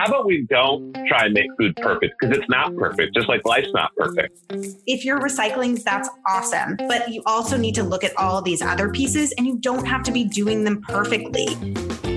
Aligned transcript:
how 0.00 0.06
about 0.06 0.24
we 0.24 0.46
don't 0.48 0.94
try 1.06 1.26
and 1.26 1.34
make 1.34 1.44
food 1.58 1.76
perfect 1.76 2.14
because 2.18 2.34
it's 2.34 2.48
not 2.48 2.74
perfect, 2.74 3.14
just 3.14 3.28
like 3.28 3.44
life's 3.44 3.68
not 3.74 3.94
perfect. 3.96 4.38
If 4.86 5.04
you're 5.04 5.20
recycling, 5.20 5.82
that's 5.82 6.08
awesome. 6.26 6.78
But 6.88 7.10
you 7.10 7.22
also 7.26 7.58
need 7.58 7.74
to 7.74 7.82
look 7.82 8.02
at 8.02 8.16
all 8.16 8.40
these 8.40 8.62
other 8.62 8.88
pieces 8.88 9.34
and 9.36 9.46
you 9.46 9.58
don't 9.58 9.86
have 9.86 10.02
to 10.04 10.10
be 10.10 10.24
doing 10.24 10.64
them 10.64 10.80
perfectly. 10.80 11.54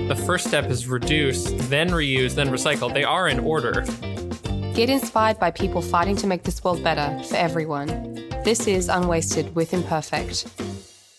The 0.08 0.22
first 0.24 0.46
step 0.46 0.70
is 0.70 0.88
reduce, 0.88 1.44
then 1.68 1.90
reuse, 1.90 2.34
then 2.34 2.48
recycle. 2.48 2.90
They 2.92 3.04
are 3.04 3.28
in 3.28 3.40
order. 3.40 3.82
Get 4.74 4.88
inspired 4.88 5.38
by 5.38 5.50
people 5.50 5.82
fighting 5.82 6.16
to 6.16 6.26
make 6.26 6.44
this 6.44 6.64
world 6.64 6.82
better 6.82 7.22
for 7.24 7.36
everyone. 7.36 7.86
This 8.44 8.66
is 8.66 8.88
Unwasted 8.88 9.54
with 9.54 9.74
Imperfect. 9.74 10.46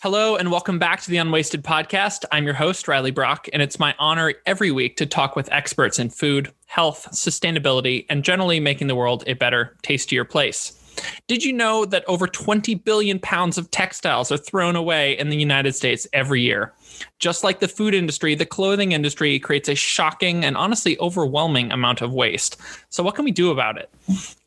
Hello, 0.05 0.35
and 0.35 0.51
welcome 0.51 0.77
back 0.77 1.01
to 1.01 1.09
the 1.09 1.17
Unwasted 1.17 1.63
Podcast. 1.63 2.25
I'm 2.31 2.45
your 2.45 2.53
host, 2.53 2.87
Riley 2.87 3.09
Brock, 3.09 3.47
and 3.51 3.59
it's 3.59 3.79
my 3.79 3.95
honor 3.97 4.35
every 4.45 4.69
week 4.69 4.97
to 4.97 5.07
talk 5.07 5.35
with 5.35 5.51
experts 5.51 5.97
in 5.97 6.11
food, 6.11 6.53
health, 6.65 7.07
sustainability, 7.11 8.05
and 8.09 8.23
generally 8.23 8.59
making 8.59 8.87
the 8.87 8.95
world 8.95 9.23
a 9.27 9.33
better, 9.33 9.75
tastier 9.81 10.25
place. 10.25 10.81
Did 11.27 11.43
you 11.43 11.53
know 11.53 11.85
that 11.85 12.05
over 12.07 12.27
20 12.27 12.75
billion 12.75 13.19
pounds 13.19 13.57
of 13.57 13.69
textiles 13.71 14.31
are 14.31 14.37
thrown 14.37 14.75
away 14.75 15.17
in 15.17 15.29
the 15.29 15.37
United 15.37 15.75
States 15.75 16.07
every 16.13 16.41
year? 16.41 16.73
Just 17.19 17.43
like 17.43 17.59
the 17.59 17.67
food 17.67 17.93
industry, 17.93 18.35
the 18.35 18.45
clothing 18.45 18.91
industry 18.91 19.39
creates 19.39 19.69
a 19.69 19.75
shocking 19.75 20.43
and 20.43 20.57
honestly 20.57 20.97
overwhelming 20.99 21.71
amount 21.71 22.01
of 22.01 22.13
waste. 22.13 22.57
So, 22.89 23.03
what 23.03 23.15
can 23.15 23.25
we 23.25 23.31
do 23.31 23.51
about 23.51 23.77
it? 23.77 23.89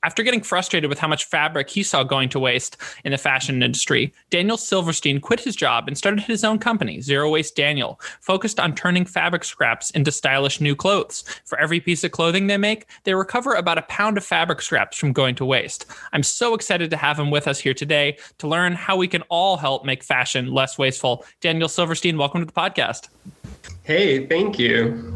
After 0.04 0.22
getting 0.22 0.42
frustrated 0.42 0.88
with 0.88 1.00
how 1.00 1.08
much 1.08 1.24
fabric 1.24 1.68
he 1.68 1.82
saw 1.82 2.04
going 2.04 2.28
to 2.28 2.38
waste 2.38 2.76
in 3.04 3.10
the 3.10 3.18
fashion 3.18 3.62
industry, 3.62 4.14
Daniel 4.30 4.56
Silverstein 4.56 5.20
quit 5.20 5.40
his 5.40 5.56
job 5.56 5.88
and 5.88 5.98
started 5.98 6.20
his 6.20 6.44
own 6.44 6.60
company, 6.60 7.00
Zero 7.00 7.28
Waste 7.30 7.56
Daniel, 7.56 8.00
focused 8.20 8.60
on 8.60 8.76
turning 8.76 9.04
fabric 9.04 9.42
scraps 9.42 9.90
into 9.90 10.12
stylish 10.12 10.60
new 10.60 10.76
clothes. 10.76 11.24
For 11.44 11.58
every 11.58 11.80
piece 11.80 12.04
of 12.04 12.12
clothing 12.12 12.46
they 12.46 12.56
make, 12.56 12.86
they 13.02 13.14
recover 13.14 13.54
about 13.54 13.78
a 13.78 13.82
pound 13.82 14.16
of 14.16 14.24
fabric 14.24 14.62
scraps 14.62 14.96
from 14.96 15.12
going 15.12 15.34
to 15.34 15.44
waste. 15.44 15.86
I'm 16.12 16.22
so 16.22 16.54
excited 16.54 16.90
to 16.90 16.96
have 16.96 17.18
him 17.18 17.30
with 17.32 17.48
us 17.48 17.58
here 17.58 17.74
today 17.74 18.18
to 18.38 18.46
learn 18.46 18.74
how 18.74 18.96
we 18.96 19.08
can 19.08 19.22
all 19.22 19.56
help 19.56 19.84
make 19.84 20.04
fashion 20.04 20.52
less 20.52 20.78
wasteful. 20.78 21.24
Daniel 21.40 21.68
Silverstein, 21.68 22.16
welcome 22.16 22.37
to 22.40 22.46
the 22.46 22.52
podcast. 22.52 23.08
Hey, 23.82 24.26
thank 24.26 24.58
you. 24.58 25.14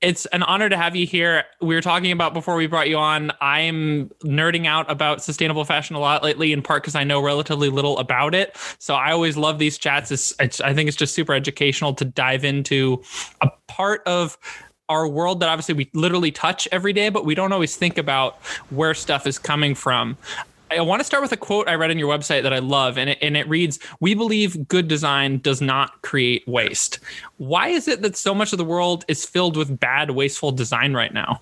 It's 0.00 0.24
an 0.26 0.42
honor 0.42 0.70
to 0.70 0.78
have 0.78 0.96
you 0.96 1.06
here. 1.06 1.44
We 1.60 1.74
were 1.74 1.82
talking 1.82 2.10
about 2.10 2.32
before 2.32 2.56
we 2.56 2.66
brought 2.66 2.88
you 2.88 2.96
on. 2.96 3.32
I'm 3.42 4.08
nerding 4.24 4.66
out 4.66 4.90
about 4.90 5.22
sustainable 5.22 5.66
fashion 5.66 5.94
a 5.94 5.98
lot 5.98 6.22
lately, 6.22 6.54
in 6.54 6.62
part 6.62 6.82
because 6.82 6.94
I 6.94 7.04
know 7.04 7.22
relatively 7.22 7.68
little 7.68 7.98
about 7.98 8.34
it. 8.34 8.56
So 8.78 8.94
I 8.94 9.12
always 9.12 9.36
love 9.36 9.58
these 9.58 9.76
chats. 9.76 10.10
It's, 10.10 10.34
it's, 10.40 10.58
I 10.62 10.72
think 10.72 10.88
it's 10.88 10.96
just 10.96 11.14
super 11.14 11.34
educational 11.34 11.92
to 11.94 12.06
dive 12.06 12.44
into 12.44 13.02
a 13.42 13.50
part 13.68 14.02
of 14.06 14.38
our 14.88 15.06
world 15.06 15.40
that 15.40 15.48
obviously 15.48 15.74
we 15.74 15.90
literally 15.94 16.32
touch 16.32 16.66
every 16.72 16.92
day, 16.92 17.10
but 17.10 17.24
we 17.24 17.34
don't 17.34 17.52
always 17.52 17.76
think 17.76 17.96
about 17.96 18.42
where 18.70 18.92
stuff 18.92 19.26
is 19.26 19.38
coming 19.38 19.74
from. 19.74 20.16
I 20.70 20.80
want 20.82 21.00
to 21.00 21.04
start 21.04 21.22
with 21.22 21.32
a 21.32 21.36
quote 21.36 21.68
I 21.68 21.74
read 21.74 21.90
on 21.90 21.98
your 21.98 22.16
website 22.16 22.42
that 22.44 22.52
I 22.52 22.60
love, 22.60 22.96
and 22.96 23.10
it, 23.10 23.18
and 23.20 23.36
it 23.36 23.48
reads 23.48 23.78
We 24.00 24.14
believe 24.14 24.68
good 24.68 24.88
design 24.88 25.38
does 25.38 25.60
not 25.60 26.00
create 26.02 26.46
waste. 26.46 27.00
Why 27.38 27.68
is 27.68 27.88
it 27.88 28.02
that 28.02 28.16
so 28.16 28.34
much 28.34 28.52
of 28.52 28.58
the 28.58 28.64
world 28.64 29.04
is 29.08 29.24
filled 29.24 29.56
with 29.56 29.80
bad, 29.80 30.12
wasteful 30.12 30.52
design 30.52 30.94
right 30.94 31.12
now? 31.12 31.40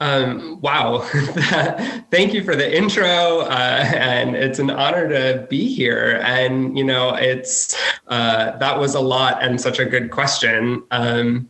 Um, 0.00 0.58
wow. 0.62 1.00
Thank 2.10 2.32
you 2.32 2.42
for 2.42 2.56
the 2.56 2.76
intro. 2.76 3.40
Uh, 3.40 3.84
and 3.94 4.34
it's 4.34 4.58
an 4.58 4.70
honor 4.70 5.08
to 5.08 5.46
be 5.48 5.72
here. 5.72 6.20
And, 6.24 6.76
you 6.76 6.84
know, 6.84 7.14
it's 7.14 7.76
uh, 8.08 8.56
that 8.56 8.78
was 8.78 8.94
a 8.94 9.00
lot 9.00 9.42
and 9.42 9.60
such 9.60 9.78
a 9.78 9.84
good 9.84 10.10
question. 10.10 10.82
Um, 10.90 11.48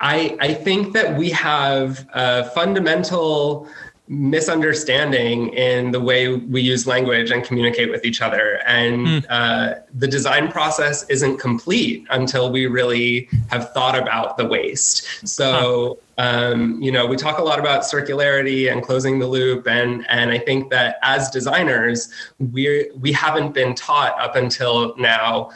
I, 0.00 0.36
I 0.40 0.52
think 0.52 0.92
that 0.92 1.16
we 1.16 1.30
have 1.30 2.06
a 2.12 2.44
fundamental 2.50 3.66
misunderstanding 4.08 5.48
in 5.54 5.90
the 5.90 6.00
way 6.00 6.34
we 6.34 6.60
use 6.60 6.86
language 6.86 7.30
and 7.30 7.44
communicate 7.44 7.90
with 7.90 8.04
each 8.04 8.22
other. 8.22 8.60
And 8.66 9.06
mm. 9.06 9.26
uh, 9.28 9.74
the 9.94 10.06
design 10.06 10.48
process 10.48 11.08
isn't 11.08 11.38
complete 11.38 12.06
until 12.10 12.52
we 12.52 12.66
really 12.66 13.28
have 13.48 13.72
thought 13.72 13.98
about 13.98 14.36
the 14.36 14.46
waste. 14.46 15.26
So, 15.26 15.98
um, 16.18 16.80
you 16.80 16.90
know, 16.90 17.06
we 17.06 17.16
talk 17.16 17.38
a 17.38 17.42
lot 17.42 17.58
about 17.58 17.82
circularity 17.82 18.72
and 18.72 18.82
closing 18.82 19.18
the 19.18 19.26
loop, 19.26 19.66
and 19.66 20.06
and 20.08 20.30
I 20.30 20.38
think 20.38 20.70
that 20.70 20.96
as 21.02 21.30
designers, 21.30 22.10
we 22.38 22.90
we 22.98 23.12
haven't 23.12 23.52
been 23.52 23.74
taught 23.74 24.18
up 24.18 24.34
until 24.34 24.96
now 24.96 25.50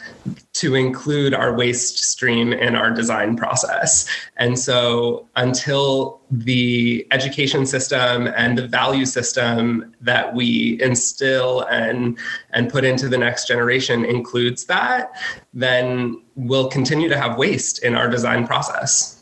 to 0.53 0.75
include 0.75 1.33
our 1.33 1.55
waste 1.55 2.03
stream 2.03 2.53
in 2.53 2.75
our 2.75 2.91
design 2.91 3.35
process. 3.35 4.07
And 4.37 4.59
so 4.59 5.27
until 5.35 6.21
the 6.29 7.07
education 7.09 7.65
system 7.65 8.27
and 8.27 8.57
the 8.57 8.67
value 8.67 9.05
system 9.05 9.95
that 10.01 10.35
we 10.35 10.79
instill 10.81 11.61
and 11.61 12.19
and 12.51 12.69
put 12.69 12.83
into 12.83 13.09
the 13.09 13.17
next 13.17 13.47
generation 13.47 14.05
includes 14.05 14.65
that, 14.65 15.11
then 15.53 16.21
we'll 16.35 16.69
continue 16.69 17.09
to 17.09 17.17
have 17.17 17.37
waste 17.37 17.83
in 17.83 17.95
our 17.95 18.07
design 18.07 18.45
process. 18.45 19.20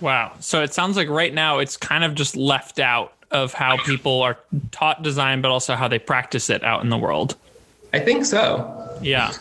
Wow. 0.00 0.32
So 0.40 0.62
it 0.62 0.74
sounds 0.74 0.96
like 0.96 1.08
right 1.08 1.32
now 1.32 1.58
it's 1.58 1.76
kind 1.76 2.04
of 2.04 2.14
just 2.14 2.36
left 2.36 2.78
out 2.78 3.12
of 3.30 3.52
how 3.52 3.76
people 3.84 4.22
are 4.22 4.36
taught 4.72 5.02
design, 5.02 5.40
but 5.40 5.50
also 5.50 5.74
how 5.74 5.88
they 5.88 5.98
practice 5.98 6.50
it 6.50 6.64
out 6.64 6.82
in 6.82 6.88
the 6.88 6.98
world. 6.98 7.36
I 7.92 8.00
think 8.00 8.24
so. 8.24 8.98
Yeah. 9.02 9.32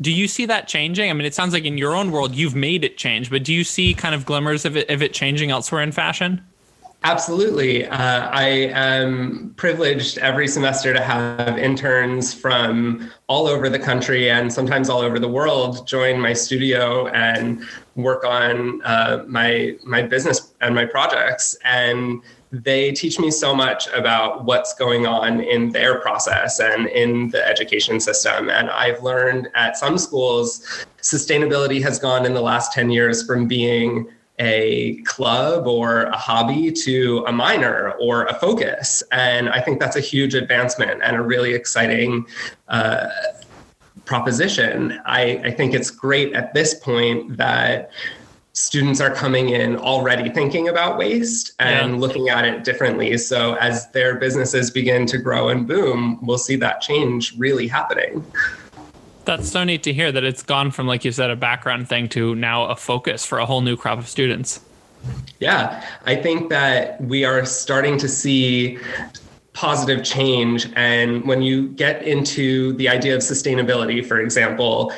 Do 0.00 0.12
you 0.12 0.28
see 0.28 0.46
that 0.46 0.68
changing? 0.68 1.10
I 1.10 1.12
mean, 1.12 1.26
it 1.26 1.34
sounds 1.34 1.52
like 1.52 1.64
in 1.64 1.76
your 1.76 1.94
own 1.94 2.10
world 2.10 2.34
you've 2.34 2.54
made 2.54 2.84
it 2.84 2.96
change, 2.96 3.30
but 3.30 3.44
do 3.44 3.52
you 3.52 3.64
see 3.64 3.94
kind 3.94 4.14
of 4.14 4.24
glimmers 4.24 4.64
of 4.64 4.76
it 4.76 4.88
of 4.90 5.02
it 5.02 5.12
changing 5.12 5.50
elsewhere 5.50 5.82
in 5.82 5.92
fashion? 5.92 6.42
Absolutely. 7.04 7.86
Uh, 7.86 8.28
I 8.28 8.70
am 8.74 9.54
privileged 9.56 10.18
every 10.18 10.48
semester 10.48 10.92
to 10.92 11.00
have 11.00 11.56
interns 11.56 12.34
from 12.34 13.08
all 13.28 13.46
over 13.46 13.68
the 13.68 13.78
country 13.78 14.28
and 14.30 14.52
sometimes 14.52 14.88
all 14.88 15.00
over 15.00 15.20
the 15.20 15.28
world 15.28 15.86
join 15.86 16.20
my 16.20 16.32
studio 16.32 17.06
and 17.08 17.62
work 17.98 18.24
on 18.24 18.80
uh, 18.82 19.24
my 19.26 19.76
my 19.84 20.00
business 20.00 20.54
and 20.60 20.74
my 20.74 20.86
projects. 20.86 21.56
And 21.64 22.22
they 22.50 22.92
teach 22.92 23.18
me 23.18 23.30
so 23.30 23.54
much 23.54 23.88
about 23.88 24.44
what's 24.44 24.72
going 24.74 25.06
on 25.06 25.40
in 25.40 25.70
their 25.70 26.00
process 26.00 26.60
and 26.60 26.86
in 26.88 27.28
the 27.30 27.46
education 27.46 28.00
system. 28.00 28.48
And 28.48 28.70
I've 28.70 29.02
learned 29.02 29.48
at 29.54 29.76
some 29.76 29.98
schools, 29.98 30.86
sustainability 31.02 31.82
has 31.82 31.98
gone 31.98 32.24
in 32.24 32.32
the 32.32 32.40
last 32.40 32.72
10 32.72 32.90
years 32.90 33.26
from 33.26 33.46
being 33.46 34.08
a 34.38 35.02
club 35.02 35.66
or 35.66 36.04
a 36.04 36.16
hobby 36.16 36.70
to 36.70 37.24
a 37.26 37.32
minor 37.32 37.92
or 38.00 38.24
a 38.26 38.34
focus. 38.34 39.02
And 39.10 39.50
I 39.50 39.60
think 39.60 39.80
that's 39.80 39.96
a 39.96 40.00
huge 40.00 40.34
advancement 40.34 41.02
and 41.02 41.16
a 41.16 41.20
really 41.20 41.52
exciting 41.52 42.26
uh, 42.68 43.08
proposition. 44.08 44.98
I, 45.04 45.40
I 45.44 45.50
think 45.50 45.74
it's 45.74 45.90
great 45.90 46.32
at 46.32 46.54
this 46.54 46.74
point 46.74 47.36
that 47.36 47.90
students 48.54 49.00
are 49.00 49.14
coming 49.14 49.50
in 49.50 49.76
already 49.76 50.30
thinking 50.30 50.68
about 50.68 50.98
waste 50.98 51.52
and 51.60 51.92
yeah. 51.92 52.00
looking 52.00 52.28
at 52.30 52.44
it 52.44 52.64
differently. 52.64 53.16
So 53.18 53.54
as 53.56 53.88
their 53.92 54.16
businesses 54.16 54.70
begin 54.70 55.06
to 55.06 55.18
grow 55.18 55.50
and 55.50 55.68
boom, 55.68 56.18
we'll 56.22 56.38
see 56.38 56.56
that 56.56 56.80
change 56.80 57.38
really 57.38 57.68
happening. 57.68 58.24
That's 59.26 59.48
so 59.48 59.62
neat 59.62 59.82
to 59.82 59.92
hear 59.92 60.10
that 60.10 60.24
it's 60.24 60.42
gone 60.42 60.70
from, 60.70 60.86
like 60.86 61.04
you 61.04 61.12
said, 61.12 61.30
a 61.30 61.36
background 61.36 61.86
thing 61.88 62.08
to 62.08 62.34
now 62.34 62.64
a 62.64 62.74
focus 62.74 63.26
for 63.26 63.38
a 63.38 63.46
whole 63.46 63.60
new 63.60 63.76
crop 63.76 63.98
of 63.98 64.08
students. 64.08 64.60
Yeah, 65.38 65.84
I 66.06 66.16
think 66.16 66.48
that 66.48 67.00
we 67.02 67.24
are 67.24 67.44
starting 67.44 67.98
to 67.98 68.08
see 68.08 68.78
positive 69.58 70.04
change. 70.04 70.70
And 70.76 71.24
when 71.24 71.42
you 71.42 71.70
get 71.70 72.04
into 72.04 72.74
the 72.74 72.88
idea 72.88 73.16
of 73.16 73.22
sustainability, 73.22 74.06
for 74.06 74.20
example, 74.20 74.92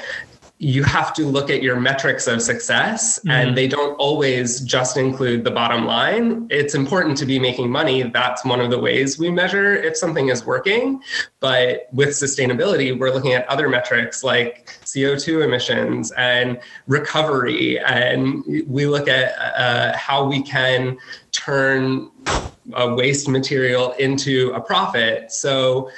you 0.63 0.83
have 0.83 1.15
to 1.15 1.25
look 1.25 1.49
at 1.49 1.63
your 1.63 1.81
metrics 1.81 2.27
of 2.27 2.43
success 2.43 3.19
mm-hmm. 3.21 3.31
and 3.31 3.57
they 3.57 3.67
don't 3.67 3.95
always 3.95 4.61
just 4.61 4.99
include 4.99 5.43
the 5.43 5.51
bottom 5.51 5.87
line 5.87 6.47
it's 6.51 6.75
important 6.75 7.17
to 7.17 7.25
be 7.25 7.39
making 7.39 7.71
money 7.71 8.03
that's 8.03 8.45
one 8.45 8.61
of 8.61 8.69
the 8.69 8.79
ways 8.79 9.19
we 9.19 9.31
measure 9.31 9.75
if 9.75 9.97
something 9.97 10.29
is 10.29 10.45
working 10.45 11.03
but 11.41 11.89
with 11.95 12.11
sustainability 12.11 12.97
we're 12.97 13.11
looking 13.11 13.33
at 13.33 13.49
other 13.49 13.71
metrics 13.71 14.23
like 14.23 14.67
co2 14.85 15.43
emissions 15.43 16.13
and 16.13 16.61
recovery 16.87 17.79
and 17.79 18.45
we 18.67 18.85
look 18.85 19.09
at 19.09 19.33
uh, 19.57 19.97
how 19.97 20.23
we 20.23 20.43
can 20.43 20.99
turn 21.45 22.11
a 22.75 22.95
waste 22.95 23.29
material 23.29 23.93
into 23.93 24.53
a 24.55 24.61
profit 24.61 25.33
so 25.33 25.91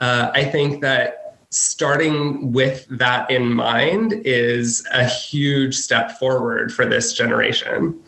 uh, 0.00 0.30
i 0.34 0.44
think 0.44 0.80
that 0.80 1.20
starting 1.50 2.52
with 2.52 2.86
that 2.88 3.28
in 3.30 3.52
mind 3.52 4.12
is 4.24 4.86
a 4.92 5.04
huge 5.04 5.74
step 5.74 6.12
forward 6.12 6.72
for 6.72 6.86
this 6.86 7.12
generation. 7.12 8.00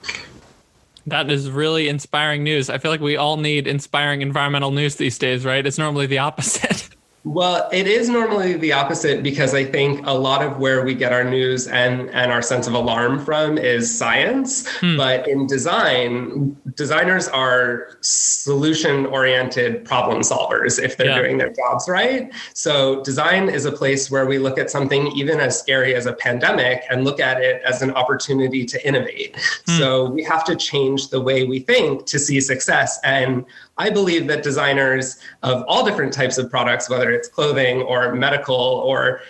That 1.06 1.30
is 1.30 1.50
really 1.50 1.88
inspiring 1.88 2.44
news. 2.44 2.70
I 2.70 2.78
feel 2.78 2.92
like 2.92 3.00
we 3.00 3.16
all 3.16 3.36
need 3.36 3.66
inspiring 3.66 4.22
environmental 4.22 4.70
news 4.70 4.94
these 4.96 5.18
days, 5.18 5.44
right? 5.44 5.66
It's 5.66 5.78
normally 5.78 6.06
the 6.06 6.18
opposite. 6.18 6.88
Well, 7.24 7.68
it 7.72 7.86
is 7.86 8.08
normally 8.08 8.54
the 8.54 8.72
opposite 8.72 9.22
because 9.22 9.54
I 9.54 9.64
think 9.64 10.04
a 10.06 10.12
lot 10.12 10.44
of 10.44 10.58
where 10.58 10.84
we 10.84 10.92
get 10.94 11.12
our 11.12 11.22
news 11.22 11.68
and, 11.68 12.10
and 12.10 12.32
our 12.32 12.42
sense 12.42 12.66
of 12.66 12.74
alarm 12.74 13.24
from 13.24 13.58
is 13.58 13.96
science. 13.96 14.68
Hmm. 14.78 14.96
But 14.96 15.28
in 15.28 15.46
design, 15.46 16.56
designers 16.74 17.28
are 17.28 17.96
solution 18.00 19.06
oriented 19.06 19.84
problem 19.84 20.22
solvers 20.22 20.82
if 20.82 20.96
they're 20.96 21.10
yeah. 21.10 21.18
doing 21.18 21.38
their 21.38 21.52
jobs 21.52 21.88
right. 21.88 22.32
So, 22.54 23.04
design 23.04 23.48
is 23.48 23.66
a 23.66 23.72
place 23.72 24.10
where 24.10 24.26
we 24.26 24.38
look 24.38 24.58
at 24.58 24.68
something 24.68 25.06
even 25.08 25.38
as 25.38 25.56
scary 25.56 25.94
as 25.94 26.06
a 26.06 26.14
pandemic 26.14 26.82
and 26.90 27.04
look 27.04 27.20
at 27.20 27.40
it 27.40 27.62
as 27.64 27.82
an 27.82 27.92
opportunity 27.92 28.64
to 28.64 28.86
innovate. 28.86 29.36
Hmm. 29.66 29.78
So, 29.78 30.10
we 30.10 30.24
have 30.24 30.42
to 30.44 30.56
change 30.56 31.10
the 31.10 31.20
way 31.20 31.44
we 31.44 31.60
think 31.60 32.04
to 32.06 32.18
see 32.18 32.40
success. 32.40 32.98
And 33.04 33.44
I 33.82 33.90
believe 33.90 34.28
that 34.28 34.44
designers 34.44 35.18
of 35.42 35.64
all 35.66 35.84
different 35.84 36.12
types 36.12 36.38
of 36.38 36.48
products, 36.48 36.88
whether 36.88 37.10
it's 37.10 37.26
clothing 37.26 37.82
or 37.82 38.14
medical 38.14 38.54
or 38.54 39.22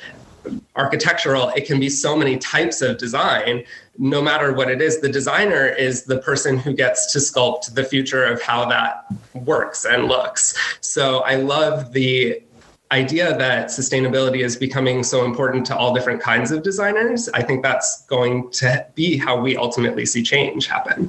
architectural, 0.76 1.48
it 1.56 1.64
can 1.64 1.80
be 1.80 1.88
so 1.88 2.14
many 2.14 2.36
types 2.36 2.82
of 2.82 2.98
design. 2.98 3.64
No 3.96 4.20
matter 4.20 4.52
what 4.52 4.70
it 4.70 4.82
is, 4.82 5.00
the 5.00 5.08
designer 5.08 5.68
is 5.68 6.04
the 6.04 6.18
person 6.18 6.58
who 6.58 6.74
gets 6.74 7.10
to 7.14 7.18
sculpt 7.18 7.72
the 7.72 7.82
future 7.82 8.24
of 8.24 8.42
how 8.42 8.66
that 8.66 9.06
works 9.32 9.86
and 9.86 10.04
looks. 10.04 10.54
So 10.82 11.20
I 11.20 11.36
love 11.36 11.94
the 11.94 12.42
idea 12.90 13.34
that 13.38 13.68
sustainability 13.68 14.44
is 14.44 14.54
becoming 14.54 15.02
so 15.02 15.24
important 15.24 15.64
to 15.64 15.74
all 15.74 15.94
different 15.94 16.20
kinds 16.20 16.50
of 16.50 16.62
designers. 16.62 17.30
I 17.30 17.42
think 17.42 17.62
that's 17.62 18.04
going 18.04 18.50
to 18.50 18.86
be 18.94 19.16
how 19.16 19.40
we 19.40 19.56
ultimately 19.56 20.04
see 20.04 20.22
change 20.22 20.66
happen. 20.66 21.08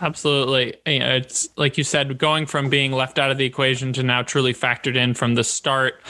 Absolutely. 0.00 0.76
It's 0.86 1.48
like 1.56 1.76
you 1.76 1.84
said, 1.84 2.16
going 2.18 2.46
from 2.46 2.70
being 2.70 2.92
left 2.92 3.18
out 3.18 3.30
of 3.30 3.38
the 3.38 3.44
equation 3.44 3.92
to 3.94 4.02
now 4.02 4.22
truly 4.22 4.54
factored 4.54 4.96
in 4.96 5.14
from 5.14 5.34
the 5.34 5.44
start. 5.44 6.00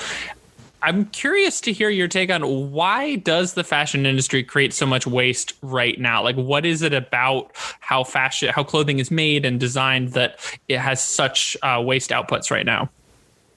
I'm 0.82 1.06
curious 1.06 1.60
to 1.62 1.72
hear 1.72 1.90
your 1.90 2.08
take 2.08 2.30
on 2.30 2.70
why 2.72 3.16
does 3.16 3.54
the 3.54 3.64
fashion 3.64 4.06
industry 4.06 4.42
create 4.42 4.72
so 4.72 4.86
much 4.86 5.06
waste 5.06 5.52
right 5.60 5.98
now? 6.00 6.22
Like 6.22 6.36
what 6.36 6.64
is 6.64 6.82
it 6.82 6.94
about 6.94 7.50
how 7.80 8.04
fashion 8.04 8.50
how 8.50 8.64
clothing 8.64 8.98
is 8.98 9.10
made 9.10 9.44
and 9.44 9.60
designed 9.60 10.12
that 10.12 10.38
it 10.68 10.78
has 10.78 11.02
such 11.02 11.56
uh, 11.62 11.82
waste 11.84 12.10
outputs 12.10 12.50
right 12.50 12.64
now? 12.64 12.88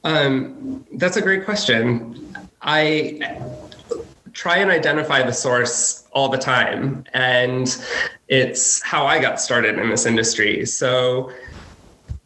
Um, 0.03 0.85
that's 0.93 1.15
a 1.15 1.21
great 1.21 1.45
question. 1.45 2.35
I 2.61 3.19
try 4.33 4.57
and 4.57 4.69
identify 4.71 5.23
the 5.23 5.31
source 5.31 6.07
all 6.11 6.29
the 6.29 6.37
time. 6.37 7.05
And 7.13 7.77
it's 8.27 8.81
how 8.81 9.05
I 9.05 9.19
got 9.19 9.39
started 9.39 9.77
in 9.77 9.89
this 9.89 10.05
industry. 10.05 10.65
So 10.65 11.31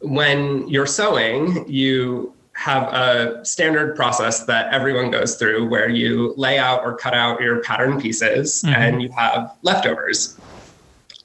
when 0.00 0.66
you're 0.68 0.86
sewing, 0.86 1.68
you 1.68 2.34
have 2.54 2.92
a 2.92 3.44
standard 3.44 3.94
process 3.94 4.44
that 4.46 4.72
everyone 4.72 5.10
goes 5.10 5.36
through 5.36 5.68
where 5.68 5.88
you 5.88 6.34
lay 6.36 6.58
out 6.58 6.82
or 6.82 6.96
cut 6.96 7.14
out 7.14 7.40
your 7.40 7.62
pattern 7.62 8.00
pieces 8.00 8.62
mm-hmm. 8.62 8.74
and 8.74 9.02
you 9.02 9.10
have 9.10 9.56
leftovers. 9.62 10.37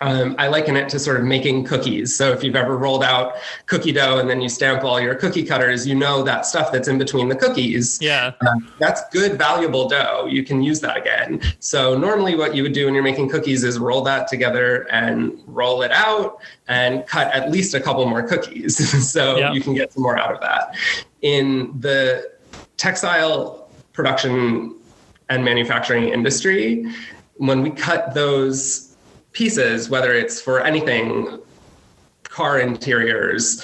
Um, 0.03 0.35
I 0.37 0.49
liken 0.49 0.75
it 0.75 0.89
to 0.89 0.99
sort 0.99 1.17
of 1.17 1.23
making 1.23 1.63
cookies. 1.63 2.13
So 2.13 2.33
if 2.33 2.43
you've 2.43 2.57
ever 2.57 2.77
rolled 2.77 3.05
out 3.05 3.35
cookie 3.67 3.93
dough 3.93 4.19
and 4.19 4.29
then 4.29 4.41
you 4.41 4.49
stamp 4.49 4.83
all 4.83 4.99
your 4.99 5.15
cookie 5.15 5.43
cutters, 5.43 5.87
you 5.87 5.95
know 5.95 6.23
that 6.23 6.45
stuff 6.45 6.73
that's 6.73 6.89
in 6.89 6.97
between 6.97 7.29
the 7.29 7.37
cookies. 7.37 7.99
Yeah. 8.01 8.33
Um, 8.45 8.69
that's 8.79 9.01
good, 9.13 9.37
valuable 9.37 9.87
dough. 9.87 10.27
You 10.29 10.43
can 10.43 10.61
use 10.61 10.81
that 10.81 10.97
again. 10.97 11.41
So 11.59 11.97
normally 11.97 12.35
what 12.35 12.53
you 12.53 12.63
would 12.63 12.73
do 12.73 12.83
when 12.83 12.93
you're 12.93 13.03
making 13.03 13.29
cookies 13.29 13.63
is 13.63 13.79
roll 13.79 14.01
that 14.01 14.27
together 14.27 14.91
and 14.91 15.41
roll 15.47 15.83
it 15.83 15.91
out 15.91 16.41
and 16.67 17.07
cut 17.07 17.33
at 17.33 17.49
least 17.49 17.73
a 17.73 17.79
couple 17.79 18.05
more 18.05 18.23
cookies. 18.23 19.09
so 19.09 19.37
yep. 19.37 19.53
you 19.53 19.61
can 19.61 19.73
get 19.73 19.93
some 19.93 20.03
more 20.03 20.17
out 20.17 20.33
of 20.35 20.41
that. 20.41 20.75
In 21.21 21.79
the 21.79 22.29
textile 22.75 23.69
production 23.93 24.75
and 25.29 25.45
manufacturing 25.45 26.09
industry, 26.09 26.91
when 27.37 27.61
we 27.61 27.69
cut 27.69 28.13
those 28.13 28.92
pieces, 29.33 29.89
whether 29.89 30.13
it's 30.13 30.39
for 30.39 30.61
anything, 30.61 31.39
car 32.23 32.59
interiors, 32.59 33.63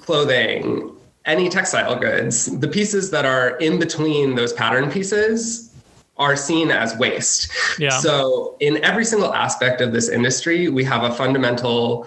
clothing, 0.00 0.94
any 1.24 1.48
textile 1.48 1.98
goods, 1.98 2.58
the 2.58 2.68
pieces 2.68 3.10
that 3.10 3.24
are 3.24 3.56
in 3.58 3.78
between 3.78 4.34
those 4.34 4.52
pattern 4.52 4.90
pieces 4.90 5.74
are 6.16 6.36
seen 6.36 6.70
as 6.70 6.96
waste. 6.96 7.50
Yeah. 7.78 7.98
So, 7.98 8.56
in 8.60 8.82
every 8.84 9.04
single 9.04 9.32
aspect 9.34 9.80
of 9.80 9.92
this 9.92 10.08
industry, 10.08 10.68
we 10.68 10.84
have 10.84 11.02
a 11.02 11.14
fundamental 11.14 12.06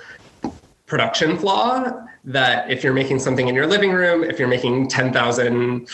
production 0.85 1.37
flaw 1.37 1.91
that 2.23 2.69
if 2.69 2.83
you're 2.83 2.93
making 2.93 3.19
something 3.19 3.47
in 3.47 3.55
your 3.55 3.67
living 3.67 3.91
room, 3.91 4.23
if 4.23 4.39
you're 4.39 4.47
making 4.47 4.87
10,000 4.87 5.87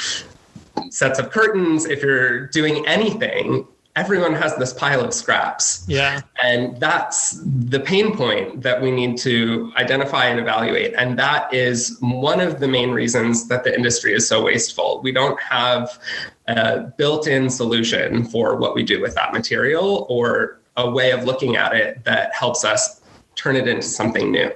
sets 0.90 1.20
of 1.20 1.32
curtains, 1.32 1.86
if 1.86 2.04
you're 2.04 2.48
doing 2.48 2.86
anything, 2.86 3.68
everyone 4.00 4.34
has 4.34 4.56
this 4.56 4.72
pile 4.72 5.02
of 5.02 5.14
scraps. 5.14 5.84
Yeah. 5.86 6.22
And 6.42 6.80
that's 6.80 7.42
the 7.44 7.82
pain 7.82 8.16
point 8.16 8.62
that 8.62 8.82
we 8.82 8.92
need 8.92 9.18
to 9.20 9.74
identify 9.76 10.26
and 10.28 10.40
evaluate. 10.40 10.94
And 10.94 11.20
that 11.20 11.54
is 11.54 11.98
one 12.00 12.40
of 12.40 12.62
the 12.62 12.68
main 12.68 12.92
reasons 12.92 13.50
that 13.50 13.66
the 13.66 13.76
industry 13.76 14.14
is 14.14 14.26
so 14.26 14.42
wasteful. 14.46 15.02
We 15.04 15.12
don't 15.12 15.40
have 15.42 16.00
a 16.48 16.80
built 16.98 17.28
in 17.28 17.50
solution 17.50 18.24
for 18.24 18.56
what 18.56 18.74
we 18.74 18.84
do 18.84 19.02
with 19.02 19.16
that 19.16 19.34
material 19.34 20.08
or 20.10 20.62
a 20.78 20.90
way 20.90 21.12
of 21.12 21.26
looking 21.26 21.58
at 21.58 21.76
it 21.76 22.06
that 22.06 22.34
helps 22.34 22.64
us 22.64 23.02
turn 23.36 23.58
it 23.58 23.68
into 23.68 23.82
something 23.82 24.32
new. 24.32 24.50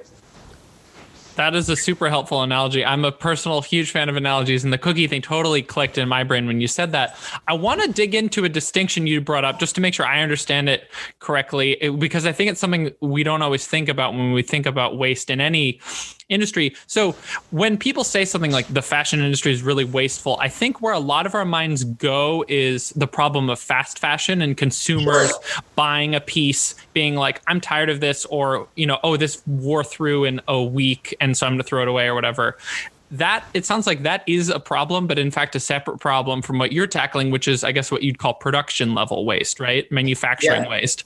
That 1.36 1.54
is 1.54 1.68
a 1.68 1.76
super 1.76 2.08
helpful 2.08 2.42
analogy. 2.42 2.84
I'm 2.84 3.04
a 3.04 3.10
personal 3.10 3.60
huge 3.60 3.90
fan 3.90 4.08
of 4.08 4.16
analogies, 4.16 4.62
and 4.64 4.72
the 4.72 4.78
cookie 4.78 5.06
thing 5.08 5.20
totally 5.20 5.62
clicked 5.62 5.98
in 5.98 6.08
my 6.08 6.22
brain 6.22 6.46
when 6.46 6.60
you 6.60 6.68
said 6.68 6.92
that. 6.92 7.18
I 7.48 7.54
want 7.54 7.82
to 7.82 7.92
dig 7.92 8.14
into 8.14 8.44
a 8.44 8.48
distinction 8.48 9.06
you 9.06 9.20
brought 9.20 9.44
up 9.44 9.58
just 9.58 9.74
to 9.74 9.80
make 9.80 9.94
sure 9.94 10.06
I 10.06 10.22
understand 10.22 10.68
it 10.68 10.90
correctly, 11.18 11.76
because 11.98 12.24
I 12.24 12.32
think 12.32 12.50
it's 12.50 12.60
something 12.60 12.92
we 13.00 13.24
don't 13.24 13.42
always 13.42 13.66
think 13.66 13.88
about 13.88 14.12
when 14.12 14.32
we 14.32 14.42
think 14.42 14.66
about 14.66 14.96
waste 14.96 15.28
in 15.28 15.40
any 15.40 15.80
industry. 16.28 16.74
So 16.86 17.12
when 17.50 17.76
people 17.76 18.04
say 18.04 18.24
something 18.24 18.50
like 18.50 18.66
the 18.68 18.82
fashion 18.82 19.20
industry 19.20 19.52
is 19.52 19.62
really 19.62 19.84
wasteful, 19.84 20.38
I 20.40 20.48
think 20.48 20.80
where 20.80 20.94
a 20.94 20.98
lot 20.98 21.26
of 21.26 21.34
our 21.34 21.44
minds 21.44 21.84
go 21.84 22.44
is 22.48 22.90
the 22.90 23.06
problem 23.06 23.50
of 23.50 23.58
fast 23.58 23.98
fashion 23.98 24.40
and 24.40 24.56
consumers 24.56 25.30
sure. 25.30 25.62
buying 25.74 26.14
a 26.14 26.20
piece, 26.20 26.74
being 26.92 27.14
like, 27.14 27.42
I'm 27.46 27.60
tired 27.60 27.90
of 27.90 28.00
this, 28.00 28.24
or, 28.26 28.68
you 28.74 28.86
know, 28.86 28.98
oh, 29.02 29.16
this 29.16 29.42
wore 29.46 29.84
through 29.84 30.24
in 30.24 30.40
a 30.48 30.62
week 30.62 31.14
and 31.20 31.36
so 31.36 31.46
I'm 31.46 31.52
going 31.52 31.58
to 31.58 31.64
throw 31.64 31.82
it 31.82 31.88
away 31.88 32.06
or 32.06 32.14
whatever. 32.14 32.56
That 33.10 33.44
it 33.54 33.64
sounds 33.64 33.86
like 33.86 34.02
that 34.02 34.24
is 34.26 34.48
a 34.48 34.58
problem, 34.58 35.06
but 35.06 35.18
in 35.18 35.30
fact, 35.30 35.54
a 35.54 35.60
separate 35.60 36.00
problem 36.00 36.42
from 36.42 36.58
what 36.58 36.72
you're 36.72 36.86
tackling, 36.86 37.30
which 37.30 37.46
is, 37.46 37.62
I 37.62 37.70
guess, 37.70 37.92
what 37.92 38.02
you'd 38.02 38.18
call 38.18 38.34
production 38.34 38.94
level 38.94 39.24
waste, 39.24 39.60
right? 39.60 39.90
Manufacturing 39.92 40.64
yeah. 40.64 40.70
waste. 40.70 41.04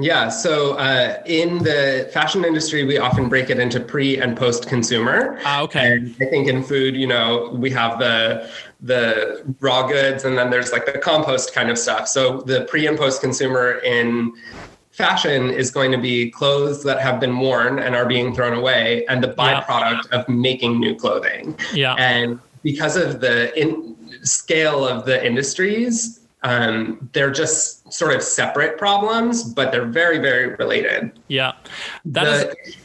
Yeah. 0.00 0.28
So 0.28 0.74
uh, 0.74 1.22
in 1.26 1.58
the 1.58 2.08
fashion 2.12 2.44
industry, 2.44 2.84
we 2.84 2.98
often 2.98 3.28
break 3.28 3.50
it 3.50 3.58
into 3.58 3.80
pre 3.80 4.20
and 4.20 4.36
post 4.36 4.68
consumer. 4.68 5.38
Ah, 5.44 5.62
okay. 5.62 5.94
And 5.94 6.16
I 6.20 6.26
think 6.26 6.48
in 6.48 6.62
food, 6.62 6.96
you 6.96 7.06
know, 7.06 7.50
we 7.54 7.70
have 7.70 7.98
the 7.98 8.48
the 8.80 9.42
raw 9.60 9.86
goods, 9.86 10.24
and 10.24 10.38
then 10.38 10.50
there's 10.50 10.72
like 10.72 10.86
the 10.86 10.98
compost 10.98 11.54
kind 11.54 11.70
of 11.70 11.78
stuff. 11.78 12.08
So 12.08 12.40
the 12.42 12.64
pre 12.64 12.86
and 12.86 12.98
post 12.98 13.20
consumer 13.20 13.80
in 13.84 14.32
fashion 14.90 15.50
is 15.50 15.70
going 15.70 15.92
to 15.92 15.98
be 15.98 16.30
clothes 16.30 16.82
that 16.84 17.00
have 17.00 17.20
been 17.20 17.38
worn 17.38 17.78
and 17.78 17.94
are 17.94 18.06
being 18.06 18.34
thrown 18.34 18.56
away, 18.56 19.06
and 19.06 19.22
the 19.22 19.28
byproduct 19.28 20.10
yeah. 20.10 20.18
of 20.18 20.28
making 20.28 20.80
new 20.80 20.94
clothing. 20.94 21.56
Yeah. 21.72 21.94
And 21.94 22.40
because 22.62 22.96
of 22.96 23.20
the 23.20 23.58
in, 23.58 23.96
scale 24.22 24.86
of 24.86 25.06
the 25.06 25.24
industries, 25.24 26.19
um, 26.42 27.08
they're 27.12 27.30
just 27.30 27.92
sort 27.92 28.14
of 28.14 28.22
separate 28.22 28.78
problems, 28.78 29.52
but 29.52 29.72
they're 29.72 29.86
very, 29.86 30.18
very 30.18 30.54
related. 30.54 31.12
Yeah, 31.28 31.52
that 32.06 32.24
the, 32.24 32.68
is. 32.68 32.76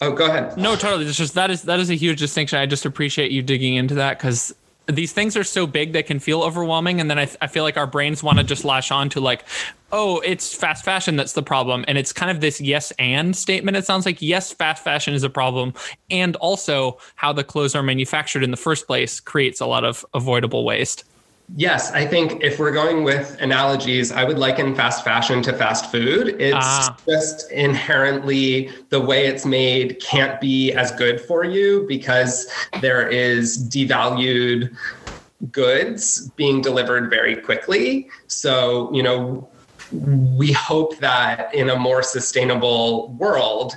Oh, 0.00 0.12
go 0.12 0.26
ahead. 0.26 0.56
No, 0.56 0.74
totally. 0.74 1.06
It's 1.06 1.16
just 1.16 1.34
that 1.34 1.50
is 1.50 1.62
that 1.62 1.78
is 1.78 1.90
a 1.90 1.94
huge 1.94 2.18
distinction. 2.18 2.58
I 2.58 2.66
just 2.66 2.84
appreciate 2.84 3.30
you 3.30 3.42
digging 3.42 3.74
into 3.74 3.94
that 3.94 4.18
because 4.18 4.54
these 4.86 5.12
things 5.12 5.36
are 5.36 5.44
so 5.44 5.66
big 5.66 5.92
they 5.92 6.02
can 6.02 6.18
feel 6.18 6.42
overwhelming 6.42 7.00
and 7.00 7.08
then 7.08 7.18
I, 7.18 7.28
I 7.40 7.46
feel 7.46 7.62
like 7.62 7.76
our 7.76 7.86
brains 7.86 8.22
want 8.22 8.38
to 8.38 8.44
just 8.44 8.64
lash 8.64 8.90
on 8.90 9.08
to 9.10 9.20
like 9.20 9.44
oh 9.92 10.20
it's 10.24 10.52
fast 10.54 10.84
fashion 10.84 11.14
that's 11.14 11.34
the 11.34 11.42
problem 11.42 11.84
and 11.86 11.96
it's 11.96 12.12
kind 12.12 12.30
of 12.32 12.40
this 12.40 12.60
yes 12.60 12.92
and 12.98 13.36
statement 13.36 13.76
it 13.76 13.86
sounds 13.86 14.06
like 14.06 14.20
yes 14.20 14.52
fast 14.52 14.82
fashion 14.82 15.14
is 15.14 15.22
a 15.22 15.30
problem 15.30 15.72
and 16.10 16.34
also 16.36 16.98
how 17.14 17.32
the 17.32 17.44
clothes 17.44 17.76
are 17.76 17.82
manufactured 17.82 18.42
in 18.42 18.50
the 18.50 18.56
first 18.56 18.88
place 18.88 19.20
creates 19.20 19.60
a 19.60 19.66
lot 19.66 19.84
of 19.84 20.04
avoidable 20.14 20.64
waste 20.64 21.04
Yes, 21.54 21.92
I 21.92 22.06
think 22.06 22.42
if 22.42 22.58
we're 22.58 22.72
going 22.72 23.04
with 23.04 23.36
analogies, 23.40 24.10
I 24.10 24.24
would 24.24 24.38
liken 24.38 24.74
fast 24.74 25.04
fashion 25.04 25.42
to 25.42 25.52
fast 25.52 25.90
food. 25.90 26.40
It's 26.40 26.56
ah. 26.58 26.96
just 27.06 27.50
inherently 27.50 28.70
the 28.88 29.00
way 29.00 29.26
it's 29.26 29.44
made 29.44 30.00
can't 30.00 30.40
be 30.40 30.72
as 30.72 30.92
good 30.92 31.20
for 31.20 31.44
you 31.44 31.84
because 31.86 32.50
there 32.80 33.06
is 33.06 33.68
devalued 33.68 34.74
goods 35.50 36.30
being 36.36 36.62
delivered 36.62 37.10
very 37.10 37.36
quickly. 37.36 38.08
So, 38.28 38.92
you 38.94 39.02
know, 39.02 39.48
we 39.90 40.52
hope 40.52 40.98
that 40.98 41.54
in 41.54 41.68
a 41.68 41.76
more 41.76 42.02
sustainable 42.02 43.12
world, 43.18 43.74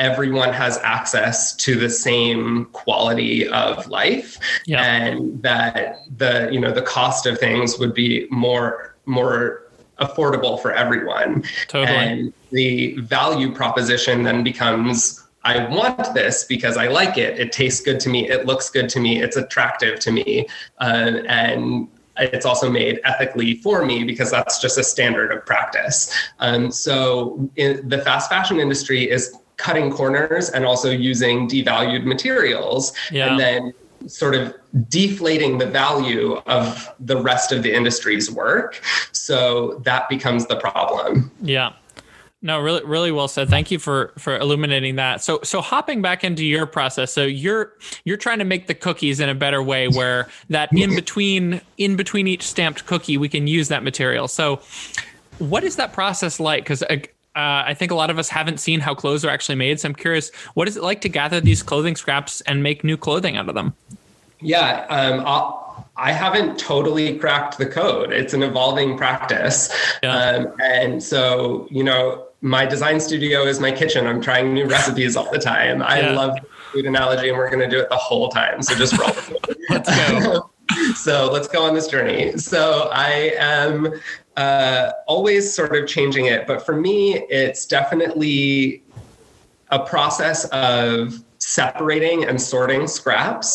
everyone 0.00 0.50
has 0.52 0.78
access 0.78 1.54
to 1.54 1.76
the 1.76 1.88
same 1.90 2.64
quality 2.72 3.46
of 3.48 3.86
life 3.86 4.38
Yeah. 4.66 4.82
and 4.82 5.40
that 5.42 5.98
the 6.16 6.48
you 6.50 6.58
know 6.58 6.72
the 6.72 6.82
cost 6.82 7.26
of 7.26 7.38
things 7.38 7.78
would 7.78 7.94
be 7.94 8.26
more 8.30 8.96
more 9.04 9.66
affordable 10.00 10.60
for 10.60 10.72
everyone 10.72 11.44
Totally. 11.68 11.96
and 11.96 12.32
the 12.50 12.94
value 13.00 13.52
proposition 13.54 14.22
then 14.22 14.42
becomes 14.42 15.22
I 15.44 15.66
want 15.68 16.14
this 16.14 16.44
because 16.44 16.76
I 16.76 16.88
like 16.88 17.16
it. 17.16 17.38
It 17.38 17.50
tastes 17.50 17.80
good 17.80 17.98
to 18.00 18.10
me. 18.10 18.28
It 18.28 18.44
looks 18.44 18.68
good 18.68 18.90
to 18.90 19.00
me. 19.00 19.22
It's 19.22 19.38
attractive 19.38 19.98
to 20.00 20.12
me. 20.12 20.46
Uh, 20.78 21.22
and 21.26 21.88
it's 22.18 22.44
also 22.44 22.70
made 22.70 23.00
ethically 23.04 23.54
for 23.56 23.84
me 23.86 24.04
because 24.04 24.30
that's 24.30 24.60
just 24.60 24.76
a 24.76 24.84
standard 24.84 25.32
of 25.32 25.46
practice. 25.46 26.14
Um, 26.40 26.70
so 26.70 27.48
in, 27.56 27.88
the 27.88 27.98
fast 27.98 28.28
fashion 28.28 28.60
industry 28.60 29.10
is 29.10 29.34
cutting 29.60 29.90
corners 29.90 30.48
and 30.50 30.64
also 30.64 30.90
using 30.90 31.48
devalued 31.48 32.04
materials 32.04 32.92
Yeah. 33.12 33.28
and 33.30 33.38
then 33.38 33.74
sort 34.06 34.34
of 34.34 34.54
deflating 34.88 35.58
the 35.58 35.66
value 35.66 36.36
of 36.46 36.88
the 36.98 37.20
rest 37.20 37.52
of 37.52 37.62
the 37.62 37.74
industry's 37.74 38.30
work. 38.30 38.80
So 39.12 39.80
that 39.84 40.08
becomes 40.08 40.46
the 40.46 40.56
problem. 40.56 41.30
Yeah. 41.42 41.72
No, 42.42 42.58
really, 42.58 42.82
really 42.86 43.12
well 43.12 43.28
said. 43.28 43.50
Thank 43.50 43.70
you 43.70 43.78
for 43.78 44.14
for 44.16 44.38
illuminating 44.38 44.96
that. 44.96 45.22
So, 45.22 45.40
so 45.42 45.60
hopping 45.60 46.00
back 46.00 46.24
into 46.24 46.42
your 46.42 46.64
process. 46.64 47.12
So 47.12 47.24
you're 47.26 47.74
you're 48.06 48.16
trying 48.16 48.38
to 48.38 48.46
make 48.46 48.66
the 48.66 48.72
cookies 48.74 49.20
in 49.20 49.28
a 49.28 49.34
better 49.34 49.62
way, 49.62 49.88
where 49.88 50.26
that 50.48 50.70
in 50.72 50.94
between 50.94 51.60
in 51.76 51.96
between 51.96 52.26
each 52.26 52.44
stamped 52.44 52.86
cookie, 52.86 53.18
we 53.18 53.28
can 53.28 53.46
use 53.46 53.68
that 53.68 53.82
material. 53.82 54.26
So, 54.26 54.62
what 55.38 55.64
is 55.64 55.76
that 55.76 55.92
process 55.92 56.40
like? 56.40 56.64
Because 56.64 56.82
uh, 57.36 57.62
I 57.66 57.74
think 57.74 57.92
a 57.92 57.94
lot 57.94 58.10
of 58.10 58.18
us 58.18 58.28
haven't 58.28 58.58
seen 58.58 58.80
how 58.80 58.94
clothes 58.94 59.24
are 59.24 59.30
actually 59.30 59.54
made. 59.54 59.78
So 59.78 59.88
I'm 59.88 59.94
curious, 59.94 60.34
what 60.54 60.66
is 60.66 60.76
it 60.76 60.82
like 60.82 61.00
to 61.02 61.08
gather 61.08 61.40
these 61.40 61.62
clothing 61.62 61.94
scraps 61.94 62.40
and 62.42 62.62
make 62.62 62.82
new 62.82 62.96
clothing 62.96 63.36
out 63.36 63.48
of 63.48 63.54
them? 63.54 63.74
Yeah, 64.40 64.86
um, 64.88 65.22
I'll, 65.26 65.86
haven't 65.96 66.58
totally 66.58 67.18
cracked 67.18 67.58
the 67.58 67.66
code. 67.66 68.12
It's 68.12 68.34
an 68.34 68.42
evolving 68.42 68.96
practice. 68.96 69.70
Yeah. 70.02 70.16
Um, 70.16 70.54
and 70.60 71.02
so, 71.02 71.68
you 71.70 71.84
know, 71.84 72.26
my 72.40 72.66
design 72.66 72.98
studio 73.00 73.42
is 73.42 73.60
my 73.60 73.70
kitchen. 73.70 74.06
I'm 74.06 74.20
trying 74.20 74.52
new 74.54 74.66
recipes 74.66 75.16
all 75.16 75.30
the 75.30 75.38
time. 75.38 75.82
I 75.82 76.00
Yeah. 76.00 76.12
love 76.12 76.38
food 76.72 76.86
analogy, 76.86 77.28
and 77.28 77.38
we're 77.38 77.50
going 77.50 77.60
to 77.60 77.68
do 77.68 77.80
it 77.80 77.90
the 77.90 77.96
whole 77.96 78.28
time. 78.28 78.62
So 78.62 78.74
just 78.74 78.96
roll 78.98 79.08
with 79.08 79.48
it. 79.48 79.58
Let's 79.70 79.88
go. 79.94 80.50
so 80.94 81.30
let's 81.32 81.48
go 81.48 81.64
on 81.64 81.74
this 81.74 81.88
journey. 81.88 82.36
So 82.38 82.88
I 82.92 83.34
am 83.38 83.92
uh, 84.40 84.92
always 85.06 85.52
sort 85.52 85.76
of 85.76 85.86
changing 85.86 86.26
it, 86.34 86.46
but 86.46 86.64
for 86.64 86.74
me, 86.74 86.98
it's 87.28 87.66
definitely 87.66 88.82
a 89.68 89.80
process 89.94 90.46
of 90.46 91.22
separating 91.38 92.24
and 92.24 92.40
sorting 92.40 92.86
scraps 92.86 93.50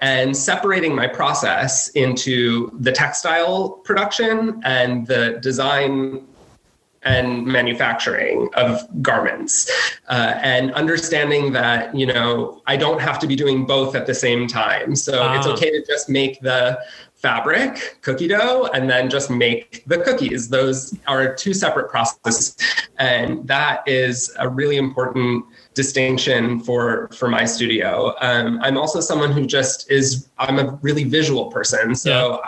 and 0.00 0.36
separating 0.36 0.94
my 0.94 1.08
process 1.08 1.88
into 2.04 2.70
the 2.80 2.92
textile 2.92 3.70
production 3.88 4.60
and 4.64 5.06
the 5.08 5.38
design 5.42 6.24
and 7.02 7.46
manufacturing 7.46 8.48
of 8.54 8.70
garments. 9.02 9.70
Uh, 10.08 10.34
and 10.54 10.72
understanding 10.74 11.52
that 11.52 11.94
you 11.94 12.06
know 12.12 12.60
i 12.66 12.76
don't 12.76 13.00
have 13.00 13.18
to 13.22 13.26
be 13.32 13.36
doing 13.36 13.64
both 13.64 13.94
at 13.94 14.04
the 14.06 14.14
same 14.14 14.42
time. 14.46 14.94
So 14.96 15.12
it's 15.34 15.46
Ah. 15.46 15.52
okay 15.54 15.70
to 15.70 15.80
just 15.92 16.08
make 16.08 16.34
the 16.40 16.60
fabric 17.18 17.98
cookie 18.02 18.28
dough 18.28 18.68
and 18.72 18.88
then 18.88 19.10
just 19.10 19.28
make 19.28 19.82
the 19.86 19.98
cookies. 19.98 20.48
Those 20.48 20.96
are 21.06 21.34
two 21.34 21.52
separate 21.52 21.90
processes. 21.90 22.56
And 22.98 23.46
that 23.46 23.86
is 23.86 24.34
a 24.38 24.48
really 24.48 24.76
important 24.76 25.44
distinction 25.74 26.60
for 26.60 27.08
for 27.08 27.28
my 27.28 27.44
studio. 27.44 28.14
Um, 28.20 28.58
i'm 28.62 28.76
also 28.76 29.00
someone 29.00 29.30
who 29.32 29.46
just 29.46 29.90
is 29.90 30.28
i'm 30.38 30.58
a 30.58 30.78
really 30.82 31.04
visual 31.04 31.46
person. 31.50 31.94
So 31.94 32.40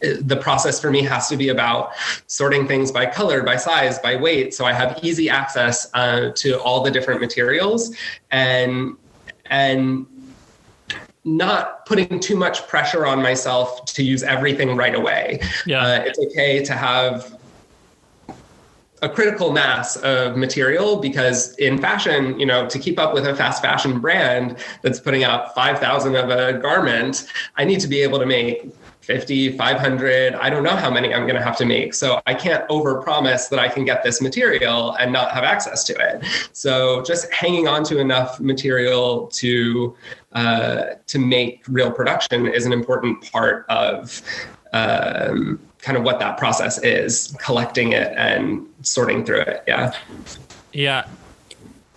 the 0.00 0.36
process 0.36 0.80
for 0.80 0.90
me 0.90 1.02
has 1.02 1.28
to 1.28 1.36
be 1.36 1.48
about 1.48 1.92
sorting 2.26 2.66
things 2.66 2.92
by 2.92 3.06
color, 3.06 3.42
by 3.42 3.56
size, 3.56 3.98
by 4.00 4.16
weight. 4.16 4.52
So 4.52 4.66
I 4.66 4.72
have 4.72 4.98
easy 5.02 5.30
access 5.30 5.88
uh, 5.94 6.30
to 6.34 6.60
all 6.60 6.82
the 6.82 6.90
different 6.90 7.20
materials. 7.20 7.96
And 8.30 8.96
and 9.46 10.06
not 11.24 11.86
putting 11.86 12.20
too 12.20 12.36
much 12.36 12.66
pressure 12.68 13.06
on 13.06 13.22
myself 13.22 13.84
to 13.86 14.02
use 14.02 14.22
everything 14.22 14.76
right 14.76 14.94
away. 14.94 15.40
Yeah. 15.66 15.82
Uh, 15.82 16.02
it's 16.06 16.18
okay 16.18 16.62
to 16.62 16.72
have 16.74 17.38
a 19.02 19.08
critical 19.08 19.52
mass 19.52 19.96
of 19.96 20.36
material 20.36 20.96
because 20.96 21.54
in 21.56 21.78
fashion, 21.78 22.38
you 22.40 22.46
know, 22.46 22.66
to 22.68 22.78
keep 22.78 22.98
up 22.98 23.12
with 23.12 23.26
a 23.26 23.34
fast 23.34 23.60
fashion 23.62 24.00
brand 24.00 24.56
that's 24.82 24.98
putting 24.98 25.24
out 25.24 25.54
5,000 25.54 26.16
of 26.16 26.30
a 26.30 26.58
garment, 26.58 27.26
I 27.56 27.64
need 27.64 27.80
to 27.80 27.88
be 27.88 28.00
able 28.00 28.18
to 28.18 28.26
make 28.26 28.72
50, 29.04 29.58
500. 29.58 30.34
I 30.34 30.48
don't 30.48 30.62
know 30.62 30.74
how 30.74 30.90
many 30.90 31.12
I'm 31.12 31.24
going 31.24 31.34
to 31.34 31.42
have 31.42 31.58
to 31.58 31.66
make. 31.66 31.92
So 31.92 32.22
I 32.24 32.32
can't 32.32 32.66
overpromise 32.70 33.50
that 33.50 33.58
I 33.58 33.68
can 33.68 33.84
get 33.84 34.02
this 34.02 34.22
material 34.22 34.94
and 34.94 35.12
not 35.12 35.32
have 35.32 35.44
access 35.44 35.84
to 35.84 35.92
it. 35.94 36.24
So 36.52 37.02
just 37.02 37.30
hanging 37.30 37.68
on 37.68 37.84
to 37.84 37.98
enough 37.98 38.40
material 38.40 39.26
to 39.34 39.94
uh, 40.34 40.94
to 41.06 41.18
make 41.18 41.62
real 41.68 41.90
production 41.90 42.46
is 42.46 42.66
an 42.66 42.72
important 42.72 43.30
part 43.30 43.64
of 43.68 44.22
um, 44.72 45.60
kind 45.78 45.96
of 45.96 46.02
what 46.02 46.18
that 46.18 46.36
process 46.38 46.82
is, 46.82 47.36
collecting 47.38 47.92
it 47.92 48.12
and 48.16 48.66
sorting 48.82 49.24
through 49.24 49.40
it. 49.40 49.62
Yeah. 49.66 49.94
Yeah. 50.72 51.06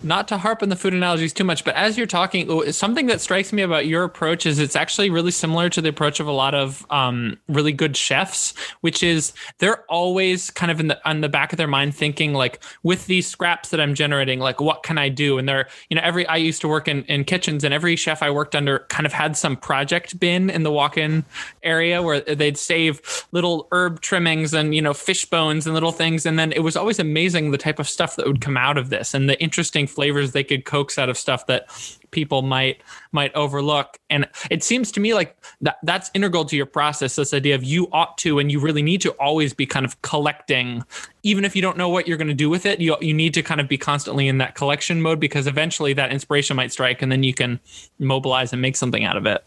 Not 0.00 0.28
to 0.28 0.38
harp 0.38 0.62
on 0.62 0.68
the 0.68 0.76
food 0.76 0.94
analogies 0.94 1.32
too 1.32 1.42
much, 1.42 1.64
but 1.64 1.74
as 1.74 1.98
you're 1.98 2.06
talking, 2.06 2.48
oh, 2.48 2.70
something 2.70 3.06
that 3.06 3.20
strikes 3.20 3.52
me 3.52 3.62
about 3.62 3.86
your 3.86 4.04
approach 4.04 4.46
is 4.46 4.60
it's 4.60 4.76
actually 4.76 5.10
really 5.10 5.32
similar 5.32 5.68
to 5.70 5.80
the 5.80 5.88
approach 5.88 6.20
of 6.20 6.28
a 6.28 6.32
lot 6.32 6.54
of 6.54 6.86
um, 6.90 7.36
really 7.48 7.72
good 7.72 7.96
chefs, 7.96 8.54
which 8.80 9.02
is 9.02 9.32
they're 9.58 9.82
always 9.90 10.50
kind 10.50 10.70
of 10.70 10.78
in 10.78 10.86
the 10.86 11.08
on 11.08 11.20
the 11.20 11.28
back 11.28 11.52
of 11.52 11.56
their 11.56 11.66
mind 11.66 11.96
thinking 11.96 12.32
like, 12.32 12.62
with 12.84 13.06
these 13.06 13.26
scraps 13.26 13.70
that 13.70 13.80
I'm 13.80 13.92
generating, 13.92 14.38
like 14.38 14.60
what 14.60 14.84
can 14.84 14.98
I 14.98 15.08
do? 15.08 15.36
And 15.36 15.48
they're, 15.48 15.68
you 15.90 15.96
know, 15.96 16.02
every 16.04 16.24
I 16.28 16.36
used 16.36 16.60
to 16.60 16.68
work 16.68 16.86
in, 16.86 17.02
in 17.06 17.24
kitchens, 17.24 17.64
and 17.64 17.74
every 17.74 17.96
chef 17.96 18.22
I 18.22 18.30
worked 18.30 18.54
under 18.54 18.86
kind 18.90 19.04
of 19.04 19.12
had 19.12 19.36
some 19.36 19.56
project 19.56 20.20
bin 20.20 20.48
in 20.48 20.62
the 20.62 20.70
walk-in 20.70 21.24
area 21.64 22.02
where 22.02 22.20
they'd 22.20 22.56
save 22.56 23.26
little 23.32 23.66
herb 23.72 24.00
trimmings 24.00 24.54
and 24.54 24.76
you 24.76 24.82
know 24.82 24.94
fish 24.94 25.24
bones 25.24 25.66
and 25.66 25.74
little 25.74 25.90
things, 25.90 26.24
and 26.24 26.38
then 26.38 26.52
it 26.52 26.60
was 26.60 26.76
always 26.76 27.00
amazing 27.00 27.50
the 27.50 27.58
type 27.58 27.80
of 27.80 27.88
stuff 27.88 28.14
that 28.14 28.28
would 28.28 28.40
come 28.40 28.56
out 28.56 28.78
of 28.78 28.90
this 28.90 29.12
and 29.12 29.28
the 29.28 29.40
interesting 29.42 29.87
flavors 29.88 30.32
they 30.32 30.44
could 30.44 30.64
coax 30.64 30.98
out 30.98 31.08
of 31.08 31.18
stuff 31.18 31.46
that 31.46 31.66
people 32.10 32.42
might 32.42 32.80
might 33.12 33.34
overlook. 33.34 33.98
And 34.08 34.28
it 34.50 34.62
seems 34.62 34.92
to 34.92 35.00
me 35.00 35.14
like 35.14 35.36
that 35.60 35.78
that's 35.82 36.10
integral 36.14 36.44
to 36.46 36.56
your 36.56 36.66
process 36.66 37.16
this 37.16 37.34
idea 37.34 37.54
of 37.54 37.64
you 37.64 37.88
ought 37.92 38.16
to 38.18 38.38
and 38.38 38.52
you 38.52 38.60
really 38.60 38.82
need 38.82 39.00
to 39.02 39.10
always 39.12 39.52
be 39.52 39.66
kind 39.66 39.84
of 39.84 40.00
collecting. 40.02 40.84
Even 41.22 41.44
if 41.44 41.56
you 41.56 41.62
don't 41.62 41.76
know 41.76 41.88
what 41.88 42.06
you're 42.06 42.16
going 42.16 42.28
to 42.28 42.34
do 42.34 42.48
with 42.48 42.66
it 42.66 42.80
you 42.80 42.96
you 43.00 43.14
need 43.14 43.34
to 43.34 43.42
kind 43.42 43.60
of 43.60 43.68
be 43.68 43.78
constantly 43.78 44.28
in 44.28 44.38
that 44.38 44.54
collection 44.54 45.02
mode 45.02 45.20
because 45.20 45.46
eventually 45.46 45.92
that 45.94 46.12
inspiration 46.12 46.56
might 46.56 46.72
strike 46.72 47.02
and 47.02 47.10
then 47.10 47.22
you 47.22 47.34
can 47.34 47.60
mobilize 47.98 48.52
and 48.52 48.62
make 48.62 48.76
something 48.76 49.04
out 49.04 49.16
of 49.16 49.26
it. 49.26 49.44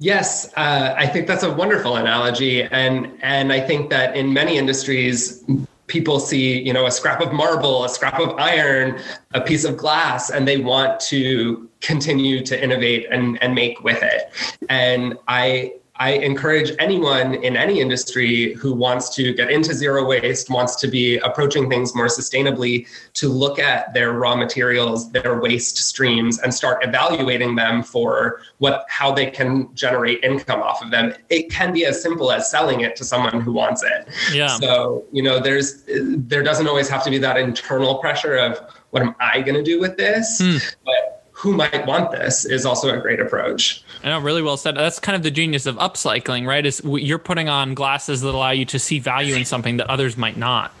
Yes, 0.00 0.52
uh, 0.56 0.94
I 0.96 1.06
think 1.06 1.26
that's 1.26 1.42
a 1.42 1.52
wonderful 1.52 1.96
analogy, 1.96 2.62
and 2.62 3.18
and 3.20 3.52
I 3.52 3.60
think 3.60 3.90
that 3.90 4.16
in 4.16 4.32
many 4.32 4.56
industries, 4.56 5.44
people 5.88 6.20
see 6.20 6.60
you 6.60 6.72
know 6.72 6.86
a 6.86 6.90
scrap 6.90 7.20
of 7.20 7.32
marble, 7.32 7.84
a 7.84 7.88
scrap 7.88 8.20
of 8.20 8.38
iron, 8.38 9.00
a 9.34 9.40
piece 9.40 9.64
of 9.64 9.76
glass, 9.76 10.30
and 10.30 10.46
they 10.46 10.58
want 10.58 11.00
to 11.00 11.68
continue 11.80 12.44
to 12.44 12.62
innovate 12.62 13.06
and 13.10 13.42
and 13.42 13.54
make 13.54 13.82
with 13.82 14.02
it. 14.02 14.30
And 14.68 15.18
I 15.26 15.74
I 16.00 16.12
encourage 16.12 16.70
anyone 16.78 17.34
in 17.34 17.56
any 17.56 17.80
industry 17.80 18.54
who 18.54 18.72
wants 18.72 19.14
to 19.16 19.34
get 19.34 19.50
into 19.50 19.74
zero 19.74 20.06
waste, 20.06 20.48
wants 20.48 20.76
to 20.76 20.88
be 20.88 21.16
approaching 21.18 21.68
things 21.68 21.94
more 21.94 22.06
sustainably, 22.06 22.86
to 23.14 23.28
look 23.28 23.58
at 23.58 23.92
their 23.94 24.12
raw 24.12 24.36
materials, 24.36 25.10
their 25.10 25.40
waste 25.40 25.76
streams, 25.76 26.38
and 26.38 26.54
start 26.54 26.84
evaluating 26.84 27.56
them 27.56 27.82
for 27.82 28.40
what 28.58 28.86
how 28.88 29.12
they 29.12 29.26
can 29.30 29.74
generate 29.74 30.22
income 30.22 30.62
off 30.62 30.82
of 30.82 30.90
them. 30.92 31.14
It 31.30 31.50
can 31.50 31.72
be 31.72 31.84
as 31.84 32.00
simple 32.00 32.30
as 32.30 32.48
selling 32.48 32.80
it 32.82 32.94
to 32.96 33.04
someone 33.04 33.40
who 33.40 33.52
wants 33.52 33.82
it. 33.82 34.08
Yeah. 34.32 34.46
So 34.46 35.04
you 35.10 35.22
know, 35.22 35.40
there's 35.40 35.82
there 35.86 36.44
doesn't 36.44 36.68
always 36.68 36.88
have 36.88 37.02
to 37.04 37.10
be 37.10 37.18
that 37.18 37.36
internal 37.36 37.96
pressure 37.96 38.36
of 38.36 38.60
what 38.90 39.02
am 39.02 39.16
I 39.20 39.42
going 39.42 39.56
to 39.56 39.62
do 39.62 39.80
with 39.80 39.96
this, 39.96 40.38
hmm. 40.40 40.58
but 40.84 41.17
who 41.38 41.52
might 41.52 41.86
want 41.86 42.10
this 42.10 42.44
is 42.44 42.66
also 42.66 42.92
a 42.92 43.00
great 43.00 43.20
approach. 43.20 43.84
I 44.02 44.08
know, 44.08 44.18
really 44.18 44.42
well 44.42 44.56
said. 44.56 44.74
That's 44.74 44.98
kind 44.98 45.14
of 45.14 45.22
the 45.22 45.30
genius 45.30 45.66
of 45.66 45.76
upcycling, 45.76 46.48
right? 46.48 46.66
Is 46.66 46.82
you're 46.84 47.18
putting 47.18 47.48
on 47.48 47.74
glasses 47.74 48.22
that 48.22 48.34
allow 48.34 48.50
you 48.50 48.64
to 48.64 48.78
see 48.78 48.98
value 48.98 49.36
in 49.36 49.44
something 49.44 49.76
that 49.76 49.88
others 49.88 50.16
might 50.16 50.36
not. 50.36 50.72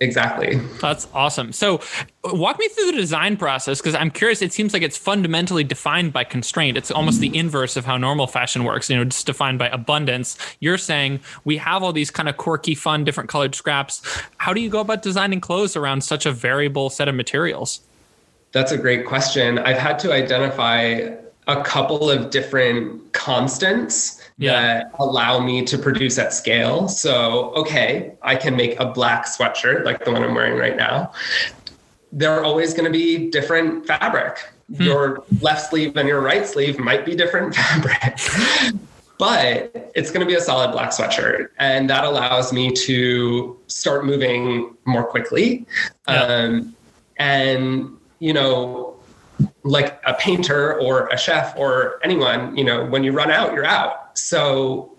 Exactly. 0.00 0.56
That's 0.82 1.08
awesome. 1.14 1.52
So, 1.52 1.76
uh, 2.24 2.34
walk 2.34 2.58
me 2.58 2.68
through 2.68 2.86
the 2.86 2.98
design 2.98 3.38
process 3.38 3.80
because 3.80 3.94
I'm 3.94 4.10
curious. 4.10 4.42
It 4.42 4.52
seems 4.52 4.74
like 4.74 4.82
it's 4.82 4.98
fundamentally 4.98 5.64
defined 5.64 6.12
by 6.12 6.24
constraint. 6.24 6.76
It's 6.76 6.90
almost 6.90 7.20
the 7.20 7.34
inverse 7.34 7.76
of 7.76 7.86
how 7.86 7.96
normal 7.96 8.26
fashion 8.26 8.64
works. 8.64 8.90
You 8.90 8.96
know, 8.96 9.02
it's 9.02 9.24
defined 9.24 9.58
by 9.58 9.68
abundance. 9.68 10.36
You're 10.60 10.78
saying 10.78 11.20
we 11.44 11.56
have 11.56 11.82
all 11.82 11.94
these 11.94 12.10
kind 12.10 12.28
of 12.28 12.36
quirky, 12.36 12.74
fun, 12.74 13.04
different 13.04 13.30
colored 13.30 13.54
scraps. 13.54 14.02
How 14.36 14.52
do 14.52 14.60
you 14.60 14.68
go 14.68 14.80
about 14.80 15.00
designing 15.00 15.40
clothes 15.40 15.76
around 15.76 16.02
such 16.02 16.26
a 16.26 16.32
variable 16.32 16.90
set 16.90 17.08
of 17.08 17.14
materials? 17.14 17.80
That's 18.54 18.70
a 18.70 18.78
great 18.78 19.04
question. 19.04 19.58
I've 19.58 19.78
had 19.78 19.98
to 19.98 20.12
identify 20.12 21.10
a 21.48 21.62
couple 21.64 22.08
of 22.08 22.30
different 22.30 23.12
constants 23.12 24.22
yeah. 24.38 24.52
that 24.52 24.92
allow 25.00 25.40
me 25.40 25.64
to 25.64 25.76
produce 25.76 26.18
at 26.18 26.32
scale. 26.32 26.86
So, 26.86 27.52
okay, 27.56 28.14
I 28.22 28.36
can 28.36 28.54
make 28.54 28.78
a 28.78 28.86
black 28.86 29.26
sweatshirt 29.26 29.84
like 29.84 30.04
the 30.04 30.12
one 30.12 30.22
I'm 30.22 30.36
wearing 30.36 30.56
right 30.56 30.76
now. 30.76 31.12
There 32.12 32.32
are 32.32 32.44
always 32.44 32.74
going 32.74 32.84
to 32.84 32.96
be 32.96 33.28
different 33.28 33.88
fabric. 33.88 34.38
Hmm. 34.72 34.82
Your 34.82 35.24
left 35.40 35.70
sleeve 35.70 35.96
and 35.96 36.08
your 36.08 36.20
right 36.20 36.46
sleeve 36.46 36.78
might 36.78 37.04
be 37.04 37.16
different 37.16 37.54
fabric. 37.56 38.20
but 39.18 39.90
it's 39.96 40.12
going 40.12 40.24
to 40.24 40.26
be 40.26 40.36
a 40.36 40.40
solid 40.40 40.70
black 40.70 40.90
sweatshirt 40.90 41.48
and 41.58 41.90
that 41.90 42.04
allows 42.04 42.52
me 42.52 42.72
to 42.72 43.56
start 43.68 44.04
moving 44.04 44.76
more 44.86 45.04
quickly 45.04 45.66
yeah. 46.08 46.22
um, 46.22 46.74
and 47.18 47.96
you 48.24 48.32
know 48.32 48.96
like 49.64 50.00
a 50.06 50.14
painter 50.14 50.80
or 50.80 51.08
a 51.08 51.18
chef 51.18 51.54
or 51.58 52.00
anyone 52.02 52.56
you 52.56 52.64
know 52.64 52.86
when 52.86 53.04
you 53.04 53.12
run 53.12 53.30
out 53.30 53.52
you're 53.52 53.66
out 53.66 54.16
so 54.16 54.96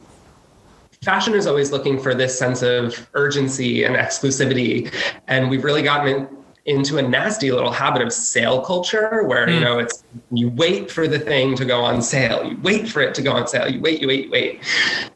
fashion 1.01 1.33
is 1.33 1.47
always 1.47 1.71
looking 1.71 1.99
for 1.99 2.13
this 2.13 2.37
sense 2.37 2.61
of 2.61 3.09
urgency 3.15 3.83
and 3.83 3.95
exclusivity 3.95 4.93
and 5.27 5.49
we've 5.49 5.63
really 5.63 5.81
gotten 5.81 6.07
in, 6.07 6.27
into 6.65 6.99
a 6.99 7.01
nasty 7.01 7.51
little 7.51 7.71
habit 7.71 8.03
of 8.03 8.13
sale 8.13 8.61
culture 8.61 9.23
where 9.23 9.47
mm. 9.47 9.53
you 9.53 9.57
hmm. 9.57 9.63
know 9.63 9.79
it's 9.79 10.03
you 10.31 10.49
wait 10.49 10.91
for 10.91 11.07
the 11.07 11.17
thing 11.19 11.55
to 11.55 11.65
go 11.65 11.83
on 11.83 12.03
sale 12.03 12.43
you 12.47 12.55
wait 12.61 12.87
for 12.87 13.01
it 13.01 13.15
to 13.15 13.23
go 13.23 13.31
on 13.31 13.47
sale 13.47 13.67
you 13.67 13.79
wait 13.81 13.99
you 14.01 14.07
wait 14.07 14.25
you 14.25 14.31
wait 14.31 14.63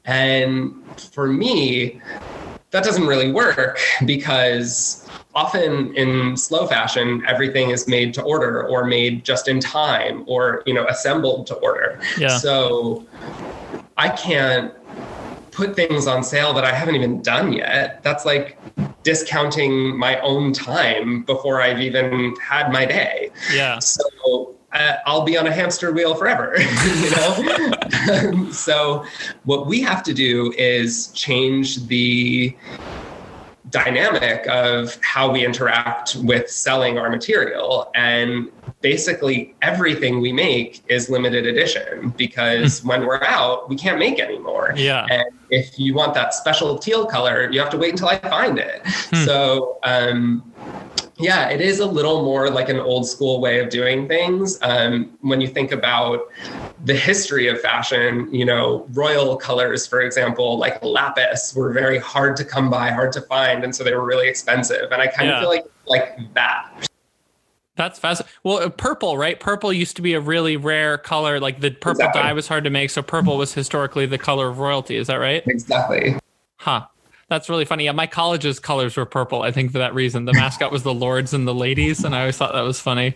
and 0.05 0.73
for 1.13 1.27
me 1.27 2.01
that 2.71 2.83
doesn't 2.83 3.05
really 3.05 3.31
work 3.31 3.79
because 4.05 5.07
often 5.39 5.93
in 5.95 6.35
slow 6.35 6.67
fashion 6.67 7.23
everything 7.27 7.69
is 7.69 7.87
made 7.87 8.13
to 8.13 8.21
order 8.21 8.67
or 8.67 8.85
made 8.85 9.23
just 9.23 9.47
in 9.47 9.59
time 9.59 10.23
or 10.27 10.63
you 10.65 10.73
know 10.73 10.85
assembled 10.87 11.47
to 11.47 11.55
order 11.55 11.99
yeah. 12.17 12.35
so 12.45 13.05
i 13.97 14.09
can't 14.09 14.73
put 15.51 15.75
things 15.75 16.07
on 16.07 16.23
sale 16.23 16.51
that 16.53 16.65
i 16.65 16.73
haven't 16.73 16.95
even 16.95 17.21
done 17.21 17.53
yet 17.53 18.03
that's 18.03 18.25
like 18.25 18.57
discounting 19.03 19.97
my 19.97 20.19
own 20.19 20.53
time 20.53 21.23
before 21.23 21.61
I've 21.61 21.79
even 21.79 22.35
had 22.35 22.71
my 22.71 22.85
day. 22.85 23.31
Yeah. 23.51 23.79
So 23.79 24.55
uh, 24.73 24.95
I'll 25.05 25.23
be 25.23 25.37
on 25.37 25.47
a 25.47 25.51
hamster 25.51 25.91
wheel 25.91 26.13
forever, 26.15 26.55
you 27.03 27.11
know? 27.11 28.51
so 28.67 29.05
what 29.45 29.67
we 29.67 29.81
have 29.81 30.03
to 30.03 30.13
do 30.13 30.53
is 30.57 31.07
change 31.13 31.87
the 31.87 32.55
dynamic 33.69 34.47
of 34.47 34.97
how 35.01 35.31
we 35.31 35.45
interact 35.45 36.15
with 36.17 36.49
selling 36.49 36.97
our 36.97 37.09
material. 37.09 37.91
And 37.95 38.51
basically, 38.81 39.55
everything 39.61 40.21
we 40.21 40.31
make 40.31 40.83
is 40.87 41.09
limited 41.09 41.45
edition 41.45 42.13
because 42.17 42.79
hmm. 42.79 42.87
when 42.87 43.05
we're 43.05 43.23
out, 43.23 43.69
we 43.69 43.75
can't 43.75 43.99
make 43.99 44.19
anymore. 44.19 44.73
Yeah. 44.75 45.05
And 45.09 45.25
if 45.49 45.79
you 45.79 45.93
want 45.93 46.13
that 46.13 46.33
special 46.33 46.77
teal 46.77 47.05
color, 47.05 47.49
you 47.51 47.59
have 47.59 47.69
to 47.71 47.77
wait 47.77 47.91
until 47.91 48.09
I 48.09 48.19
find 48.19 48.57
it. 48.59 48.81
Hmm. 48.85 49.25
So, 49.25 49.79
um, 49.83 50.48
yeah, 51.19 51.49
it 51.49 51.59
is 51.59 51.79
a 51.79 51.85
little 51.85 52.23
more 52.23 52.49
like 52.49 52.69
an 52.69 52.79
old 52.79 53.07
school 53.07 53.41
way 53.41 53.59
of 53.59 53.69
doing 53.69 54.07
things. 54.07 54.57
Um, 54.61 55.17
when 55.21 55.41
you 55.41 55.47
think 55.47 55.71
about 55.73 56.21
the 56.85 56.95
history 56.95 57.47
of 57.47 57.59
fashion, 57.59 58.33
you 58.33 58.45
know, 58.45 58.87
royal 58.93 59.35
colors, 59.35 59.85
for 59.85 60.01
example, 60.01 60.57
like 60.57 60.81
lapis, 60.83 61.53
were 61.53 61.73
very 61.73 61.99
hard 61.99 62.37
to 62.37 62.45
come 62.45 62.69
by, 62.69 62.91
hard 62.91 63.11
to 63.13 63.21
find, 63.21 63.65
and 63.65 63.75
so 63.75 63.83
they 63.83 63.93
were 63.93 64.05
really 64.05 64.29
expensive. 64.29 64.91
And 64.91 65.01
I 65.01 65.07
kind 65.07 65.29
yeah. 65.29 65.35
of 65.35 65.41
feel 65.41 65.49
like 65.49 65.65
like 65.87 66.33
that. 66.35 66.87
That's 67.75 67.99
fascinating. 67.99 68.33
Well, 68.43 68.57
uh, 68.57 68.69
purple, 68.69 69.17
right? 69.17 69.39
Purple 69.39 69.71
used 69.73 69.95
to 69.97 70.01
be 70.01 70.13
a 70.13 70.19
really 70.19 70.57
rare 70.57 70.97
color. 70.97 71.39
Like 71.39 71.59
the 71.59 71.71
purple 71.71 72.01
exactly. 72.01 72.21
dye 72.21 72.33
was 72.33 72.47
hard 72.47 72.63
to 72.63 72.69
make, 72.69 72.89
so 72.89 73.01
purple 73.01 73.37
was 73.37 73.53
historically 73.53 74.05
the 74.05 74.17
color 74.17 74.49
of 74.49 74.59
royalty. 74.59 74.95
Is 74.95 75.07
that 75.07 75.15
right? 75.15 75.43
Exactly. 75.47 76.15
Huh. 76.57 76.87
That's 77.29 77.47
really 77.47 77.65
funny. 77.65 77.85
Yeah, 77.85 77.91
my 77.91 78.07
college's 78.07 78.59
colors 78.59 78.97
were 78.97 79.05
purple. 79.05 79.43
I 79.43 79.51
think 79.51 79.71
for 79.71 79.77
that 79.77 79.93
reason, 79.93 80.25
the 80.25 80.33
mascot 80.33 80.71
was 80.71 80.83
the 80.83 80.93
lords 80.93 81.33
and 81.33 81.47
the 81.47 81.53
ladies, 81.53 82.03
and 82.03 82.15
I 82.15 82.21
always 82.21 82.37
thought 82.37 82.53
that 82.53 82.61
was 82.61 82.79
funny. 82.79 83.15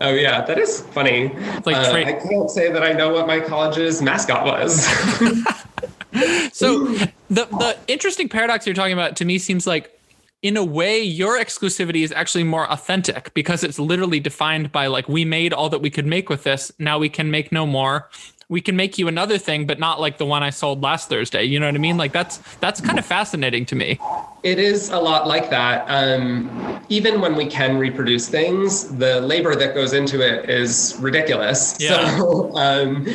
Oh 0.00 0.14
yeah, 0.14 0.44
that 0.46 0.58
is 0.58 0.80
funny. 0.80 1.28
Like 1.66 1.76
uh, 1.76 1.90
tra- 1.90 2.06
I 2.06 2.12
can't 2.12 2.50
say 2.50 2.72
that 2.72 2.82
I 2.82 2.92
know 2.92 3.12
what 3.12 3.26
my 3.26 3.38
college's 3.38 4.00
mascot 4.00 4.46
was. 4.46 4.86
so 6.52 6.86
the 7.28 7.44
the 7.46 7.76
interesting 7.86 8.28
paradox 8.28 8.66
you're 8.66 8.74
talking 8.74 8.94
about 8.94 9.14
to 9.16 9.24
me 9.24 9.38
seems 9.38 9.66
like 9.66 9.96
in 10.42 10.56
a 10.56 10.64
way 10.64 11.00
your 11.00 11.38
exclusivity 11.38 12.02
is 12.02 12.12
actually 12.12 12.44
more 12.44 12.70
authentic 12.72 13.32
because 13.34 13.62
it's 13.62 13.78
literally 13.78 14.18
defined 14.18 14.72
by 14.72 14.86
like 14.86 15.08
we 15.08 15.24
made 15.24 15.52
all 15.52 15.68
that 15.68 15.80
we 15.80 15.90
could 15.90 16.06
make 16.06 16.28
with 16.28 16.44
this 16.44 16.72
now 16.78 16.98
we 16.98 17.08
can 17.08 17.30
make 17.30 17.52
no 17.52 17.66
more 17.66 18.08
we 18.50 18.60
can 18.60 18.74
make 18.74 18.98
you 18.98 19.06
another 19.06 19.38
thing, 19.38 19.64
but 19.64 19.78
not 19.78 20.00
like 20.00 20.18
the 20.18 20.26
one 20.26 20.42
I 20.42 20.50
sold 20.50 20.82
last 20.82 21.08
Thursday. 21.08 21.44
You 21.44 21.60
know 21.60 21.66
what 21.66 21.76
I 21.76 21.78
mean? 21.78 21.96
Like 21.96 22.12
that's 22.12 22.38
that's 22.56 22.80
kind 22.80 22.98
of 22.98 23.06
fascinating 23.06 23.64
to 23.66 23.76
me. 23.76 23.98
It 24.42 24.58
is 24.58 24.90
a 24.90 24.98
lot 24.98 25.28
like 25.28 25.50
that. 25.50 25.84
Um, 25.86 26.82
even 26.88 27.20
when 27.20 27.36
we 27.36 27.46
can 27.46 27.78
reproduce 27.78 28.28
things, 28.28 28.96
the 28.96 29.20
labor 29.20 29.54
that 29.54 29.74
goes 29.74 29.92
into 29.92 30.20
it 30.20 30.50
is 30.50 30.96
ridiculous. 30.98 31.76
Yeah. 31.78 32.16
So 32.18 32.52
um, 32.56 33.06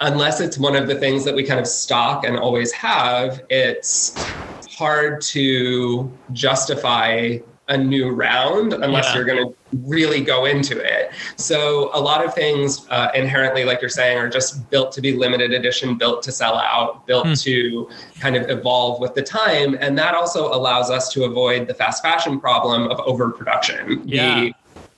unless 0.00 0.40
it's 0.40 0.58
one 0.58 0.76
of 0.76 0.86
the 0.86 0.96
things 0.96 1.24
that 1.24 1.34
we 1.34 1.44
kind 1.44 1.58
of 1.58 1.66
stock 1.66 2.24
and 2.24 2.36
always 2.36 2.70
have, 2.72 3.40
it's 3.48 4.14
hard 4.76 5.22
to 5.22 6.12
justify 6.32 7.38
a 7.68 7.78
new 7.78 8.10
round 8.10 8.74
unless 8.74 9.06
yeah. 9.06 9.14
you're 9.14 9.24
going 9.24 9.48
to 9.48 9.56
really 9.86 10.20
go 10.20 10.44
into 10.44 10.78
it. 10.78 11.12
So 11.36 11.90
a 11.94 12.00
lot 12.00 12.24
of 12.24 12.34
things 12.34 12.86
uh, 12.90 13.08
inherently, 13.14 13.64
like 13.64 13.80
you're 13.80 13.88
saying, 13.88 14.18
are 14.18 14.28
just 14.28 14.68
built 14.70 14.92
to 14.92 15.00
be 15.00 15.12
limited 15.12 15.52
edition, 15.52 15.96
built 15.96 16.22
to 16.24 16.32
sell 16.32 16.56
out, 16.56 17.06
built 17.06 17.26
mm. 17.26 17.42
to 17.42 17.88
kind 18.20 18.36
of 18.36 18.50
evolve 18.50 19.00
with 19.00 19.14
the 19.14 19.22
time, 19.22 19.76
and 19.80 19.96
that 19.98 20.14
also 20.14 20.52
allows 20.52 20.90
us 20.90 21.12
to 21.12 21.24
avoid 21.24 21.66
the 21.66 21.74
fast 21.74 22.02
fashion 22.02 22.38
problem 22.38 22.88
of 22.88 23.00
overproduction. 23.00 24.02
Yeah. 24.06 24.40
We, 24.40 24.54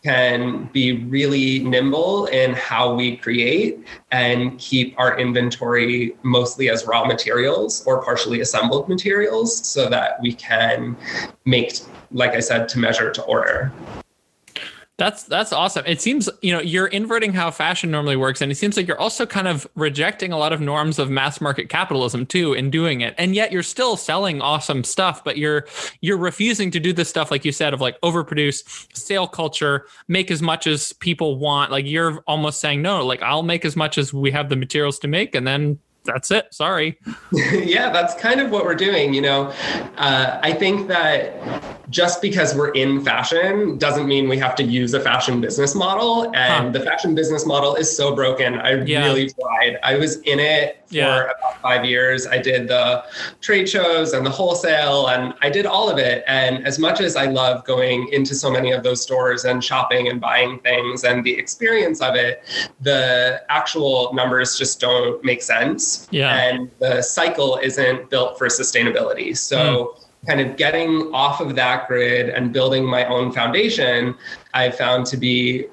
can 0.07 0.71
be 0.73 1.05
really 1.07 1.59
nimble 1.59 2.27
in 2.27 2.53
how 2.53 2.95
we 2.95 3.17
create 3.17 3.85
and 4.13 4.57
keep 4.61 4.95
our 5.01 5.19
inventory 5.19 6.15
mostly 6.23 6.71
as 6.71 6.87
raw 6.87 7.05
materials 7.05 7.85
or 7.87 8.01
partially 8.05 8.41
assembled 8.41 8.89
materials 8.89 9.67
so 9.67 9.89
that 9.89 10.21
we 10.23 10.33
can 10.33 10.97
make 11.45 11.81
like 12.11 12.33
I 12.33 12.41
said, 12.41 12.69
to 12.71 12.79
measure 12.79 13.11
to 13.11 13.23
order. 13.23 13.73
That's 14.99 15.25
that's 15.25 15.53
awesome. 15.53 15.85
It 15.87 16.01
seems 16.01 16.27
you 16.41 16.53
know 16.53 16.61
you're 16.61 16.87
inverting 16.87 17.35
how 17.35 17.51
fashion 17.51 17.91
normally 17.91 18.17
works, 18.17 18.41
and 18.41 18.51
it 18.51 18.55
seems 18.55 18.79
like 18.79 18.89
you're 18.89 18.99
also 18.99 19.27
kind 19.27 19.47
of 19.47 19.67
rejecting 19.75 20.33
a 20.33 20.39
lot 20.39 20.55
of 20.55 20.63
norms 20.63 20.99
of 20.99 21.11
mass 21.11 21.39
market 21.39 21.69
capitalism 21.69 22.25
too 22.25 22.55
in 22.55 22.71
doing 22.71 23.03
it. 23.03 23.15
And 23.19 23.35
yet 23.35 23.53
you're 23.53 23.63
still 23.63 23.99
selling 23.99 24.41
awesome 24.41 24.85
stuff, 24.85 25.23
but 25.23 25.37
you're 25.37 25.67
you're 26.01 26.17
refusing 26.17 26.71
to 26.71 26.81
do 26.81 26.95
the 26.95 27.05
stuff 27.05 27.31
like 27.31 27.45
you 27.45 27.53
said 27.53 27.75
of 27.75 27.83
like 27.83 28.01
overproduce, 28.01 28.89
sale 28.97 29.27
culture, 29.27 29.87
make 30.09 30.31
as 30.31 30.41
much 30.41 30.67
as 30.67 30.95
people 30.95 31.39
want. 31.39 31.71
Like 31.71 31.85
you're 31.85 32.23
almost 32.27 32.61
saying 32.61 32.81
no, 32.81 33.05
like 33.05 33.23
I'll 33.23 33.43
make 33.43 33.67
as 33.67 33.77
much 33.77 33.99
as 33.99 34.15
we 34.15 34.31
have 34.31 34.49
the 34.49 34.57
materials 34.57 34.99
to 35.01 35.09
make, 35.09 35.35
and 35.35 35.47
then 35.47 35.79
that's 36.07 36.31
it. 36.31 36.55
Sorry. 36.55 36.99
yeah, 37.33 37.91
that's 37.91 38.15
kind 38.15 38.41
of 38.41 38.51
what 38.51 38.65
we're 38.65 38.75
doing. 38.75 39.13
You 39.13 39.21
know, 39.21 39.53
uh, 39.99 40.41
I 40.43 40.55
think 40.55 40.89
that 40.89 41.76
just 41.91 42.21
because 42.21 42.55
we're 42.55 42.71
in 42.71 43.05
fashion 43.05 43.79
doesn't 43.79 44.07
mean 44.07 44.29
we 44.29 44.39
have 44.39 44.55
to 44.57 44.63
use 44.63 44.95
a 44.95 45.01
fashion 45.01 45.41
business 45.41 45.75
model. 45.75 46.25
And 46.35 46.67
huh. 46.67 46.71
the 46.71 46.81
fashion 46.81 47.15
business 47.15 47.47
model 47.47 47.77
is 47.77 47.95
so 47.95 48.15
broken. 48.15 48.59
I 48.59 48.83
yeah. 48.85 49.05
really 49.05 49.31
tried. 49.31 49.79
I 49.83 49.97
was 49.97 50.17
in 50.23 50.41
it 50.41 50.83
for 50.89 50.95
yeah. 50.95 51.25
about 51.25 51.61
five 51.63 51.85
years. 51.85 52.27
I 52.27 52.39
did 52.39 52.69
the 52.69 53.05
trade 53.41 53.69
shows 53.69 54.13
and 54.13 54.27
the 54.27 54.31
wholesale, 54.31 55.09
and 55.09 55.35
I 55.43 55.51
did 55.51 55.67
all 55.67 55.89
of 55.89 55.99
it. 55.99 56.25
And 56.27 56.67
as 56.67 56.79
much 56.79 57.01
as 57.01 57.15
I 57.17 57.27
love 57.27 57.65
going 57.65 58.09
into 58.13 58.35
so 58.35 58.51
many 58.51 58.73
of 58.73 58.83
those 58.83 59.03
stores 59.03 59.45
and 59.45 59.63
shopping 59.63 60.09
and 60.09 60.21
buying 60.21 60.59
things 60.61 61.05
and 61.05 61.25
the 61.25 61.35
experience 61.35 62.01
of 62.01 62.17
it, 62.17 62.43
the 62.81 63.43
actual 63.49 64.13
numbers 64.13 64.59
just 64.59 64.81
don't 64.81 65.23
make 65.25 65.43
sense. 65.43 66.09
Yeah. 66.11 66.35
And 66.35 66.71
the 66.81 67.03
cycle 67.03 67.59
isn't 67.63 68.11
built 68.11 68.39
for 68.39 68.49
sustainability. 68.49 69.37
So, 69.37 69.57
mm 69.57 70.03
kind 70.27 70.41
of 70.41 70.57
getting 70.57 71.13
off 71.15 71.41
of 71.41 71.55
that 71.57 71.89
grid 71.89 72.29
and 72.29 72.53
building 72.53 72.85
my 72.85 73.05
own 73.07 73.33
foundation, 73.33 74.15
I 74.55 74.71
found 74.71 75.07
to 75.07 75.17
be 75.17 75.67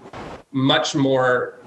much 0.52 0.94
more 0.94 1.60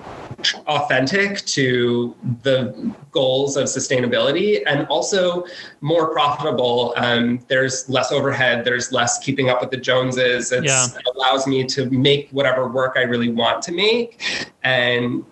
authentic 0.68 1.44
to 1.46 2.14
the 2.42 2.94
goals 3.11 3.57
of 3.57 3.64
sustainability 3.64 4.62
and 4.66 4.87
also 4.87 5.44
more 5.81 6.12
profitable. 6.12 6.92
Um, 6.96 7.40
there's 7.49 7.88
less 7.88 8.12
overhead, 8.12 8.64
there's 8.64 8.92
less 8.92 9.18
keeping 9.18 9.49
up 9.49 9.61
with 9.61 9.70
the 9.70 9.77
Joneses. 9.77 10.53
Yeah. 10.53 10.87
It 10.87 11.16
allows 11.16 11.46
me 11.46 11.64
to 11.64 11.90
make 11.90 12.29
whatever 12.31 12.68
work 12.68 12.94
I 12.96 13.03
really 13.03 13.31
want 13.31 13.62
to 13.62 13.72
make 13.72 14.53
and 14.62 15.25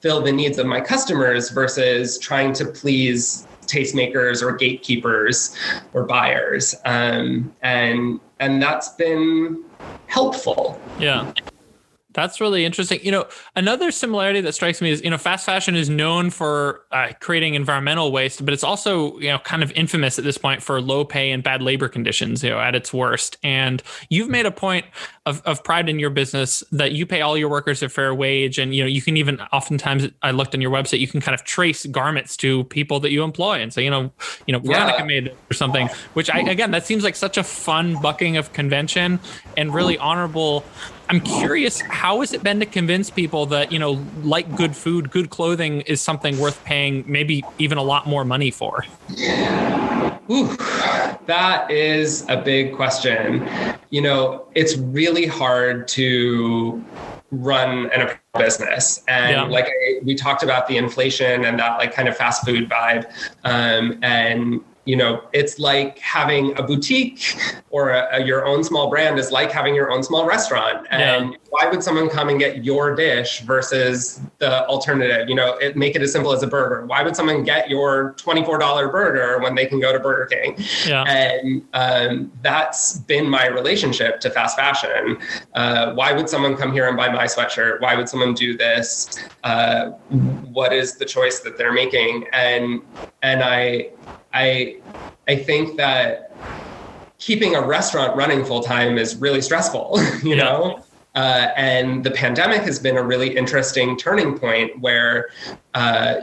fill 0.00 0.20
the 0.20 0.32
needs 0.32 0.58
of 0.58 0.66
my 0.66 0.80
customers 0.80 1.50
versus 1.50 2.18
trying 2.18 2.52
to 2.54 2.64
please 2.64 3.45
tastemakers 3.66 4.42
or 4.42 4.54
gatekeepers 4.56 5.56
or 5.92 6.04
buyers. 6.04 6.74
Um, 6.84 7.54
and 7.62 8.20
and 8.40 8.62
that's 8.62 8.90
been 8.90 9.64
helpful. 10.06 10.80
Yeah 10.98 11.32
That's 12.16 12.40
really 12.40 12.64
interesting. 12.64 12.98
You 13.02 13.12
know, 13.12 13.26
another 13.56 13.90
similarity 13.90 14.40
that 14.40 14.54
strikes 14.54 14.80
me 14.80 14.90
is, 14.90 15.02
you 15.04 15.10
know, 15.10 15.18
fast 15.18 15.44
fashion 15.44 15.76
is 15.76 15.90
known 15.90 16.30
for 16.30 16.80
uh, 16.90 17.12
creating 17.20 17.52
environmental 17.52 18.10
waste, 18.10 18.42
but 18.42 18.54
it's 18.54 18.64
also, 18.64 19.18
you 19.18 19.28
know, 19.28 19.38
kind 19.40 19.62
of 19.62 19.70
infamous 19.72 20.18
at 20.18 20.24
this 20.24 20.38
point 20.38 20.62
for 20.62 20.80
low 20.80 21.04
pay 21.04 21.30
and 21.30 21.42
bad 21.42 21.60
labor 21.60 21.90
conditions, 21.90 22.42
you 22.42 22.48
know, 22.48 22.58
at 22.58 22.74
its 22.74 22.90
worst. 22.90 23.36
And 23.42 23.82
you've 24.08 24.30
made 24.30 24.46
a 24.46 24.50
point 24.50 24.86
of, 25.26 25.42
of 25.44 25.62
pride 25.64 25.88
in 25.88 25.98
your 25.98 26.10
business 26.10 26.62
that 26.72 26.92
you 26.92 27.04
pay 27.04 27.20
all 27.20 27.36
your 27.36 27.48
workers 27.48 27.82
a 27.82 27.88
fair 27.88 28.14
wage. 28.14 28.58
And, 28.58 28.74
you 28.74 28.82
know, 28.82 28.88
you 28.88 29.02
can 29.02 29.16
even 29.16 29.40
oftentimes, 29.52 30.08
I 30.22 30.30
looked 30.30 30.54
on 30.54 30.60
your 30.60 30.70
website, 30.70 31.00
you 31.00 31.08
can 31.08 31.20
kind 31.20 31.34
of 31.34 31.44
trace 31.44 31.84
garments 31.86 32.36
to 32.38 32.64
people 32.64 33.00
that 33.00 33.10
you 33.10 33.24
employ 33.24 33.60
and 33.60 33.72
say, 33.72 33.84
you 33.84 33.90
know, 33.90 34.12
you 34.46 34.52
know, 34.52 34.60
Veronica 34.60 34.98
yeah. 35.00 35.04
made 35.04 35.26
it 35.26 35.36
or 35.50 35.54
something, 35.54 35.88
which 36.14 36.30
I, 36.30 36.38
again, 36.38 36.70
that 36.70 36.86
seems 36.86 37.02
like 37.02 37.16
such 37.16 37.36
a 37.36 37.42
fun 37.42 38.00
bucking 38.00 38.36
of 38.36 38.52
convention 38.52 39.18
and 39.56 39.74
really 39.74 39.98
honorable 39.98 40.64
I'm 41.08 41.20
curious, 41.20 41.80
how 41.80 42.20
has 42.20 42.32
it 42.32 42.42
been 42.42 42.58
to 42.58 42.66
convince 42.66 43.10
people 43.10 43.46
that, 43.46 43.70
you 43.70 43.78
know, 43.78 44.04
like 44.22 44.56
good 44.56 44.74
food, 44.74 45.10
good 45.10 45.30
clothing 45.30 45.82
is 45.82 46.00
something 46.00 46.36
worth 46.38 46.62
paying 46.64 47.04
maybe 47.06 47.44
even 47.58 47.78
a 47.78 47.82
lot 47.82 48.08
more 48.08 48.24
money 48.24 48.50
for? 48.50 48.84
Ooh, 50.28 50.56
that 51.26 51.70
is 51.70 52.28
a 52.28 52.36
big 52.36 52.74
question. 52.74 53.48
You 53.96 54.02
know, 54.02 54.46
it's 54.54 54.76
really 54.76 55.24
hard 55.24 55.88
to 55.88 56.84
run 57.30 57.90
an 57.92 58.10
business 58.36 59.02
and 59.08 59.30
yeah. 59.30 59.42
like 59.44 59.64
I, 59.64 60.00
we 60.04 60.14
talked 60.14 60.42
about 60.42 60.68
the 60.68 60.76
inflation 60.76 61.46
and 61.46 61.58
that 61.58 61.78
like 61.78 61.94
kind 61.94 62.08
of 62.08 62.14
fast 62.14 62.44
food 62.44 62.68
vibe 62.68 63.06
um, 63.44 63.98
and 64.02 64.60
you 64.86 64.96
know 64.96 65.22
it's 65.32 65.58
like 65.58 65.98
having 65.98 66.58
a 66.58 66.62
boutique 66.62 67.36
or 67.70 67.90
a, 67.90 68.08
a, 68.12 68.24
your 68.24 68.46
own 68.46 68.64
small 68.64 68.88
brand 68.88 69.18
is 69.18 69.30
like 69.30 69.52
having 69.52 69.74
your 69.74 69.90
own 69.90 70.02
small 70.02 70.26
restaurant. 70.26 70.86
And 70.90 71.32
yeah. 71.32 71.36
why 71.50 71.68
would 71.68 71.82
someone 71.82 72.08
come 72.08 72.30
and 72.30 72.38
get 72.38 72.64
your 72.64 72.94
dish 72.94 73.40
versus 73.40 74.20
the 74.38 74.66
alternative? 74.66 75.28
You 75.28 75.34
know 75.34 75.58
it, 75.58 75.76
make 75.76 75.94
it 75.94 76.00
as 76.00 76.10
simple 76.10 76.32
as 76.32 76.42
a 76.42 76.46
burger. 76.46 76.86
Why 76.86 77.02
would 77.02 77.14
someone 77.14 77.42
get 77.42 77.68
your 77.68 78.14
$24 78.14 78.90
burger 78.90 79.42
when 79.42 79.54
they 79.54 79.66
can 79.66 79.78
go 79.78 79.92
to 79.92 80.00
burger 80.00 80.24
king? 80.26 80.56
Yeah. 80.86 81.02
and 81.02 81.66
um, 81.74 82.32
that's 82.40 82.98
been 83.00 83.28
my 83.28 83.46
relationship 83.46 84.20
to 84.20 84.30
fast 84.30 84.56
fashion. 84.56 85.18
Uh, 85.54 85.92
why 85.92 86.12
would 86.12 86.30
someone 86.30 86.56
come 86.56 86.72
here 86.72 86.88
and 86.88 86.96
buy 86.96 87.10
my 87.10 87.24
sweatshirt? 87.24 87.80
Why 87.80 87.94
would 87.94 88.08
someone 88.08 88.32
do 88.32 88.56
this? 88.56 89.18
Uh, 89.44 89.90
what 90.56 90.72
is 90.72 90.94
the 90.96 91.04
choice 91.04 91.40
that 91.40 91.58
they're 91.58 91.74
making? 91.74 92.26
And 92.32 92.80
and 93.22 93.42
i 93.42 93.90
I 94.36 94.76
I 95.26 95.36
think 95.36 95.76
that 95.76 96.36
keeping 97.18 97.56
a 97.56 97.62
restaurant 97.62 98.16
running 98.16 98.44
full 98.44 98.62
time 98.62 98.98
is 98.98 99.16
really 99.16 99.40
stressful, 99.40 99.98
you 100.22 100.36
yeah. 100.36 100.44
know. 100.44 100.82
Uh, 101.14 101.48
and 101.56 102.04
the 102.04 102.10
pandemic 102.10 102.60
has 102.60 102.78
been 102.78 102.98
a 102.98 103.02
really 103.02 103.34
interesting 103.34 103.96
turning 103.96 104.38
point 104.38 104.78
where 104.80 105.30
uh, 105.72 106.16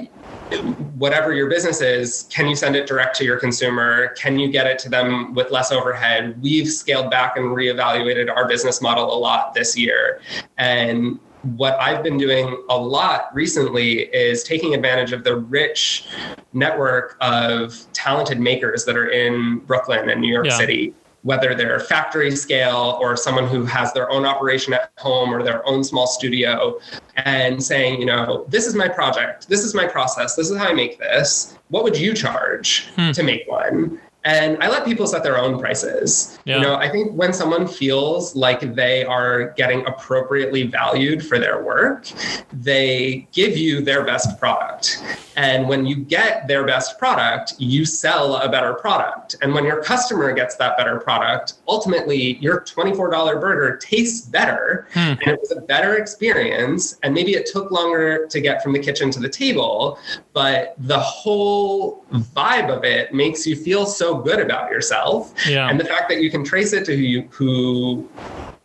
whatever 0.99 1.33
your 1.33 1.49
business 1.49 1.81
is, 1.81 2.27
can 2.29 2.47
you 2.47 2.55
send 2.55 2.75
it 2.75 2.85
direct 2.85 3.15
to 3.15 3.23
your 3.23 3.39
consumer? 3.39 4.09
Can 4.09 4.37
you 4.37 4.51
get 4.51 4.67
it 4.67 4.77
to 4.79 4.89
them 4.89 5.33
with 5.33 5.49
less 5.49 5.71
overhead? 5.71 6.39
We've 6.43 6.69
scaled 6.69 7.09
back 7.09 7.37
and 7.37 7.45
reevaluated 7.45 8.29
our 8.29 8.47
business 8.47 8.83
model 8.83 9.11
a 9.11 9.17
lot 9.17 9.55
this 9.55 9.75
year. 9.75 10.21
And 10.59 11.19
what 11.43 11.77
I've 11.79 12.03
been 12.03 12.17
doing 12.17 12.57
a 12.69 12.77
lot 12.77 13.29
recently 13.33 14.03
is 14.15 14.43
taking 14.43 14.73
advantage 14.73 15.11
of 15.11 15.23
the 15.23 15.35
rich 15.35 16.05
network 16.53 17.17
of 17.21 17.85
talented 17.93 18.39
makers 18.39 18.85
that 18.85 18.95
are 18.95 19.09
in 19.09 19.59
Brooklyn 19.59 20.09
and 20.09 20.21
New 20.21 20.31
York 20.31 20.47
yeah. 20.47 20.57
City, 20.57 20.93
whether 21.23 21.53
they're 21.53 21.79
factory 21.81 22.31
scale 22.31 22.97
or 23.01 23.17
someone 23.17 23.47
who 23.47 23.65
has 23.65 23.91
their 23.93 24.09
own 24.09 24.25
operation 24.25 24.73
at 24.73 24.91
home 24.97 25.33
or 25.33 25.43
their 25.43 25.67
own 25.67 25.83
small 25.83 26.07
studio, 26.07 26.79
and 27.17 27.61
saying, 27.61 27.99
you 27.99 28.05
know, 28.05 28.45
this 28.47 28.65
is 28.65 28.73
my 28.73 28.87
project, 28.87 29.49
this 29.49 29.63
is 29.63 29.73
my 29.73 29.85
process, 29.85 30.35
this 30.35 30.49
is 30.49 30.57
how 30.57 30.67
I 30.67 30.73
make 30.73 30.97
this. 30.97 31.57
What 31.67 31.83
would 31.83 31.97
you 31.97 32.13
charge 32.13 32.87
hmm. 32.95 33.11
to 33.11 33.23
make 33.23 33.47
one? 33.47 33.99
And 34.25 34.61
I 34.63 34.69
let 34.69 34.85
people 34.85 35.05
set 35.05 35.23
their 35.23 35.37
own 35.37 35.59
prices. 35.59 36.39
Yeah. 36.45 36.57
You 36.57 36.61
know, 36.61 36.75
I 36.75 36.89
think 36.89 37.13
when 37.13 37.33
someone 37.33 37.67
feels 37.67 38.35
like 38.35 38.75
they 38.75 39.03
are 39.03 39.49
getting 39.51 39.85
appropriately 39.85 40.63
valued 40.63 41.25
for 41.25 41.39
their 41.39 41.61
work, 41.61 42.07
they 42.53 43.27
give 43.33 43.57
you 43.57 43.81
their 43.81 44.05
best 44.05 44.39
product. 44.39 45.03
And 45.35 45.67
when 45.67 45.85
you 45.85 45.95
get 45.95 46.47
their 46.47 46.65
best 46.65 46.97
product, 46.99 47.55
you 47.57 47.85
sell 47.85 48.37
a 48.37 48.49
better 48.49 48.73
product. 48.75 49.35
And 49.41 49.53
when 49.53 49.65
your 49.65 49.81
customer 49.83 50.31
gets 50.33 50.55
that 50.55 50.77
better 50.77 50.99
product, 50.99 51.55
ultimately 51.67 52.37
your 52.37 52.61
$24 52.61 53.41
burger 53.41 53.77
tastes 53.77 54.25
better 54.27 54.87
hmm. 54.93 54.99
and 54.99 55.27
it 55.27 55.39
was 55.39 55.51
a 55.51 55.61
better 55.61 55.95
experience. 55.95 56.97
And 57.03 57.13
maybe 57.13 57.33
it 57.33 57.45
took 57.45 57.71
longer 57.71 58.27
to 58.27 58.41
get 58.41 58.63
from 58.63 58.73
the 58.73 58.79
kitchen 58.79 59.11
to 59.11 59.19
the 59.19 59.29
table, 59.29 59.99
but 60.33 60.75
the 60.77 60.99
whole 60.99 62.05
vibe 62.11 62.69
of 62.75 62.83
it 62.83 63.13
makes 63.13 63.45
you 63.45 63.55
feel 63.55 63.85
so 63.85 64.12
good 64.17 64.39
about 64.39 64.69
yourself. 64.71 65.33
Yeah. 65.47 65.69
And 65.69 65.79
the 65.79 65.85
fact 65.85 66.09
that 66.09 66.21
you 66.21 66.29
can 66.29 66.43
trace 66.43 66.73
it 66.73 66.85
to 66.85 66.95
who 66.95 67.01
you, 67.01 67.21
who 67.31 68.09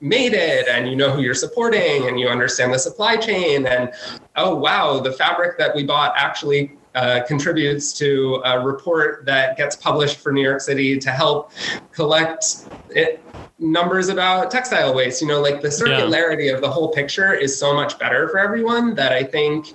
made 0.01 0.33
it 0.33 0.69
and 0.69 0.89
you 0.89 0.95
know 0.95 1.11
who 1.11 1.23
you're 1.23 1.35
supporting 1.35 2.07
and 2.07 2.21
you 2.21 2.29
understand 2.29 2.73
the 2.73 2.79
supply 2.79 3.17
chain 3.17 3.67
and 3.67 3.93
oh 4.37 4.55
wow 4.55 5.01
the 5.01 5.11
fabric 5.11 5.59
that 5.59 5.75
we 5.75 5.83
bought 5.83 6.13
actually 6.17 6.79
uh, 6.95 7.23
contributes 7.27 7.93
to 7.93 8.43
a 8.45 8.59
report 8.59 9.25
that 9.25 9.57
gets 9.57 9.77
published 9.77 10.19
for 10.19 10.33
New 10.33 10.43
York 10.43 10.61
City 10.61 10.99
to 10.99 11.11
help 11.11 11.53
collect 11.93 12.65
it, 12.91 13.23
numbers 13.59 14.09
about 14.09 14.51
textile 14.51 14.95
waste. 14.95 15.23
You 15.23 15.29
know, 15.29 15.41
like 15.41 15.61
the 15.61 15.69
circularity 15.69 16.47
yeah. 16.47 16.55
of 16.55 16.61
the 16.61 16.71
whole 16.71 16.89
picture 16.89 17.35
is 17.35 17.57
so 17.57 17.75
much 17.75 17.99
better 17.99 18.29
for 18.29 18.39
everyone 18.39 18.95
that 18.97 19.13
I 19.13 19.23
think 19.23 19.75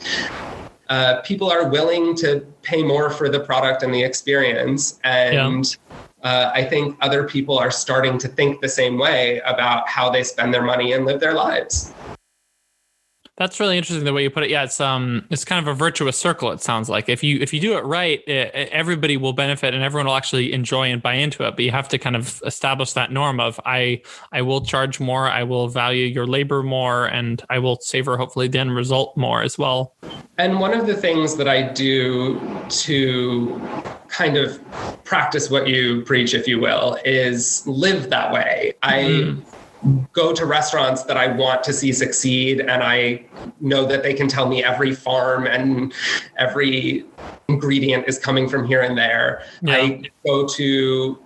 uh, 0.93 1.21
people 1.21 1.49
are 1.49 1.67
willing 1.69 2.15
to 2.15 2.45
pay 2.61 2.83
more 2.83 3.09
for 3.09 3.27
the 3.27 3.39
product 3.39 3.81
and 3.81 3.91
the 3.91 4.03
experience. 4.03 4.99
And 5.03 5.65
yeah. 6.23 6.29
uh, 6.29 6.51
I 6.53 6.63
think 6.63 6.95
other 7.01 7.27
people 7.27 7.57
are 7.57 7.71
starting 7.71 8.19
to 8.19 8.27
think 8.27 8.61
the 8.61 8.69
same 8.69 8.99
way 8.99 9.41
about 9.53 9.89
how 9.89 10.11
they 10.11 10.23
spend 10.23 10.53
their 10.53 10.61
money 10.61 10.93
and 10.93 11.03
live 11.03 11.19
their 11.19 11.33
lives. 11.33 11.95
That's 13.35 13.59
really 13.59 13.79
interesting 13.79 14.05
the 14.05 14.13
way 14.13 14.21
you 14.21 14.29
put 14.29 14.43
it. 14.43 14.51
Yeah, 14.51 14.63
it's 14.63 14.79
um, 14.79 15.25
it's 15.31 15.43
kind 15.43 15.59
of 15.59 15.67
a 15.67 15.75
virtuous 15.75 16.15
circle. 16.17 16.51
It 16.51 16.61
sounds 16.61 16.87
like 16.87 17.09
if 17.09 17.23
you 17.23 17.39
if 17.41 17.51
you 17.51 17.59
do 17.59 17.75
it 17.75 17.83
right, 17.83 18.21
it, 18.27 18.53
everybody 18.71 19.17
will 19.17 19.33
benefit 19.33 19.73
and 19.73 19.83
everyone 19.83 20.05
will 20.05 20.15
actually 20.15 20.53
enjoy 20.53 20.91
and 20.91 21.01
buy 21.01 21.15
into 21.15 21.43
it. 21.47 21.55
But 21.55 21.65
you 21.65 21.71
have 21.71 21.87
to 21.89 21.97
kind 21.97 22.15
of 22.15 22.43
establish 22.45 22.93
that 22.93 23.11
norm 23.11 23.39
of 23.39 23.59
I 23.65 24.03
I 24.31 24.43
will 24.43 24.61
charge 24.61 24.99
more, 24.99 25.27
I 25.27 25.41
will 25.43 25.67
value 25.67 26.05
your 26.05 26.27
labor 26.27 26.61
more, 26.61 27.05
and 27.05 27.43
I 27.49 27.57
will 27.57 27.79
savor 27.81 28.17
hopefully 28.17 28.47
the 28.47 28.59
end 28.59 28.75
result 28.75 29.17
more 29.17 29.41
as 29.41 29.57
well. 29.57 29.95
And 30.37 30.59
one 30.59 30.73
of 30.73 30.85
the 30.85 30.95
things 30.95 31.35
that 31.37 31.47
I 31.47 31.63
do 31.73 32.39
to 32.69 33.59
kind 34.09 34.37
of 34.37 34.63
practice 35.05 35.49
what 35.49 35.67
you 35.67 36.03
preach, 36.03 36.35
if 36.35 36.47
you 36.47 36.59
will, 36.59 36.99
is 37.03 37.65
live 37.65 38.11
that 38.11 38.31
way. 38.31 38.73
Mm-hmm. 38.83 39.39
I 39.39 39.62
go 40.13 40.33
to 40.33 40.45
restaurants 40.45 41.03
that 41.03 41.17
I 41.17 41.27
want 41.27 41.63
to 41.63 41.73
see 41.73 41.91
succeed, 41.91 42.61
and 42.61 42.83
I 42.83 43.25
know 43.59 43.85
that 43.85 44.03
they 44.03 44.13
can 44.13 44.27
tell 44.27 44.47
me 44.47 44.63
every 44.63 44.93
farm 44.93 45.45
and 45.47 45.93
every 46.37 47.05
ingredient 47.49 48.07
is 48.07 48.17
coming 48.17 48.47
from 48.47 48.65
here 48.65 48.81
and 48.81 48.97
there. 48.97 49.43
Yeah. 49.61 49.75
I 49.75 50.01
go 50.25 50.47
to 50.47 51.19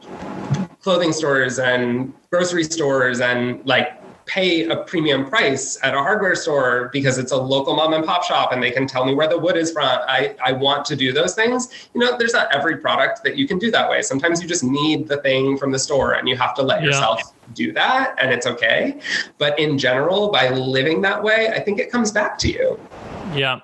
clothing 0.82 1.14
stores 1.14 1.60
and 1.60 2.14
grocery 2.32 2.64
stores 2.64 3.22
and 3.22 3.66
like 3.66 3.94
pay 4.26 4.66
a 4.66 4.84
premium 4.84 5.26
price 5.26 5.80
at 5.84 5.94
a 5.94 5.98
hardware 5.98 6.36
store 6.36 6.90
because 6.92 7.18
it's 7.18 7.32
a 7.32 7.38
local 7.38 7.76
mom 7.76 7.94
and 7.94 8.06
pop 8.06 8.24
shop 8.24 8.52
and 8.52 8.62
they 8.62 8.72
can 8.72 8.86
tell 8.86 9.06
me 9.06 9.16
where 9.16 9.28
the 9.28 9.38
wood 9.38 9.56
is 9.56 9.72
from. 9.72 9.86
I, 9.86 10.36
I 10.44 10.52
want 10.52 10.86
to 10.86 10.96
do 10.96 11.14
those 11.14 11.34
things. 11.34 11.90
You 11.94 12.02
know, 12.02 12.18
there's 12.18 12.34
not 12.34 12.54
every 12.54 12.78
product 12.78 13.24
that 13.24 13.38
you 13.38 13.48
can 13.48 13.58
do 13.58 13.72
that 13.72 13.90
way. 13.90 14.02
Sometimes 14.02 14.42
you 14.42 14.48
just 14.48 14.64
need 14.64 15.08
the 15.08 15.18
thing 15.18 15.58
from 15.58 15.72
the 15.72 15.80
store 15.80 16.14
and 16.14 16.28
you 16.28 16.36
have 16.36 16.54
to 16.56 16.62
let 16.62 16.82
yeah. 16.82 16.88
yourself 16.88 17.22
do 17.54 17.72
that 17.74 18.16
and 18.18 18.32
it's 18.32 18.46
okay. 18.46 19.00
But 19.38 19.58
in 19.60 19.78
general, 19.78 20.30
by 20.32 20.50
living 20.50 21.02
that 21.02 21.24
way, 21.24 21.50
I 21.50 21.60
think 21.60 21.80
it 21.80 21.92
comes 21.92 22.12
back 22.12 22.38
to 22.40 22.50
you. 22.50 22.80
Yeah. 23.34 23.62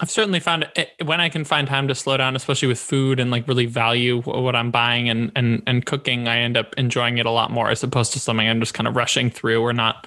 I've 0.00 0.10
certainly 0.10 0.38
found 0.38 0.68
it 0.76 0.92
when 1.04 1.20
I 1.20 1.28
can 1.28 1.44
find 1.44 1.66
time 1.66 1.88
to 1.88 1.94
slow 1.94 2.16
down, 2.16 2.36
especially 2.36 2.68
with 2.68 2.78
food 2.78 3.18
and 3.18 3.32
like 3.32 3.48
really 3.48 3.66
value 3.66 4.22
what 4.22 4.54
I'm 4.54 4.70
buying 4.70 5.08
and 5.08 5.32
and 5.34 5.60
and 5.66 5.84
cooking. 5.84 6.28
I 6.28 6.38
end 6.38 6.56
up 6.56 6.72
enjoying 6.78 7.18
it 7.18 7.26
a 7.26 7.32
lot 7.32 7.50
more 7.50 7.68
as 7.68 7.82
opposed 7.82 8.12
to 8.12 8.20
something 8.20 8.48
I'm 8.48 8.60
just 8.60 8.74
kind 8.74 8.86
of 8.86 8.94
rushing 8.94 9.28
through 9.28 9.60
or 9.60 9.72
not 9.72 10.06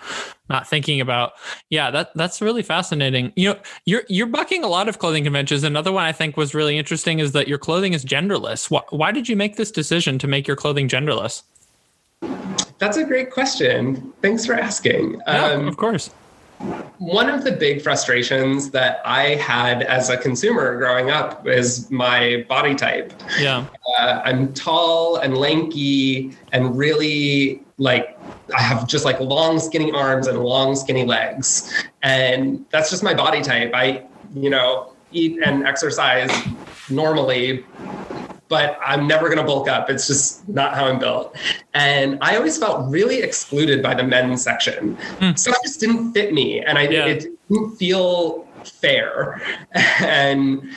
not 0.50 0.66
thinking 0.66 1.02
about. 1.02 1.34
Yeah, 1.70 1.92
that 1.92 2.12
that's 2.16 2.42
really 2.42 2.64
fascinating. 2.64 3.34
You 3.36 3.50
know, 3.50 3.60
you're 3.86 4.04
you're 4.08 4.28
bucking 4.28 4.64
a 4.64 4.70
lot 4.70 4.88
of 4.88 5.00
clothing 5.00 5.26
conventions. 5.26 5.64
Another 5.64 5.92
one 5.92 6.06
I 6.06 6.14
think 6.14 6.38
was 6.38 6.56
really 6.56 6.78
interesting 6.78 7.20
is 7.20 7.34
that 7.34 7.50
your 7.50 7.58
clothing 7.58 7.92
is 7.92 8.06
genderless. 8.06 8.72
Why, 8.72 8.82
why 8.92 9.12
did 9.12 9.28
you 9.28 9.36
make 9.36 9.58
this 9.58 9.72
decision 9.72 10.18
to 10.20 10.28
make 10.28 10.48
your 10.48 10.56
clothing 10.56 10.88
genderless? 10.88 11.44
That's 12.82 12.98
a 12.98 13.06
great 13.06 13.32
question. 13.32 14.12
Thanks 14.22 14.46
for 14.46 14.54
asking. 14.54 15.22
Yeah, 15.26 15.46
um, 15.46 15.68
of 15.70 15.78
course 15.78 16.10
one 16.98 17.30
of 17.30 17.44
the 17.44 17.52
big 17.52 17.82
frustrations 17.82 18.70
that 18.72 19.02
I 19.04 19.36
had 19.36 19.82
as 19.84 20.10
a 20.10 20.18
consumer 20.18 20.78
growing 20.78 21.10
up 21.10 21.48
is 21.48 21.90
my 21.90 22.46
body 22.48 22.76
type. 22.76 23.14
Yeah. 23.40 23.66
Uh, 23.98 24.22
I'm 24.24 24.54
tall 24.54 25.18
and 25.18 25.36
lanky 25.38 26.38
and 26.52 26.78
really 26.78 27.64
like 27.78 28.18
I 28.56 28.62
have 28.62 28.88
just 28.88 29.06
like 29.06 29.20
long, 29.20 29.60
skinny 29.60 29.92
arms 29.92 30.28
and 30.28 30.44
long, 30.44 30.76
skinny 30.76 31.06
legs. 31.06 31.74
And 32.04 32.66
that's 32.70 32.90
just 32.90 33.02
my 33.02 33.14
body 33.14 33.42
type. 33.42 33.72
I, 33.74 34.06
you 34.36 34.50
know, 34.50 34.94
eat 35.12 35.40
and 35.44 35.66
exercise 35.66 36.32
normally, 36.90 37.66
but 38.52 38.78
I'm 38.86 39.08
never 39.08 39.28
going 39.28 39.38
to 39.38 39.46
bulk 39.46 39.70
up. 39.70 39.90
It's 39.90 40.08
just 40.08 40.48
not 40.50 40.76
how 40.76 40.86
I'm 40.86 41.00
built. 41.00 41.38
And 41.74 42.18
I 42.22 42.36
always 42.36 42.58
felt 42.58 42.92
really 42.92 43.22
excluded 43.22 43.82
by 43.82 43.94
the 43.94 44.04
men's 44.04 44.44
section. 44.44 44.98
Mm. 45.20 45.40
So 45.40 45.52
it 45.52 45.58
just 45.64 45.80
didn't 45.80 46.12
fit 46.12 46.34
me. 46.34 46.60
And 46.60 46.78
I 46.78 46.82
yeah. 46.82 47.06
it 47.06 47.28
didn't 47.50 47.78
feel 47.78 48.46
fair. 48.66 49.42
And 50.02 50.70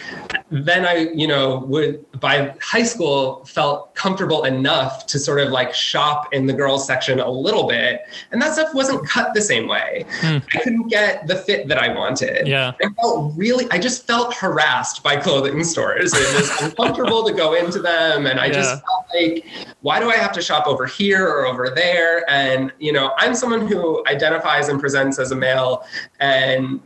then 0.50 0.86
I, 0.86 1.08
you 1.14 1.26
know, 1.26 1.64
would 1.66 2.04
by 2.24 2.54
high 2.62 2.82
school 2.82 3.44
felt 3.44 3.94
comfortable 3.94 4.44
enough 4.44 5.04
to 5.04 5.18
sort 5.18 5.40
of 5.40 5.50
like 5.50 5.74
shop 5.74 6.32
in 6.32 6.46
the 6.46 6.54
girls 6.54 6.86
section 6.86 7.20
a 7.20 7.30
little 7.30 7.68
bit. 7.68 8.00
And 8.32 8.40
that 8.40 8.54
stuff 8.54 8.72
wasn't 8.72 9.06
cut 9.06 9.34
the 9.34 9.42
same 9.42 9.68
way. 9.68 10.06
Hmm. 10.20 10.38
I 10.54 10.58
couldn't 10.62 10.88
get 10.88 11.26
the 11.26 11.36
fit 11.36 11.68
that 11.68 11.76
I 11.76 11.94
wanted. 11.94 12.46
Yeah. 12.46 12.72
I 12.82 12.88
felt 12.94 13.34
really, 13.36 13.66
I 13.70 13.78
just 13.78 14.06
felt 14.06 14.34
harassed 14.34 15.02
by 15.02 15.16
clothing 15.16 15.62
stores. 15.64 16.14
It 16.14 16.40
was 16.40 16.62
uncomfortable 16.62 17.24
to 17.24 17.32
go 17.34 17.52
into 17.52 17.78
them. 17.78 18.24
And 18.24 18.40
I 18.40 18.46
yeah. 18.46 18.52
just 18.54 18.70
felt 18.70 19.04
like, 19.14 19.44
why 19.82 20.00
do 20.00 20.08
I 20.08 20.16
have 20.16 20.32
to 20.32 20.40
shop 20.40 20.66
over 20.66 20.86
here 20.86 21.28
or 21.28 21.44
over 21.44 21.68
there? 21.68 22.24
And, 22.30 22.72
you 22.78 22.94
know, 22.94 23.12
I'm 23.18 23.34
someone 23.34 23.68
who 23.68 24.02
identifies 24.06 24.70
and 24.70 24.80
presents 24.80 25.18
as 25.18 25.30
a 25.30 25.36
male 25.36 25.84
and 26.20 26.80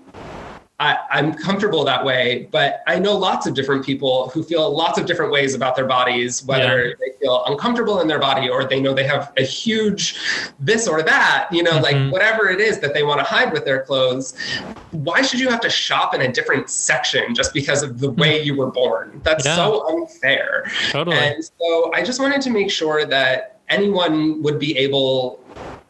I, 0.80 0.96
am 1.10 1.34
comfortable 1.34 1.84
that 1.84 2.04
way, 2.04 2.48
but 2.52 2.84
I 2.86 3.00
know 3.00 3.16
lots 3.16 3.48
of 3.48 3.54
different 3.54 3.84
people 3.84 4.28
who 4.28 4.44
feel 4.44 4.70
lots 4.70 4.96
of 4.96 5.06
different 5.06 5.32
ways 5.32 5.54
about 5.54 5.74
their 5.74 5.86
bodies, 5.86 6.44
whether 6.44 6.86
yeah. 6.86 6.94
they 7.00 7.18
feel 7.18 7.42
uncomfortable 7.46 8.00
in 8.00 8.06
their 8.06 8.20
body 8.20 8.48
or 8.48 8.64
they 8.64 8.80
know 8.80 8.94
they 8.94 9.06
have 9.06 9.32
a 9.36 9.42
huge 9.42 10.16
this 10.60 10.86
or 10.86 11.02
that, 11.02 11.48
you 11.50 11.64
know, 11.64 11.80
mm-hmm. 11.80 11.82
like 11.82 12.12
whatever 12.12 12.48
it 12.48 12.60
is 12.60 12.78
that 12.78 12.94
they 12.94 13.02
want 13.02 13.18
to 13.18 13.24
hide 13.24 13.52
with 13.52 13.64
their 13.64 13.82
clothes. 13.82 14.36
Why 14.92 15.20
should 15.20 15.40
you 15.40 15.48
have 15.48 15.60
to 15.62 15.70
shop 15.70 16.14
in 16.14 16.20
a 16.20 16.32
different 16.32 16.70
section 16.70 17.34
just 17.34 17.52
because 17.52 17.82
of 17.82 17.98
the 17.98 18.12
way 18.12 18.40
you 18.40 18.56
were 18.56 18.70
born? 18.70 19.20
That's 19.24 19.44
yeah. 19.44 19.56
so 19.56 19.84
unfair. 19.88 20.70
Totally. 20.90 21.16
And 21.16 21.44
so 21.44 21.92
I 21.92 22.04
just 22.04 22.20
wanted 22.20 22.40
to 22.42 22.50
make 22.50 22.70
sure 22.70 23.04
that 23.04 23.60
anyone 23.68 24.44
would 24.44 24.60
be 24.60 24.78
able 24.78 25.44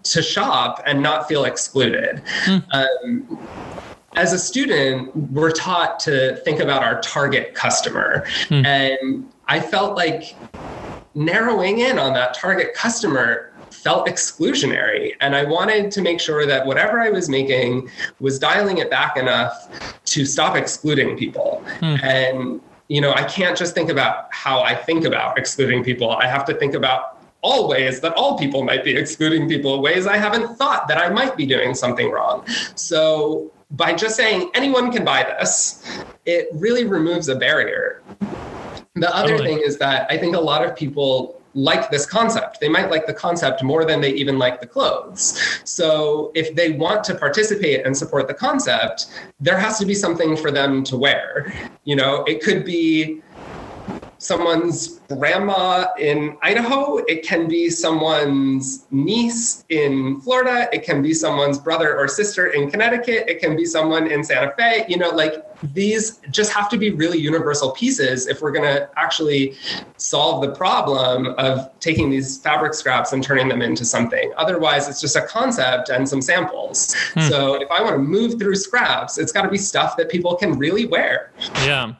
to 0.04 0.22
shop 0.22 0.82
and 0.86 1.02
not 1.02 1.28
feel 1.28 1.44
excluded. 1.44 2.22
Mm. 2.46 2.64
Um, 2.72 3.38
as 4.18 4.32
a 4.32 4.38
student, 4.38 5.14
we're 5.30 5.52
taught 5.52 6.00
to 6.00 6.36
think 6.38 6.58
about 6.58 6.82
our 6.82 7.00
target 7.02 7.54
customer. 7.54 8.26
Hmm. 8.48 8.66
And 8.66 9.32
I 9.46 9.60
felt 9.60 9.96
like 9.96 10.34
narrowing 11.14 11.78
in 11.78 12.00
on 12.00 12.14
that 12.14 12.34
target 12.34 12.74
customer 12.74 13.52
felt 13.70 14.08
exclusionary. 14.08 15.12
And 15.20 15.36
I 15.36 15.44
wanted 15.44 15.92
to 15.92 16.02
make 16.02 16.18
sure 16.18 16.46
that 16.46 16.66
whatever 16.66 17.00
I 17.00 17.10
was 17.10 17.28
making 17.28 17.90
was 18.18 18.40
dialing 18.40 18.78
it 18.78 18.90
back 18.90 19.16
enough 19.16 19.54
to 20.06 20.26
stop 20.26 20.56
excluding 20.56 21.16
people. 21.16 21.62
Hmm. 21.78 21.94
And, 22.02 22.60
you 22.88 23.00
know, 23.00 23.12
I 23.12 23.22
can't 23.22 23.56
just 23.56 23.72
think 23.72 23.88
about 23.88 24.34
how 24.34 24.62
I 24.62 24.74
think 24.74 25.04
about 25.04 25.38
excluding 25.38 25.84
people. 25.84 26.10
I 26.10 26.26
have 26.26 26.44
to 26.46 26.54
think 26.54 26.74
about 26.74 27.22
all 27.40 27.68
ways 27.68 28.00
that 28.00 28.14
all 28.14 28.36
people 28.36 28.64
might 28.64 28.82
be 28.82 28.96
excluding 28.96 29.48
people, 29.48 29.80
ways 29.80 30.08
I 30.08 30.16
haven't 30.16 30.56
thought 30.56 30.88
that 30.88 30.98
I 30.98 31.08
might 31.08 31.36
be 31.36 31.46
doing 31.46 31.72
something 31.72 32.10
wrong. 32.10 32.44
So 32.74 33.52
by 33.72 33.92
just 33.92 34.16
saying 34.16 34.50
anyone 34.54 34.90
can 34.90 35.04
buy 35.04 35.22
this, 35.22 36.02
it 36.24 36.48
really 36.54 36.84
removes 36.84 37.28
a 37.28 37.36
barrier. 37.36 38.02
The 38.94 39.14
other 39.14 39.36
totally. 39.36 39.56
thing 39.56 39.62
is 39.64 39.78
that 39.78 40.10
I 40.10 40.16
think 40.16 40.34
a 40.34 40.40
lot 40.40 40.64
of 40.64 40.74
people 40.74 41.38
like 41.54 41.90
this 41.90 42.06
concept. 42.06 42.60
They 42.60 42.68
might 42.68 42.90
like 42.90 43.06
the 43.06 43.14
concept 43.14 43.62
more 43.62 43.84
than 43.84 44.00
they 44.00 44.12
even 44.12 44.38
like 44.38 44.60
the 44.60 44.66
clothes. 44.66 45.60
So 45.64 46.30
if 46.34 46.54
they 46.54 46.72
want 46.72 47.04
to 47.04 47.14
participate 47.14 47.84
and 47.84 47.96
support 47.96 48.28
the 48.28 48.34
concept, 48.34 49.06
there 49.40 49.58
has 49.58 49.78
to 49.78 49.86
be 49.86 49.94
something 49.94 50.36
for 50.36 50.50
them 50.50 50.84
to 50.84 50.96
wear. 50.96 51.52
You 51.84 51.96
know, 51.96 52.22
it 52.24 52.42
could 52.42 52.64
be 52.64 53.22
someone's 54.18 55.00
grandma 55.08 55.86
in 55.98 56.36
Idaho. 56.42 56.96
It 57.08 57.22
can 57.22 57.48
be 57.48 57.70
someone's 57.70 58.86
niece 58.90 59.64
in 59.68 60.20
Florida. 60.20 60.68
It 60.72 60.82
can 60.82 61.02
be 61.02 61.14
someone's 61.14 61.58
brother 61.58 61.96
or 61.96 62.08
sister 62.08 62.48
in 62.48 62.70
Connecticut. 62.70 63.28
It 63.28 63.40
can 63.40 63.56
be 63.56 63.64
someone 63.64 64.10
in 64.10 64.22
Santa 64.24 64.52
Fe. 64.58 64.84
You 64.88 64.98
know, 64.98 65.10
like 65.10 65.44
these 65.72 66.20
just 66.30 66.52
have 66.52 66.68
to 66.70 66.76
be 66.76 66.90
really 66.90 67.18
universal 67.18 67.70
pieces 67.70 68.26
if 68.26 68.42
we're 68.42 68.52
going 68.52 68.64
to 68.64 68.90
actually 68.96 69.56
solve 69.96 70.42
the 70.42 70.52
problem 70.52 71.34
of 71.38 71.70
taking 71.80 72.10
these 72.10 72.38
fabric 72.38 72.74
scraps 72.74 73.12
and 73.12 73.22
turning 73.22 73.48
them 73.48 73.62
into 73.62 73.84
something. 73.84 74.32
Otherwise, 74.36 74.88
it's 74.88 75.00
just 75.00 75.16
a 75.16 75.22
concept 75.22 75.88
and 75.88 76.08
some 76.08 76.20
samples. 76.20 76.94
Hmm. 77.14 77.20
So 77.20 77.54
if 77.54 77.70
I 77.70 77.80
want 77.82 77.94
to 77.94 77.98
move 77.98 78.38
through 78.38 78.56
scraps, 78.56 79.16
it's 79.16 79.32
got 79.32 79.42
to 79.42 79.48
be 79.48 79.58
stuff 79.58 79.96
that 79.96 80.10
people 80.10 80.34
can 80.34 80.58
really 80.58 80.86
wear. 80.86 81.32
Yeah. 81.64 81.94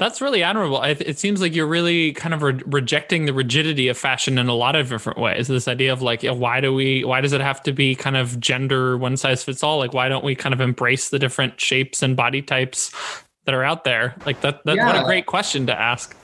That's 0.00 0.22
really 0.22 0.42
admirable. 0.42 0.82
It 0.82 1.18
seems 1.18 1.42
like 1.42 1.54
you're 1.54 1.66
really 1.66 2.12
kind 2.14 2.32
of 2.32 2.42
re- 2.42 2.62
rejecting 2.64 3.26
the 3.26 3.34
rigidity 3.34 3.88
of 3.88 3.98
fashion 3.98 4.38
in 4.38 4.48
a 4.48 4.54
lot 4.54 4.74
of 4.74 4.88
different 4.88 5.18
ways. 5.18 5.46
This 5.46 5.68
idea 5.68 5.92
of 5.92 6.00
like, 6.00 6.22
why 6.22 6.62
do 6.62 6.72
we, 6.72 7.04
why 7.04 7.20
does 7.20 7.34
it 7.34 7.42
have 7.42 7.62
to 7.64 7.72
be 7.72 7.94
kind 7.94 8.16
of 8.16 8.40
gender 8.40 8.96
one 8.96 9.18
size 9.18 9.44
fits 9.44 9.62
all? 9.62 9.76
Like, 9.76 9.92
why 9.92 10.08
don't 10.08 10.24
we 10.24 10.34
kind 10.34 10.54
of 10.54 10.60
embrace 10.62 11.10
the 11.10 11.18
different 11.18 11.60
shapes 11.60 12.02
and 12.02 12.16
body 12.16 12.40
types 12.40 12.90
that 13.44 13.54
are 13.54 13.62
out 13.62 13.84
there? 13.84 14.14
Like 14.24 14.40
that, 14.40 14.64
that 14.64 14.76
yeah. 14.76 14.86
what 14.86 14.96
a 14.96 15.04
great 15.04 15.26
question 15.26 15.66
to 15.66 15.78
ask. 15.78 16.16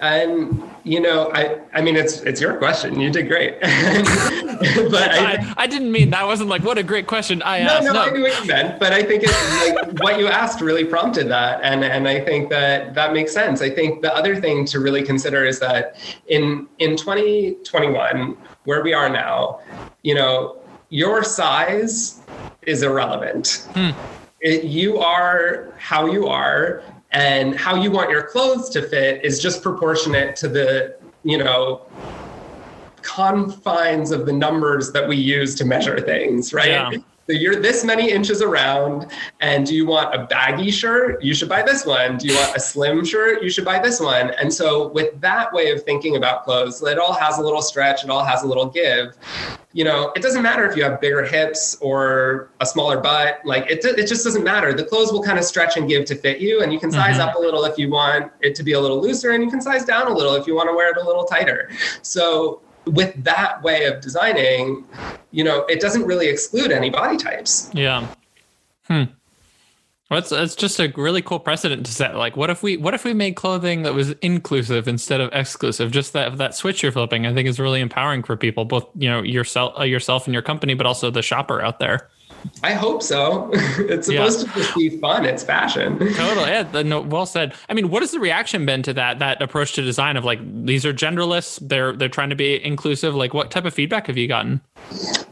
And 0.00 0.62
you 0.84 1.00
know, 1.00 1.30
I 1.32 1.60
I 1.74 1.80
mean, 1.80 1.96
it's 1.96 2.20
it's 2.20 2.40
your 2.40 2.56
question. 2.56 3.00
You 3.00 3.10
did 3.10 3.28
great, 3.28 3.60
but 3.60 3.70
I, 3.72 5.34
I, 5.34 5.54
I, 5.56 5.66
didn't 5.66 5.90
mean 5.90 6.10
that. 6.10 6.24
wasn't 6.26 6.48
like 6.48 6.62
what 6.62 6.78
a 6.78 6.82
great 6.82 7.06
question 7.06 7.42
I 7.42 7.62
no, 7.62 7.70
asked. 7.70 7.84
No, 7.86 7.92
no, 7.92 8.02
I 8.02 8.10
knew 8.10 8.22
what 8.22 8.40
you 8.40 8.46
meant, 8.46 8.78
but 8.78 8.92
I 8.92 9.02
think 9.02 9.24
it's 9.24 9.66
like 9.66 10.00
what 10.00 10.18
you 10.18 10.28
asked 10.28 10.60
really 10.60 10.84
prompted 10.84 11.28
that, 11.28 11.60
and 11.62 11.82
and 11.84 12.06
I 12.06 12.20
think 12.20 12.50
that 12.50 12.94
that 12.94 13.12
makes 13.12 13.32
sense. 13.32 13.62
I 13.62 13.70
think 13.70 14.02
the 14.02 14.14
other 14.14 14.40
thing 14.40 14.64
to 14.66 14.80
really 14.80 15.02
consider 15.02 15.44
is 15.44 15.58
that 15.60 15.96
in 16.28 16.68
in 16.78 16.96
2021, 16.96 18.36
where 18.64 18.82
we 18.82 18.92
are 18.92 19.08
now, 19.08 19.60
you 20.02 20.14
know, 20.14 20.58
your 20.90 21.24
size 21.24 22.20
is 22.62 22.82
irrelevant. 22.82 23.66
Hmm. 23.74 23.90
It, 24.40 24.64
you 24.64 24.98
are 24.98 25.74
how 25.78 26.06
you 26.06 26.26
are 26.26 26.82
and 27.16 27.58
how 27.58 27.74
you 27.74 27.90
want 27.90 28.10
your 28.10 28.24
clothes 28.24 28.68
to 28.68 28.86
fit 28.86 29.24
is 29.24 29.40
just 29.40 29.62
proportionate 29.62 30.36
to 30.36 30.48
the 30.48 30.96
you 31.22 31.38
know 31.38 31.88
confines 33.00 34.10
of 34.10 34.26
the 34.26 34.32
numbers 34.32 34.92
that 34.92 35.08
we 35.08 35.16
use 35.16 35.54
to 35.54 35.64
measure 35.64 35.98
things 35.98 36.52
right 36.52 36.68
yeah. 36.68 36.90
So 37.28 37.32
you're 37.32 37.60
this 37.60 37.84
many 37.84 38.10
inches 38.10 38.40
around, 38.40 39.10
and 39.40 39.66
do 39.66 39.74
you 39.74 39.84
want 39.84 40.14
a 40.14 40.26
baggy 40.26 40.70
shirt? 40.70 41.22
You 41.24 41.34
should 41.34 41.48
buy 41.48 41.62
this 41.62 41.84
one. 41.84 42.18
Do 42.18 42.28
you 42.28 42.34
want 42.36 42.56
a 42.56 42.60
slim 42.60 43.04
shirt? 43.04 43.42
You 43.42 43.50
should 43.50 43.64
buy 43.64 43.80
this 43.80 43.98
one. 43.98 44.30
And 44.40 44.52
so, 44.52 44.88
with 44.88 45.20
that 45.20 45.52
way 45.52 45.72
of 45.72 45.82
thinking 45.82 46.16
about 46.16 46.44
clothes, 46.44 46.80
it 46.82 46.98
all 46.98 47.12
has 47.14 47.38
a 47.38 47.42
little 47.42 47.62
stretch, 47.62 48.04
it 48.04 48.10
all 48.10 48.24
has 48.24 48.44
a 48.44 48.46
little 48.46 48.66
give. 48.66 49.16
You 49.72 49.84
know, 49.84 50.12
it 50.14 50.22
doesn't 50.22 50.42
matter 50.42 50.64
if 50.70 50.76
you 50.76 50.84
have 50.84 51.00
bigger 51.00 51.24
hips 51.24 51.76
or 51.80 52.50
a 52.60 52.66
smaller 52.66 53.00
butt. 53.00 53.40
Like 53.44 53.68
it, 53.68 53.84
it 53.84 54.06
just 54.06 54.24
doesn't 54.24 54.44
matter. 54.44 54.72
The 54.72 54.84
clothes 54.84 55.12
will 55.12 55.22
kind 55.22 55.38
of 55.38 55.44
stretch 55.44 55.76
and 55.76 55.88
give 55.88 56.04
to 56.06 56.14
fit 56.14 56.38
you, 56.38 56.62
and 56.62 56.72
you 56.72 56.78
can 56.78 56.92
size 56.92 57.18
mm-hmm. 57.18 57.28
up 57.28 57.34
a 57.34 57.38
little 57.38 57.64
if 57.64 57.76
you 57.76 57.90
want 57.90 58.30
it 58.40 58.54
to 58.54 58.62
be 58.62 58.72
a 58.72 58.80
little 58.80 59.02
looser, 59.02 59.32
and 59.32 59.42
you 59.42 59.50
can 59.50 59.60
size 59.60 59.84
down 59.84 60.06
a 60.06 60.14
little 60.14 60.36
if 60.36 60.46
you 60.46 60.54
want 60.54 60.68
to 60.68 60.76
wear 60.76 60.90
it 60.90 60.96
a 60.96 61.04
little 61.04 61.24
tighter. 61.24 61.70
So 62.02 62.62
with 62.86 63.12
that 63.24 63.62
way 63.62 63.84
of 63.86 64.00
designing, 64.00 64.84
you 65.30 65.44
know, 65.44 65.64
it 65.66 65.80
doesn't 65.80 66.04
really 66.04 66.28
exclude 66.28 66.70
any 66.70 66.90
body 66.90 67.16
types. 67.16 67.70
Yeah. 67.74 68.06
Hmm. 68.84 69.04
Well, 70.10 70.20
it's, 70.20 70.30
it's 70.30 70.54
just 70.54 70.78
a 70.78 70.92
really 70.96 71.20
cool 71.20 71.40
precedent 71.40 71.84
to 71.86 71.92
set. 71.92 72.14
Like, 72.14 72.36
what 72.36 72.48
if 72.48 72.62
we 72.62 72.76
what 72.76 72.94
if 72.94 73.04
we 73.04 73.12
made 73.12 73.34
clothing 73.34 73.82
that 73.82 73.92
was 73.92 74.12
inclusive 74.22 74.86
instead 74.86 75.20
of 75.20 75.30
exclusive? 75.32 75.90
Just 75.90 76.12
that 76.12 76.38
that 76.38 76.54
switch 76.54 76.84
you're 76.84 76.92
flipping, 76.92 77.26
I 77.26 77.34
think, 77.34 77.48
is 77.48 77.58
really 77.58 77.80
empowering 77.80 78.22
for 78.22 78.36
people, 78.36 78.64
both 78.64 78.88
you 78.94 79.08
know 79.08 79.22
yourself, 79.22 79.74
uh, 79.76 79.82
yourself 79.82 80.28
and 80.28 80.32
your 80.32 80.42
company, 80.42 80.74
but 80.74 80.86
also 80.86 81.10
the 81.10 81.22
shopper 81.22 81.60
out 81.60 81.80
there. 81.80 82.08
I 82.62 82.72
hope 82.72 83.02
so. 83.02 83.50
it's 83.54 84.06
supposed 84.06 84.46
yeah. 84.46 84.52
to 84.52 84.60
just 84.60 84.74
be 84.74 84.90
fun. 84.98 85.24
It's 85.24 85.44
fashion. 85.44 85.98
Totally. 85.98 86.48
Yeah. 86.48 86.82
No, 86.82 87.00
well 87.00 87.26
said. 87.26 87.54
I 87.68 87.74
mean, 87.74 87.90
what 87.90 88.02
has 88.02 88.12
the 88.12 88.20
reaction 88.20 88.64
been 88.66 88.82
to 88.84 88.92
that 88.94 89.18
that 89.18 89.42
approach 89.42 89.74
to 89.74 89.82
design 89.82 90.16
of 90.16 90.24
like 90.24 90.40
these 90.64 90.86
are 90.86 90.92
genderless? 90.92 91.58
They're 91.60 91.92
they're 91.92 92.08
trying 92.08 92.30
to 92.30 92.36
be 92.36 92.64
inclusive. 92.64 93.14
Like, 93.14 93.34
what 93.34 93.50
type 93.50 93.64
of 93.64 93.74
feedback 93.74 94.06
have 94.06 94.16
you 94.16 94.26
gotten? 94.28 94.60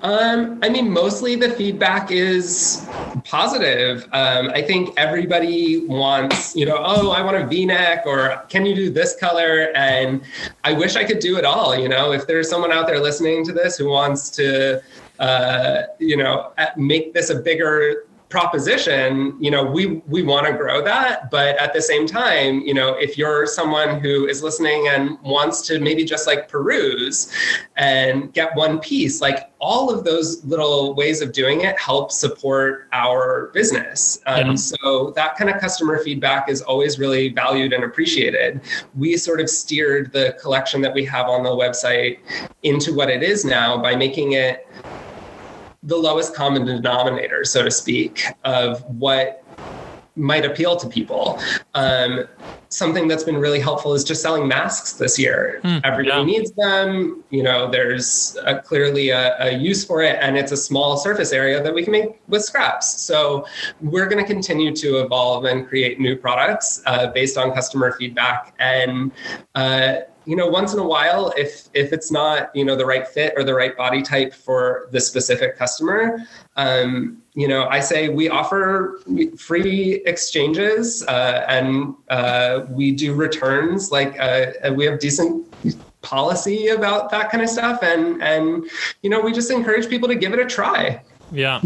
Um, 0.02 0.58
I 0.62 0.68
mean, 0.68 0.90
mostly 0.90 1.34
the 1.36 1.50
feedback 1.50 2.10
is 2.10 2.86
positive. 3.24 4.06
Um, 4.12 4.50
I 4.50 4.60
think 4.60 4.92
everybody 4.98 5.86
wants, 5.86 6.54
you 6.54 6.66
know, 6.66 6.76
oh, 6.78 7.12
I 7.12 7.22
want 7.22 7.36
a 7.36 7.46
V-neck, 7.46 8.02
or 8.04 8.44
can 8.48 8.66
you 8.66 8.74
do 8.74 8.90
this 8.90 9.16
color? 9.16 9.72
And 9.74 10.22
I 10.64 10.72
wish 10.72 10.96
I 10.96 11.04
could 11.04 11.20
do 11.20 11.38
it 11.38 11.44
all. 11.44 11.78
You 11.78 11.88
know, 11.88 12.12
if 12.12 12.26
there's 12.26 12.50
someone 12.50 12.72
out 12.72 12.86
there 12.86 13.00
listening 13.00 13.44
to 13.46 13.52
this 13.52 13.78
who 13.78 13.88
wants 13.88 14.28
to 14.30 14.82
uh, 15.18 15.82
you 15.98 16.16
know, 16.16 16.52
make 16.76 17.14
this 17.14 17.30
a 17.30 17.36
bigger 17.36 18.06
proposition, 18.34 19.36
you 19.40 19.48
know, 19.48 19.62
we 19.62 20.02
we 20.08 20.20
want 20.24 20.44
to 20.44 20.52
grow 20.52 20.82
that, 20.82 21.30
but 21.30 21.56
at 21.58 21.72
the 21.72 21.80
same 21.80 22.04
time, 22.04 22.60
you 22.62 22.74
know, 22.74 22.94
if 22.94 23.16
you're 23.16 23.46
someone 23.46 24.00
who 24.00 24.26
is 24.26 24.42
listening 24.42 24.88
and 24.88 25.16
wants 25.22 25.62
to 25.62 25.78
maybe 25.78 26.04
just 26.04 26.26
like 26.26 26.48
peruse 26.48 27.32
and 27.76 28.32
get 28.32 28.52
one 28.56 28.80
piece, 28.80 29.20
like 29.20 29.52
all 29.60 29.88
of 29.88 30.02
those 30.02 30.44
little 30.44 30.94
ways 30.94 31.22
of 31.22 31.30
doing 31.30 31.60
it 31.60 31.78
help 31.78 32.10
support 32.10 32.88
our 32.92 33.52
business. 33.54 34.18
Um, 34.26 34.48
yeah. 34.48 34.54
So 34.56 35.12
that 35.14 35.36
kind 35.36 35.48
of 35.48 35.60
customer 35.60 36.02
feedback 36.02 36.48
is 36.48 36.60
always 36.60 36.98
really 36.98 37.28
valued 37.28 37.72
and 37.72 37.84
appreciated. 37.84 38.62
We 38.96 39.16
sort 39.16 39.40
of 39.40 39.48
steered 39.48 40.12
the 40.12 40.36
collection 40.40 40.80
that 40.82 40.92
we 40.92 41.04
have 41.04 41.28
on 41.28 41.44
the 41.44 41.50
website 41.50 42.18
into 42.64 42.92
what 42.92 43.10
it 43.10 43.22
is 43.22 43.44
now 43.44 43.80
by 43.80 43.94
making 43.94 44.32
it 44.32 44.66
the 45.84 45.96
lowest 45.96 46.34
common 46.34 46.64
denominator, 46.64 47.44
so 47.44 47.62
to 47.62 47.70
speak, 47.70 48.24
of 48.44 48.82
what 48.84 49.44
might 50.16 50.44
appeal 50.44 50.76
to 50.76 50.88
people. 50.88 51.40
Um, 51.74 52.26
something 52.68 53.08
that's 53.08 53.24
been 53.24 53.36
really 53.36 53.60
helpful 53.60 53.94
is 53.94 54.04
just 54.04 54.22
selling 54.22 54.46
masks 54.46 54.94
this 54.94 55.18
year. 55.18 55.60
Mm, 55.64 55.80
Everybody 55.84 56.18
yeah. 56.18 56.24
needs 56.38 56.52
them. 56.52 57.24
You 57.30 57.42
know, 57.42 57.70
there's 57.70 58.36
a, 58.44 58.58
clearly 58.60 59.10
a, 59.10 59.36
a, 59.40 59.50
use 59.52 59.84
for 59.84 60.02
it, 60.02 60.16
and 60.20 60.36
it's 60.36 60.52
a 60.52 60.56
small 60.56 60.96
surface 60.96 61.32
area 61.32 61.62
that 61.62 61.74
we 61.74 61.82
can 61.82 61.92
make 61.92 62.20
with 62.28 62.44
scraps. 62.44 63.00
So 63.00 63.46
we're 63.80 64.06
going 64.06 64.24
to 64.24 64.26
continue 64.32 64.74
to 64.76 64.98
evolve 65.00 65.44
and 65.44 65.66
create 65.66 66.00
new 66.00 66.16
products 66.16 66.82
uh, 66.86 67.08
based 67.08 67.36
on 67.36 67.52
customer 67.52 67.92
feedback 67.92 68.54
and. 68.58 69.12
Uh, 69.54 69.96
you 70.24 70.36
know 70.36 70.46
once 70.46 70.72
in 70.72 70.78
a 70.78 70.86
while 70.86 71.32
if 71.36 71.68
if 71.74 71.92
it's 71.92 72.10
not 72.10 72.54
you 72.54 72.64
know 72.64 72.76
the 72.76 72.84
right 72.84 73.06
fit 73.06 73.34
or 73.36 73.44
the 73.44 73.54
right 73.54 73.76
body 73.76 74.02
type 74.02 74.34
for 74.34 74.88
the 74.90 75.00
specific 75.00 75.56
customer 75.56 76.18
um, 76.56 77.22
you 77.34 77.48
know 77.48 77.66
i 77.68 77.80
say 77.80 78.08
we 78.08 78.28
offer 78.28 79.00
free 79.36 80.02
exchanges 80.06 81.02
uh, 81.06 81.44
and 81.48 81.94
uh, 82.08 82.64
we 82.68 82.92
do 82.92 83.14
returns 83.14 83.90
like 83.90 84.18
uh, 84.20 84.46
we 84.74 84.84
have 84.84 84.98
decent 84.98 85.46
policy 86.02 86.68
about 86.68 87.10
that 87.10 87.30
kind 87.30 87.42
of 87.42 87.48
stuff 87.48 87.82
and 87.82 88.22
and 88.22 88.68
you 89.02 89.10
know 89.10 89.20
we 89.20 89.32
just 89.32 89.50
encourage 89.50 89.88
people 89.88 90.08
to 90.08 90.14
give 90.14 90.32
it 90.32 90.38
a 90.38 90.46
try 90.46 91.00
yeah 91.32 91.60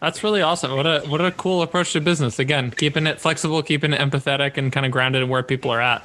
that's 0.00 0.24
really 0.24 0.42
awesome. 0.42 0.74
What 0.74 0.84
a 0.84 1.00
what 1.06 1.20
a 1.20 1.30
cool 1.30 1.62
approach 1.62 1.92
to 1.92 2.00
business. 2.00 2.40
Again, 2.40 2.72
keeping 2.72 3.06
it 3.06 3.20
flexible, 3.20 3.62
keeping 3.62 3.92
it 3.92 4.00
empathetic, 4.00 4.56
and 4.56 4.72
kind 4.72 4.84
of 4.84 4.90
grounded 4.90 5.22
in 5.22 5.28
where 5.28 5.44
people 5.44 5.70
are 5.70 5.80
at. 5.80 6.04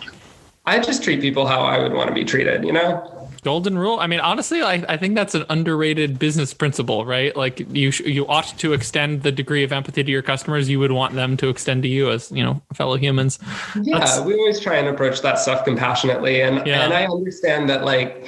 I 0.68 0.80
just 0.80 1.02
treat 1.02 1.22
people 1.22 1.48
how 1.48 1.62
I 1.62 1.80
would 1.80 1.94
want 1.94 2.10
to 2.10 2.14
be 2.14 2.26
treated, 2.26 2.66
you 2.66 2.74
know? 2.74 3.14
Golden 3.42 3.78
rule. 3.78 4.00
I 4.02 4.08
mean, 4.08 4.20
honestly, 4.20 4.62
I, 4.62 4.84
I 4.90 4.98
think 4.98 5.16
that's 5.16 5.34
an 5.34 5.46
underrated 5.50 6.20
business 6.20 6.54
principle, 6.54 7.06
right? 7.06 7.34
Like 7.34 7.60
you 7.74 7.92
you 8.04 8.28
ought 8.28 8.48
to 8.58 8.74
extend 8.74 9.24
the 9.24 9.32
degree 9.32 9.64
of 9.64 9.72
empathy 9.72 10.04
to 10.04 10.12
your 10.12 10.22
customers 10.22 10.70
you 10.70 10.80
would 10.80 10.92
want 10.92 11.14
them 11.14 11.38
to 11.38 11.48
extend 11.48 11.84
to 11.84 11.88
you 11.88 12.12
as 12.12 12.30
you 12.32 12.44
know 12.44 12.62
fellow 12.74 12.98
humans. 12.98 13.40
Yeah, 13.82 14.00
that's, 14.00 14.20
we 14.20 14.34
always 14.34 14.60
try 14.60 14.76
and 14.76 14.90
approach 14.90 15.22
that 15.22 15.40
stuff 15.40 15.64
compassionately, 15.64 16.42
and 16.42 16.68
yeah. 16.68 16.84
and 16.84 16.94
I 16.94 17.06
understand 17.06 17.70
that 17.70 17.86
like 17.86 18.28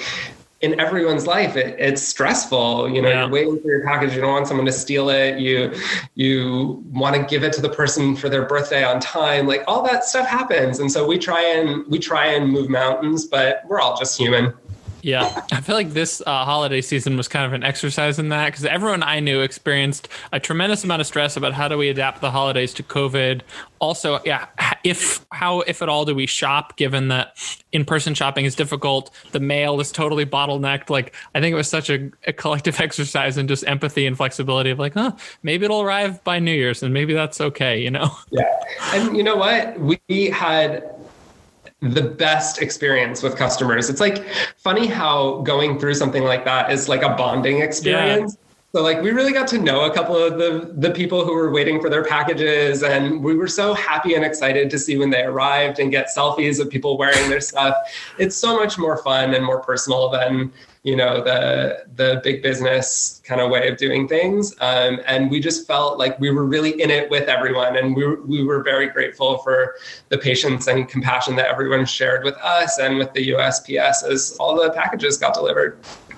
in 0.61 0.77
everyone's 0.79 1.25
life 1.25 1.55
it, 1.55 1.75
it's 1.79 2.01
stressful 2.01 2.89
you 2.89 3.01
know 3.01 3.09
yeah. 3.09 3.21
you're 3.21 3.31
waiting 3.31 3.59
for 3.61 3.67
your 3.67 3.83
package 3.83 4.13
you 4.13 4.21
don't 4.21 4.31
want 4.31 4.47
someone 4.47 4.65
to 4.65 4.71
steal 4.71 5.09
it 5.09 5.39
you 5.39 5.73
you 6.15 6.83
want 6.91 7.15
to 7.15 7.23
give 7.23 7.43
it 7.43 7.53
to 7.53 7.61
the 7.61 7.69
person 7.69 8.15
for 8.15 8.27
their 8.27 8.45
birthday 8.45 8.83
on 8.83 8.99
time 8.99 9.47
like 9.47 9.63
all 9.67 9.81
that 9.81 10.03
stuff 10.03 10.27
happens 10.27 10.79
and 10.79 10.91
so 10.91 11.07
we 11.07 11.17
try 11.17 11.41
and 11.41 11.85
we 11.87 11.97
try 11.97 12.25
and 12.25 12.49
move 12.49 12.69
mountains 12.69 13.25
but 13.25 13.61
we're 13.67 13.79
all 13.79 13.97
just 13.97 14.17
human 14.17 14.53
yeah, 15.01 15.45
I 15.51 15.62
feel 15.62 15.75
like 15.75 15.91
this 15.91 16.21
uh, 16.25 16.45
holiday 16.45 16.81
season 16.81 17.15
was 17.17 17.27
kind 17.27 17.45
of 17.45 17.53
an 17.53 17.63
exercise 17.63 18.19
in 18.19 18.29
that 18.29 18.47
because 18.47 18.65
everyone 18.65 19.03
I 19.03 19.19
knew 19.19 19.41
experienced 19.41 20.07
a 20.31 20.39
tremendous 20.39 20.83
amount 20.83 21.01
of 21.01 21.07
stress 21.07 21.38
about 21.38 21.53
how 21.53 21.67
do 21.67 21.77
we 21.77 21.89
adapt 21.89 22.21
the 22.21 22.31
holidays 22.31 22.73
to 22.75 22.83
COVID. 22.83 23.41
Also, 23.79 24.19
yeah, 24.25 24.47
if 24.83 25.25
how 25.31 25.62
if 25.62 25.81
at 25.81 25.89
all 25.89 26.05
do 26.05 26.13
we 26.13 26.25
shop 26.25 26.75
given 26.77 27.07
that 27.09 27.38
in-person 27.71 28.13
shopping 28.13 28.45
is 28.45 28.55
difficult, 28.55 29.12
the 29.31 29.39
mail 29.39 29.79
is 29.79 29.91
totally 29.91 30.25
bottlenecked. 30.25 30.89
Like 30.89 31.15
I 31.33 31.39
think 31.39 31.53
it 31.53 31.57
was 31.57 31.69
such 31.69 31.89
a, 31.89 32.12
a 32.27 32.33
collective 32.33 32.79
exercise 32.81 33.38
in 33.38 33.47
just 33.47 33.65
empathy 33.67 34.05
and 34.05 34.17
flexibility 34.17 34.69
of 34.69 34.79
like, 34.79 34.93
huh, 34.93 35.13
maybe 35.43 35.65
it'll 35.65 35.81
arrive 35.81 36.23
by 36.23 36.39
New 36.39 36.53
Year's 36.53 36.83
and 36.83 36.93
maybe 36.93 37.13
that's 37.13 37.39
okay, 37.39 37.81
you 37.81 37.91
know? 37.91 38.09
Yeah, 38.31 38.53
and 38.93 39.15
you 39.15 39.23
know 39.23 39.35
what? 39.35 39.79
We 39.79 40.29
had 40.31 40.98
the 41.81 42.01
best 42.01 42.61
experience 42.61 43.23
with 43.23 43.35
customers. 43.37 43.89
It's 43.89 44.01
like 44.01 44.27
funny 44.57 44.85
how 44.87 45.41
going 45.41 45.79
through 45.79 45.93
something 45.93 46.23
like 46.23 46.43
that 46.45 46.71
is 46.71 46.89
like 46.89 47.03
a 47.03 47.09
bonding 47.09 47.61
experience. 47.61 48.37
Yeah. 48.37 48.45
So 48.71 48.83
like 48.83 49.01
we 49.01 49.09
really 49.09 49.33
got 49.33 49.47
to 49.47 49.57
know 49.57 49.85
a 49.85 49.93
couple 49.93 50.15
of 50.15 50.37
the 50.37 50.71
the 50.77 50.91
people 50.91 51.25
who 51.25 51.33
were 51.33 51.49
waiting 51.51 51.81
for 51.81 51.89
their 51.89 52.03
packages 52.03 52.83
and 52.83 53.23
we 53.23 53.35
were 53.35 53.47
so 53.47 53.73
happy 53.73 54.13
and 54.13 54.23
excited 54.23 54.69
to 54.69 54.77
see 54.77 54.95
when 54.95 55.09
they 55.09 55.23
arrived 55.23 55.79
and 55.79 55.89
get 55.89 56.07
selfies 56.15 56.59
of 56.59 56.69
people 56.69 56.95
wearing 56.95 57.29
their 57.29 57.41
stuff. 57.41 57.75
It's 58.19 58.35
so 58.35 58.57
much 58.57 58.77
more 58.77 58.97
fun 58.97 59.33
and 59.33 59.43
more 59.43 59.59
personal 59.59 60.09
than 60.09 60.51
you 60.83 60.95
know 60.95 61.21
the 61.21 61.83
the 61.95 62.21
big 62.23 62.41
business 62.41 63.21
kind 63.25 63.41
of 63.41 63.49
way 63.49 63.67
of 63.67 63.77
doing 63.77 64.07
things. 64.07 64.55
Um, 64.61 65.01
and 65.05 65.29
we 65.29 65.39
just 65.39 65.67
felt 65.67 65.97
like 65.97 66.19
we 66.19 66.29
were 66.31 66.45
really 66.45 66.81
in 66.81 66.89
it 66.89 67.09
with 67.09 67.27
everyone. 67.27 67.75
And 67.75 67.95
we, 67.95 68.15
we 68.15 68.43
were 68.43 68.63
very 68.63 68.87
grateful 68.87 69.39
for 69.39 69.75
the 70.07 70.17
patience 70.17 70.67
and 70.67 70.87
compassion 70.87 71.35
that 71.35 71.47
everyone 71.47 71.85
shared 71.85 72.23
with 72.23 72.35
us 72.35 72.79
and 72.79 72.97
with 72.97 73.11
the 73.13 73.31
usps 73.31 74.03
as 74.03 74.37
all 74.39 74.55
the 74.55 74.71
packages 74.71 75.17
got 75.17 75.33
delivered. 75.33 75.77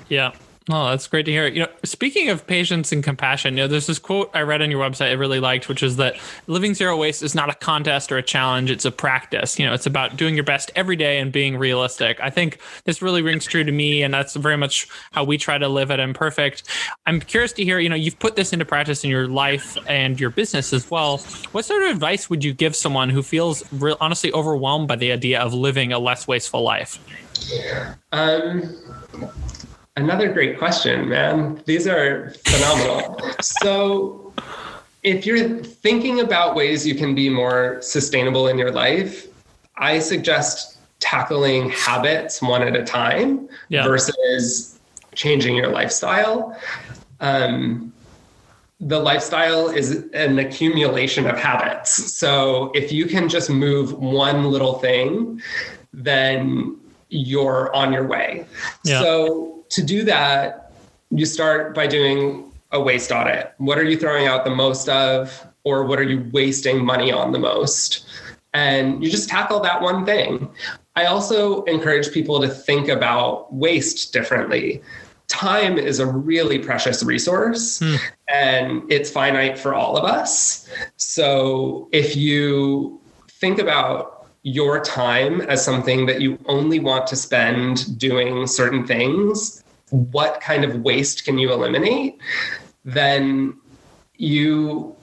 Yeah 0.10 0.32
Oh, 0.70 0.90
that's 0.90 1.08
great 1.08 1.26
to 1.26 1.32
hear. 1.32 1.48
You 1.48 1.62
know, 1.62 1.70
speaking 1.84 2.30
of 2.30 2.46
patience 2.46 2.92
and 2.92 3.04
compassion, 3.04 3.58
you 3.58 3.64
know, 3.64 3.68
there's 3.68 3.88
this 3.88 3.98
quote 3.98 4.30
I 4.36 4.42
read 4.42 4.62
on 4.62 4.70
your 4.70 4.80
website 4.80 5.10
I 5.10 5.14
really 5.14 5.40
liked, 5.40 5.68
which 5.68 5.82
is 5.82 5.98
that 5.98 6.18
living 6.46 6.76
zero 6.76 6.96
waste 6.96 7.24
is 7.24 7.34
not 7.34 7.50
a 7.50 7.56
contest 7.56 8.12
or 8.12 8.18
a 8.18 8.22
challenge; 8.24 8.70
it's 8.70 8.86
a 8.86 8.92
practice. 8.92 9.58
You 9.58 9.66
know, 9.66 9.74
it's 9.74 9.88
about 9.88 10.18
doing 10.18 10.36
your 10.36 10.44
best 10.44 10.70
every 10.76 10.96
day 10.96 11.18
and 11.18 11.32
being 11.32 11.58
realistic. 11.58 12.20
I 12.22 12.30
think 12.30 12.60
this 12.84 13.02
really 13.02 13.24
rings 13.24 13.46
true 13.46 13.64
to 13.64 13.72
me, 13.72 14.04
and 14.04 14.14
that's 14.14 14.36
very 14.36 14.56
much 14.56 14.88
how 15.14 15.24
we 15.24 15.40
try 15.40 15.58
to 15.58 15.68
live 15.68 15.90
at 15.90 16.00
Imperfect. 16.00 16.64
I'm 17.08 17.22
curious 17.22 17.54
to 17.54 17.64
hear. 17.64 17.80
You 17.80 17.90
know, 17.90 17.96
you've 17.96 18.20
put 18.20 18.36
this 18.36 18.54
into 18.54 18.64
practice 18.64 19.04
in 19.04 19.10
your 19.10 19.28
life 19.28 19.80
and 19.88 20.20
your 20.20 20.30
business 20.30 20.74
as 20.74 20.92
well. 20.92 21.18
What 21.54 21.66
sort 21.66 21.82
of 21.84 21.90
advice 21.90 22.30
would 22.30 22.44
you 22.44 22.54
give 22.54 22.76
someone 22.76 23.10
who 23.10 23.24
feels 23.24 23.64
real, 23.74 23.98
honestly 24.00 24.32
overwhelmed 24.32 24.88
by 24.88 24.96
the 24.96 25.12
idea 25.12 25.42
of 25.42 25.56
living 25.56 25.92
a 25.92 25.98
less 25.98 26.28
wasteful 26.28 26.62
life? 26.62 27.00
Um 28.12 28.78
Another 29.98 30.32
great 30.32 30.58
question, 30.58 31.10
man. 31.10 31.62
These 31.66 31.86
are 31.86 32.34
phenomenal. 32.46 33.20
so, 33.42 34.34
if 35.04 35.26
you're 35.26 35.60
thinking 35.64 36.20
about 36.20 36.56
ways 36.56 36.86
you 36.88 36.96
can 36.96 37.14
be 37.14 37.30
more 37.30 37.82
sustainable 37.82 38.48
in 38.48 38.58
your 38.58 38.72
life, 38.72 39.28
I 39.76 40.00
suggest 40.00 40.78
tackling 41.00 41.72
habits 41.72 42.42
one 42.42 42.62
at 42.62 42.76
a 42.76 42.84
time 42.84 43.50
yeah. 43.70 43.84
versus 43.84 44.80
changing 45.14 45.56
your 45.56 45.70
lifestyle. 45.70 46.58
Um, 47.20 47.92
the 48.80 49.00
lifestyle 49.00 49.70
is 49.70 50.06
an 50.14 50.40
accumulation 50.40 51.28
of 51.28 51.38
habits. 51.38 52.16
So 52.16 52.72
if 52.74 52.92
you 52.92 53.06
can 53.06 53.28
just 53.28 53.50
move 53.50 53.94
one 53.94 54.46
little 54.46 54.76
thing, 54.80 55.42
then 55.94 56.78
you're 57.10 57.74
on 57.76 57.92
your 57.92 58.08
way. 58.08 58.46
Yeah. 58.84 59.02
So 59.02 59.51
to 59.72 59.84
do 59.84 60.04
that, 60.04 60.72
you 61.10 61.26
start 61.26 61.74
by 61.74 61.88
doing 61.88 62.52
a 62.72 62.82
waste 62.82 63.12
audit. 63.12 63.54
What 63.58 63.78
are 63.78 63.84
you 63.84 63.98
throwing 63.98 64.28
out 64.28 64.46
the 64.46 64.52
most 64.52 64.88
of, 64.88 65.46
or 65.64 65.86
what 65.86 66.00
are 66.00 66.04
you 66.04 66.30
wasting 66.32 66.84
money 66.84 67.12
on 67.12 67.32
the 67.32 67.40
most? 67.40 68.06
And 68.54 69.04
you 69.04 69.10
just 69.10 69.30
tackle 69.30 69.60
that 69.62 69.82
one 69.82 70.06
thing. 70.06 70.50
I 70.96 71.06
also 71.06 71.64
encourage 71.64 72.12
people 72.12 72.42
to 72.42 72.50
think 72.50 72.90
about 72.90 73.54
waste 73.54 74.12
differently. 74.12 74.82
Time 75.28 75.78
is 75.78 76.00
a 76.00 76.06
really 76.06 76.60
precious 76.60 77.04
resource 77.04 77.80
hmm. 77.80 77.96
and 78.28 78.92
it's 78.92 79.10
finite 79.10 79.58
for 79.58 79.74
all 79.74 79.96
of 79.96 80.04
us. 80.04 80.68
So 80.98 81.88
if 81.94 82.18
you 82.18 83.00
think 83.30 83.58
about 83.58 84.11
your 84.44 84.80
time 84.80 85.42
as 85.42 85.64
something 85.64 86.06
that 86.08 86.22
you 86.22 86.38
only 86.48 86.80
want 86.80 87.08
to 87.08 87.16
spend 87.16 87.98
doing 88.00 88.48
certain 88.48 88.86
things, 88.86 89.64
what 89.90 90.42
kind 90.42 90.64
of 90.64 90.82
waste 90.82 91.26
can 91.26 91.38
you 91.38 91.52
eliminate, 91.52 92.20
then 92.84 93.56
you 94.18 94.96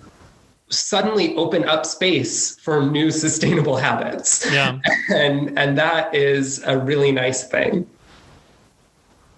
suddenly 0.70 1.34
open 1.36 1.64
up 1.64 1.86
space 1.86 2.58
for 2.58 2.84
new 2.84 3.10
sustainable 3.10 3.76
habits. 3.88 4.50
Yeah. 4.50 4.78
and 5.08 5.56
and 5.58 5.78
that 5.78 6.14
is 6.14 6.62
a 6.64 6.78
really 6.78 7.12
nice 7.12 7.46
thing. 7.46 7.88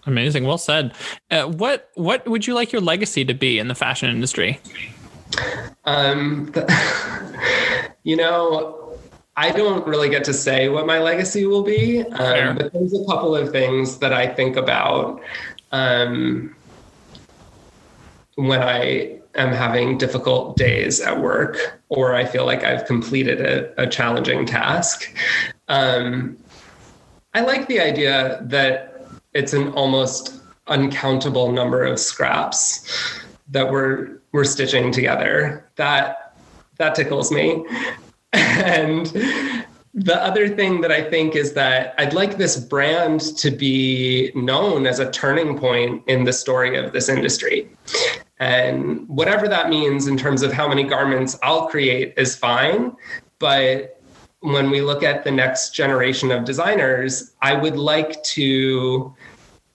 Amazing. 0.07 0.44
Well 0.44 0.59
said. 0.59 0.94
Uh, 1.30 1.44
what 1.44 1.90
what 1.94 2.26
would 2.26 2.46
you 2.46 2.55
like 2.55 2.72
your 2.72 2.80
legacy 2.80 3.24
to 3.24 3.34
be 3.34 3.59
in 3.59 3.68
the 3.68 3.74
fashion 3.74 4.09
industry? 4.09 4.61
Um, 5.84 6.51
the, 6.53 7.92
you 8.03 8.16
know, 8.16 8.80
I 9.41 9.51
don't 9.53 9.86
really 9.86 10.11
get 10.11 10.22
to 10.24 10.34
say 10.34 10.68
what 10.68 10.86
my 10.86 10.99
legacy 10.99 11.47
will 11.47 11.62
be, 11.62 12.03
um, 12.03 12.59
but 12.59 12.74
there's 12.74 12.93
a 12.93 13.07
couple 13.07 13.34
of 13.34 13.51
things 13.51 13.97
that 14.01 14.12
I 14.12 14.26
think 14.26 14.57
about 14.57 15.18
um, 15.72 16.55
when 18.34 18.62
I 18.62 19.18
am 19.36 19.51
having 19.51 19.97
difficult 19.97 20.59
days 20.59 21.01
at 21.01 21.18
work 21.18 21.80
or 21.88 22.14
I 22.14 22.26
feel 22.26 22.45
like 22.45 22.64
I've 22.64 22.84
completed 22.84 23.41
a, 23.41 23.82
a 23.82 23.86
challenging 23.86 24.45
task. 24.45 25.11
Um, 25.68 26.36
I 27.32 27.41
like 27.41 27.66
the 27.66 27.80
idea 27.80 28.43
that 28.43 29.07
it's 29.32 29.55
an 29.55 29.72
almost 29.72 30.34
uncountable 30.66 31.51
number 31.51 31.82
of 31.82 31.99
scraps 31.99 33.18
that 33.49 33.72
we're 33.72 34.20
we're 34.32 34.45
stitching 34.45 34.93
together. 34.93 35.66
That 35.76 36.36
that 36.76 36.95
tickles 36.95 37.32
me. 37.32 37.64
and 38.33 39.07
the 39.93 40.22
other 40.22 40.49
thing 40.49 40.81
that 40.83 40.93
I 40.93 41.03
think 41.03 41.35
is 41.35 41.53
that 41.55 41.95
I'd 41.99 42.12
like 42.12 42.39
this 42.39 42.57
brand 42.57 43.20
to 43.39 43.51
be 43.51 44.31
known 44.35 44.87
as 44.87 45.01
a 45.01 45.11
turning 45.11 45.59
point 45.59 46.03
in 46.07 46.24
the 46.24 46.33
story 46.33 46.76
of 46.76 46.93
this 46.93 47.09
industry. 47.09 47.68
And 48.39 49.07
whatever 49.09 49.49
that 49.49 49.68
means 49.68 50.07
in 50.07 50.16
terms 50.16 50.43
of 50.43 50.53
how 50.53 50.68
many 50.68 50.85
garments 50.85 51.37
I'll 51.43 51.68
create 51.68 52.14
is 52.16 52.37
fine. 52.37 52.97
But 53.39 54.01
when 54.41 54.70
we 54.70 54.81
look 54.81 55.03
at 55.03 55.24
the 55.24 55.31
next 55.31 55.74
generation 55.74 56.31
of 56.31 56.45
designers, 56.45 57.33
I 57.43 57.55
would 57.55 57.76
like 57.76 58.22
to 58.22 59.14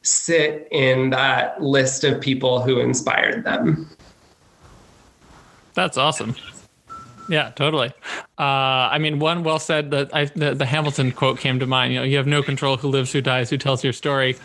sit 0.02 0.68
in 0.72 1.10
that 1.12 1.62
list 1.62 2.04
of 2.04 2.22
people 2.22 2.62
who 2.62 2.80
inspired 2.80 3.44
them. 3.44 3.90
That's 5.74 5.98
awesome. 5.98 6.36
Yeah, 7.28 7.52
totally. 7.52 7.90
Uh, 8.38 8.92
I 8.92 8.98
mean, 9.00 9.20
one 9.20 9.44
well 9.44 9.60
said 9.60 9.92
that 9.92 10.14
I, 10.14 10.26
the, 10.26 10.54
the, 10.54 10.66
Hamilton 10.66 11.12
quote 11.12 11.40
came 11.40 11.60
to 11.60 11.66
mind. 11.66 11.94
You 11.94 12.00
know, 12.00 12.06
you 12.06 12.18
have 12.18 12.28
no 12.28 12.44
control 12.44 12.78
who 12.78 12.88
lives, 12.90 13.12
who 13.12 13.22
dies, 13.22 13.50
who 13.50 13.58
tells 13.58 13.84
your 13.84 13.94
story. 13.94 14.36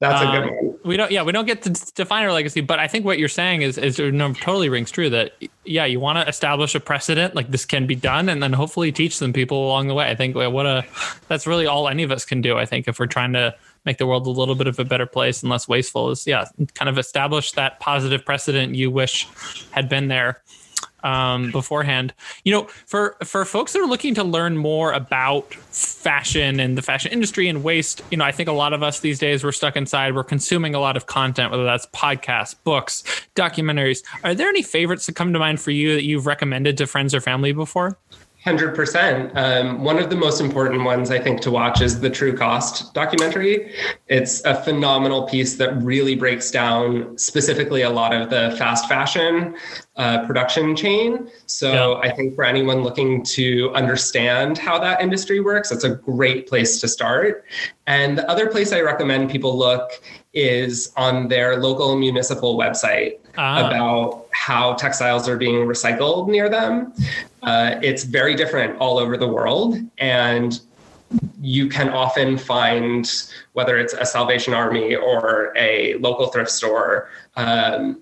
That's 0.00 0.22
a 0.22 0.26
good 0.26 0.42
um, 0.42 0.48
one. 0.48 0.78
We 0.84 0.96
don't, 0.96 1.10
yeah, 1.10 1.22
we 1.22 1.32
don't 1.32 1.46
get 1.46 1.62
to 1.62 1.70
define 1.70 2.24
our 2.24 2.32
legacy, 2.32 2.60
but 2.60 2.78
I 2.78 2.88
think 2.88 3.04
what 3.04 3.18
you're 3.18 3.28
saying 3.28 3.62
is, 3.62 3.78
is 3.78 3.98
no, 3.98 4.32
totally 4.34 4.68
rings 4.68 4.90
true. 4.90 5.08
That 5.08 5.32
yeah, 5.64 5.84
you 5.84 5.98
want 5.98 6.18
to 6.18 6.28
establish 6.28 6.74
a 6.74 6.80
precedent, 6.80 7.34
like 7.34 7.50
this 7.50 7.64
can 7.64 7.86
be 7.86 7.94
done, 7.94 8.28
and 8.28 8.42
then 8.42 8.52
hopefully 8.52 8.92
teach 8.92 9.16
some 9.16 9.32
people 9.32 9.66
along 9.66 9.88
the 9.88 9.94
way. 9.94 10.10
I 10.10 10.14
think 10.14 10.36
what 10.36 10.66
a 10.66 10.84
that's 11.28 11.46
really 11.46 11.66
all 11.66 11.88
any 11.88 12.02
of 12.02 12.10
us 12.10 12.24
can 12.24 12.42
do. 12.42 12.58
I 12.58 12.66
think 12.66 12.86
if 12.86 12.98
we're 12.98 13.06
trying 13.06 13.32
to 13.32 13.54
make 13.86 13.98
the 13.98 14.06
world 14.06 14.26
a 14.26 14.30
little 14.30 14.54
bit 14.54 14.66
of 14.66 14.78
a 14.78 14.84
better 14.84 15.06
place 15.06 15.42
and 15.42 15.50
less 15.50 15.68
wasteful, 15.68 16.10
is 16.10 16.26
yeah, 16.26 16.44
kind 16.74 16.88
of 16.88 16.98
establish 16.98 17.52
that 17.52 17.80
positive 17.80 18.24
precedent 18.24 18.74
you 18.74 18.90
wish 18.90 19.26
had 19.70 19.88
been 19.88 20.08
there 20.08 20.42
um, 21.04 21.52
beforehand. 21.52 22.12
You 22.42 22.52
know, 22.52 22.64
for 22.86 23.16
for 23.22 23.44
folks 23.44 23.72
that 23.72 23.80
are 23.80 23.86
looking 23.86 24.14
to 24.14 24.24
learn 24.24 24.56
more 24.56 24.92
about 24.92 25.54
fashion 25.54 26.58
and 26.58 26.76
the 26.76 26.82
fashion 26.82 27.12
industry 27.12 27.46
and 27.48 27.62
waste, 27.62 28.02
you 28.10 28.16
know, 28.16 28.24
I 28.24 28.32
think 28.32 28.48
a 28.48 28.52
lot 28.52 28.72
of 28.72 28.82
us 28.82 29.00
these 29.00 29.18
days 29.18 29.44
we're 29.44 29.52
stuck 29.52 29.76
inside. 29.76 30.14
We're 30.14 30.24
consuming 30.24 30.74
a 30.74 30.80
lot 30.80 30.96
of 30.96 31.06
content, 31.06 31.50
whether 31.50 31.64
that's 31.64 31.86
podcasts, 31.86 32.56
books, 32.64 33.04
documentaries. 33.36 34.02
Are 34.24 34.34
there 34.34 34.48
any 34.48 34.62
favorites 34.62 35.06
that 35.06 35.14
come 35.14 35.32
to 35.32 35.38
mind 35.38 35.60
for 35.60 35.70
you 35.70 35.94
that 35.94 36.04
you've 36.04 36.26
recommended 36.26 36.76
to 36.78 36.86
friends 36.86 37.14
or 37.14 37.20
family 37.20 37.52
before? 37.52 37.98
Hundred 38.44 38.68
um, 38.70 38.74
percent. 38.74 39.34
One 39.80 39.98
of 39.98 40.10
the 40.10 40.16
most 40.16 40.40
important 40.40 40.84
ones 40.84 41.10
I 41.10 41.18
think 41.18 41.40
to 41.40 41.50
watch 41.50 41.80
is 41.80 42.00
the 42.00 42.10
True 42.10 42.36
Cost 42.36 42.92
documentary. 42.92 43.72
It's 44.08 44.44
a 44.44 44.54
phenomenal 44.54 45.26
piece 45.26 45.56
that 45.56 45.74
really 45.82 46.14
breaks 46.14 46.50
down 46.50 47.16
specifically 47.16 47.82
a 47.82 47.90
lot 47.90 48.12
of 48.12 48.28
the 48.28 48.54
fast 48.58 48.86
fashion 48.86 49.56
uh, 49.96 50.26
production 50.26 50.76
chain. 50.76 51.30
So 51.46 51.72
yeah. 51.72 52.08
I 52.10 52.14
think 52.14 52.34
for 52.34 52.44
anyone 52.44 52.82
looking 52.82 53.22
to 53.24 53.72
understand 53.74 54.58
how 54.58 54.78
that 54.78 55.00
industry 55.00 55.40
works, 55.40 55.72
it's 55.72 55.84
a 55.84 55.94
great 55.94 56.46
place 56.46 56.80
to 56.82 56.88
start. 56.88 57.46
And 57.86 58.18
the 58.18 58.30
other 58.30 58.50
place 58.50 58.72
I 58.72 58.80
recommend 58.82 59.30
people 59.30 59.56
look 59.56 59.90
is 60.34 60.92
on 60.96 61.28
their 61.28 61.56
local 61.56 61.96
municipal 61.96 62.58
website 62.58 63.18
ah. 63.36 63.66
about 63.66 64.26
how 64.32 64.74
textiles 64.74 65.28
are 65.28 65.36
being 65.36 65.66
recycled 65.66 66.28
near 66.28 66.48
them. 66.48 66.92
Uh, 67.42 67.78
it's 67.82 68.04
very 68.04 68.34
different 68.34 68.78
all 68.78 68.98
over 68.98 69.16
the 69.16 69.28
world. 69.28 69.76
And 69.98 70.60
you 71.40 71.68
can 71.68 71.90
often 71.90 72.36
find, 72.36 73.10
whether 73.52 73.78
it's 73.78 73.92
a 73.94 74.04
Salvation 74.04 74.54
Army 74.54 74.96
or 74.96 75.52
a 75.56 75.94
local 75.96 76.26
thrift 76.28 76.50
store, 76.50 77.10
um, 77.36 78.00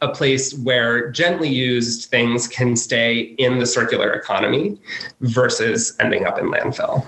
a 0.00 0.08
place 0.08 0.54
where 0.58 1.10
gently 1.10 1.48
used 1.48 2.10
things 2.10 2.46
can 2.46 2.76
stay 2.76 3.20
in 3.38 3.58
the 3.58 3.66
circular 3.66 4.12
economy 4.12 4.78
versus 5.20 5.96
ending 6.00 6.26
up 6.26 6.38
in 6.38 6.46
landfill. 6.46 7.06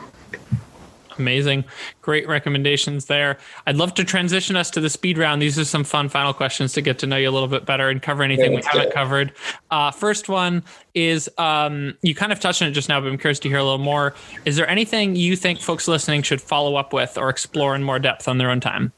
Amazing. 1.18 1.64
Great 2.02 2.28
recommendations 2.28 3.06
there. 3.06 3.38
I'd 3.66 3.76
love 3.76 3.94
to 3.94 4.04
transition 4.04 4.56
us 4.56 4.70
to 4.70 4.80
the 4.80 4.90
speed 4.90 5.18
round. 5.18 5.40
These 5.40 5.58
are 5.58 5.64
some 5.64 5.84
fun 5.84 6.08
final 6.08 6.32
questions 6.32 6.72
to 6.74 6.82
get 6.82 6.98
to 7.00 7.06
know 7.06 7.16
you 7.16 7.28
a 7.28 7.32
little 7.32 7.48
bit 7.48 7.64
better 7.64 7.88
and 7.88 8.02
cover 8.02 8.22
anything 8.22 8.52
yeah, 8.52 8.58
we 8.58 8.64
haven't 8.64 8.92
covered. 8.92 9.32
Uh, 9.70 9.90
first 9.90 10.28
one 10.28 10.62
is 10.94 11.30
um, 11.38 11.96
you 12.02 12.14
kind 12.14 12.32
of 12.32 12.40
touched 12.40 12.62
on 12.62 12.68
it 12.68 12.72
just 12.72 12.88
now, 12.88 13.00
but 13.00 13.08
I'm 13.08 13.18
curious 13.18 13.38
to 13.40 13.48
hear 13.48 13.58
a 13.58 13.64
little 13.64 13.78
more. 13.78 14.14
Is 14.44 14.56
there 14.56 14.68
anything 14.68 15.16
you 15.16 15.36
think 15.36 15.60
folks 15.60 15.88
listening 15.88 16.22
should 16.22 16.40
follow 16.40 16.76
up 16.76 16.92
with 16.92 17.16
or 17.16 17.28
explore 17.28 17.74
in 17.74 17.82
more 17.82 17.98
depth 17.98 18.28
on 18.28 18.38
their 18.38 18.50
own 18.50 18.60
time? 18.60 18.92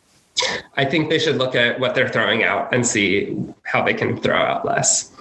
I 0.76 0.84
think 0.84 1.10
they 1.10 1.18
should 1.18 1.36
look 1.36 1.54
at 1.54 1.80
what 1.80 1.94
they're 1.94 2.08
throwing 2.08 2.44
out 2.44 2.72
and 2.72 2.86
see 2.86 3.36
how 3.64 3.82
they 3.82 3.94
can 3.94 4.20
throw 4.20 4.36
out 4.36 4.64
less. 4.64 5.12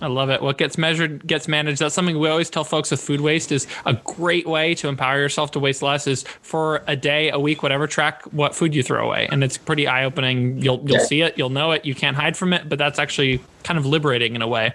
I 0.00 0.06
love 0.06 0.30
it. 0.30 0.42
What 0.42 0.58
gets 0.58 0.78
measured 0.78 1.26
gets 1.26 1.48
managed. 1.48 1.80
That's 1.80 1.94
something 1.94 2.18
we 2.18 2.28
always 2.28 2.50
tell 2.50 2.64
folks 2.64 2.90
with 2.90 3.00
food 3.00 3.20
waste 3.20 3.50
is 3.50 3.66
a 3.84 3.94
great 3.94 4.46
way 4.46 4.74
to 4.76 4.88
empower 4.88 5.18
yourself 5.18 5.50
to 5.52 5.58
waste 5.58 5.82
less 5.82 6.06
is 6.06 6.22
for 6.42 6.82
a 6.86 6.94
day, 6.94 7.30
a 7.30 7.38
week, 7.38 7.62
whatever, 7.62 7.86
track 7.86 8.22
what 8.26 8.54
food 8.54 8.74
you 8.74 8.82
throw 8.82 9.04
away. 9.04 9.28
And 9.30 9.42
it's 9.42 9.58
pretty 9.58 9.86
eye 9.86 10.04
opening. 10.04 10.58
You'll 10.58 10.82
you'll 10.88 11.00
see 11.00 11.22
it, 11.22 11.36
you'll 11.36 11.50
know 11.50 11.72
it, 11.72 11.84
you 11.84 11.94
can't 11.94 12.16
hide 12.16 12.36
from 12.36 12.52
it, 12.52 12.68
but 12.68 12.78
that's 12.78 12.98
actually 12.98 13.40
kind 13.64 13.78
of 13.78 13.86
liberating 13.86 14.34
in 14.36 14.42
a 14.42 14.48
way. 14.48 14.72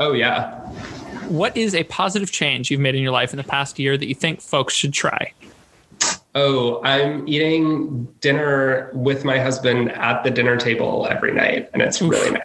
Oh 0.00 0.12
yeah. 0.12 0.58
What 1.28 1.56
is 1.56 1.74
a 1.74 1.84
positive 1.84 2.32
change 2.32 2.70
you've 2.70 2.80
made 2.80 2.94
in 2.94 3.02
your 3.02 3.12
life 3.12 3.32
in 3.32 3.36
the 3.36 3.44
past 3.44 3.78
year 3.78 3.96
that 3.96 4.06
you 4.06 4.14
think 4.14 4.40
folks 4.40 4.74
should 4.74 4.92
try? 4.92 5.32
Oh, 6.34 6.82
I'm 6.82 7.26
eating 7.28 8.06
dinner 8.20 8.90
with 8.92 9.24
my 9.24 9.38
husband 9.38 9.92
at 9.92 10.24
the 10.24 10.30
dinner 10.32 10.56
table 10.56 11.06
every 11.08 11.32
night, 11.32 11.70
and 11.72 11.80
it's 11.80 12.02
Oof. 12.02 12.10
really 12.10 12.30
nice. 12.32 12.42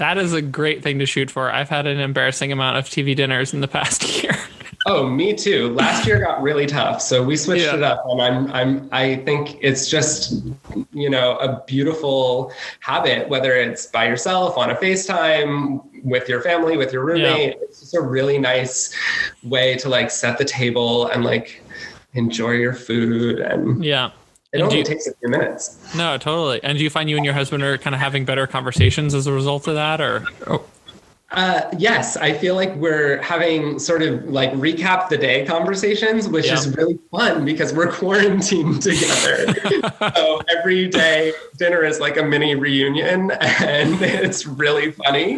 That 0.00 0.16
is 0.16 0.32
a 0.32 0.40
great 0.40 0.82
thing 0.82 0.98
to 1.00 1.04
shoot 1.04 1.30
for. 1.30 1.52
I've 1.52 1.68
had 1.68 1.86
an 1.86 2.00
embarrassing 2.00 2.50
amount 2.52 2.78
of 2.78 2.86
TV 2.86 3.14
dinners 3.14 3.52
in 3.52 3.60
the 3.60 3.68
past 3.68 4.02
year. 4.22 4.34
oh, 4.86 5.06
me 5.06 5.34
too. 5.34 5.74
Last 5.74 6.06
year 6.06 6.18
got 6.24 6.40
really 6.40 6.64
tough, 6.64 7.02
so 7.02 7.22
we 7.22 7.36
switched 7.36 7.66
yeah. 7.66 7.74
it 7.74 7.82
up, 7.82 8.02
and 8.06 8.22
I'm 8.22 8.50
I'm 8.50 8.88
I 8.92 9.16
think 9.16 9.58
it's 9.60 9.90
just 9.90 10.42
you 10.94 11.10
know 11.10 11.36
a 11.36 11.62
beautiful 11.66 12.50
habit, 12.80 13.28
whether 13.28 13.54
it's 13.54 13.88
by 13.88 14.06
yourself 14.06 14.56
on 14.56 14.70
a 14.70 14.74
FaceTime 14.74 15.82
with 16.02 16.30
your 16.30 16.40
family, 16.40 16.78
with 16.78 16.94
your 16.94 17.04
roommate. 17.04 17.56
Yeah. 17.56 17.62
It's 17.64 17.80
just 17.80 17.94
a 17.94 18.00
really 18.00 18.38
nice 18.38 18.96
way 19.42 19.76
to 19.76 19.90
like 19.90 20.10
set 20.10 20.38
the 20.38 20.46
table 20.46 21.08
and 21.08 21.24
like 21.24 21.62
enjoy 22.14 22.52
your 22.52 22.72
food 22.72 23.38
and 23.38 23.84
yeah 23.84 24.10
it 24.52 24.60
only 24.60 24.78
you, 24.78 24.84
takes 24.84 25.06
a 25.06 25.14
few 25.14 25.28
minutes. 25.28 25.78
No, 25.94 26.18
totally. 26.18 26.62
And 26.64 26.76
do 26.76 26.84
you 26.84 26.90
find 26.90 27.08
you 27.08 27.16
and 27.16 27.24
your 27.24 27.34
husband 27.34 27.62
are 27.62 27.78
kind 27.78 27.94
of 27.94 28.00
having 28.00 28.24
better 28.24 28.46
conversations 28.46 29.14
as 29.14 29.26
a 29.26 29.32
result 29.32 29.68
of 29.68 29.74
that, 29.74 30.00
or? 30.00 30.24
Oh. 30.46 30.64
Uh, 31.32 31.62
yes, 31.78 32.16
I 32.16 32.32
feel 32.32 32.56
like 32.56 32.74
we're 32.74 33.22
having 33.22 33.78
sort 33.78 34.02
of 34.02 34.24
like 34.24 34.50
recap 34.54 35.08
the 35.08 35.16
day 35.16 35.46
conversations, 35.46 36.28
which 36.28 36.46
yeah. 36.46 36.54
is 36.54 36.76
really 36.76 36.98
fun 37.12 37.44
because 37.44 37.72
we're 37.72 37.92
quarantined 37.92 38.82
together. 38.82 39.54
so 40.16 40.40
every 40.56 40.88
day 40.88 41.32
dinner 41.56 41.84
is 41.84 42.00
like 42.00 42.16
a 42.16 42.22
mini 42.22 42.56
reunion, 42.56 43.30
and 43.40 44.02
it's 44.02 44.44
really 44.44 44.90
funny, 44.90 45.36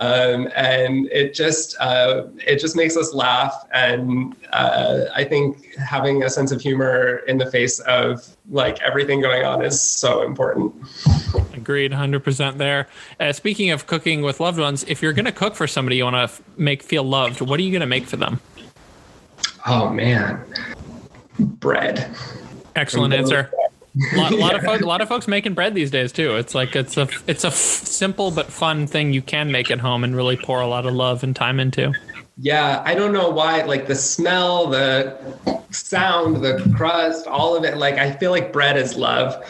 um, 0.00 0.48
and 0.56 1.06
it 1.12 1.32
just 1.32 1.76
uh, 1.78 2.24
it 2.44 2.58
just 2.58 2.74
makes 2.74 2.96
us 2.96 3.14
laugh. 3.14 3.68
And 3.72 4.34
uh, 4.52 5.04
I 5.14 5.22
think 5.22 5.76
having 5.76 6.24
a 6.24 6.30
sense 6.30 6.50
of 6.50 6.60
humor 6.60 7.18
in 7.28 7.38
the 7.38 7.48
face 7.48 7.78
of 7.80 8.36
like 8.50 8.80
everything 8.82 9.20
going 9.20 9.44
on 9.44 9.64
is 9.64 9.80
so 9.80 10.22
important. 10.22 10.74
Agreed, 11.54 11.92
100% 11.92 12.58
there. 12.58 12.88
Uh, 13.18 13.32
speaking 13.32 13.70
of 13.70 13.86
cooking 13.86 14.22
with 14.22 14.40
loved 14.40 14.58
ones, 14.58 14.84
if 14.88 15.02
you're 15.02 15.12
going 15.12 15.24
to 15.24 15.32
cook 15.32 15.54
for 15.54 15.66
somebody 15.66 15.96
you 15.96 16.04
want 16.04 16.16
to 16.16 16.22
f- 16.22 16.42
make 16.56 16.82
feel 16.82 17.04
loved, 17.04 17.40
what 17.40 17.60
are 17.60 17.62
you 17.62 17.70
going 17.70 17.80
to 17.80 17.86
make 17.86 18.06
for 18.06 18.16
them? 18.16 18.40
Oh, 19.66 19.88
man. 19.88 20.44
Bread. 21.38 22.14
Excellent 22.76 23.14
answer. 23.14 23.50
a 24.12 24.16
lot, 24.16 24.32
lot 24.32 24.54
of 24.54 24.62
folks, 24.62 24.82
a 24.82 24.86
lot 24.86 25.00
of 25.00 25.08
folks 25.08 25.28
making 25.28 25.54
bread 25.54 25.74
these 25.74 25.90
days 25.90 26.12
too. 26.12 26.36
It's 26.36 26.54
like 26.54 26.76
it's 26.76 26.96
a 26.96 27.08
it's 27.26 27.42
a 27.44 27.48
f- 27.48 27.54
simple 27.54 28.30
but 28.30 28.46
fun 28.46 28.86
thing 28.86 29.12
you 29.12 29.20
can 29.20 29.50
make 29.50 29.70
at 29.70 29.80
home 29.80 30.04
and 30.04 30.14
really 30.14 30.36
pour 30.36 30.60
a 30.60 30.66
lot 30.66 30.86
of 30.86 30.94
love 30.94 31.24
and 31.24 31.34
time 31.34 31.58
into. 31.58 31.92
Yeah, 32.42 32.82
I 32.86 32.94
don't 32.94 33.12
know 33.12 33.28
why. 33.28 33.62
Like 33.62 33.86
the 33.86 33.94
smell, 33.94 34.66
the 34.68 35.36
sound, 35.70 36.36
the 36.36 36.72
crust, 36.74 37.26
all 37.26 37.54
of 37.54 37.64
it. 37.64 37.76
Like 37.76 37.96
I 37.96 38.12
feel 38.12 38.30
like 38.30 38.50
bread 38.50 38.78
is 38.78 38.96
love. 38.96 39.44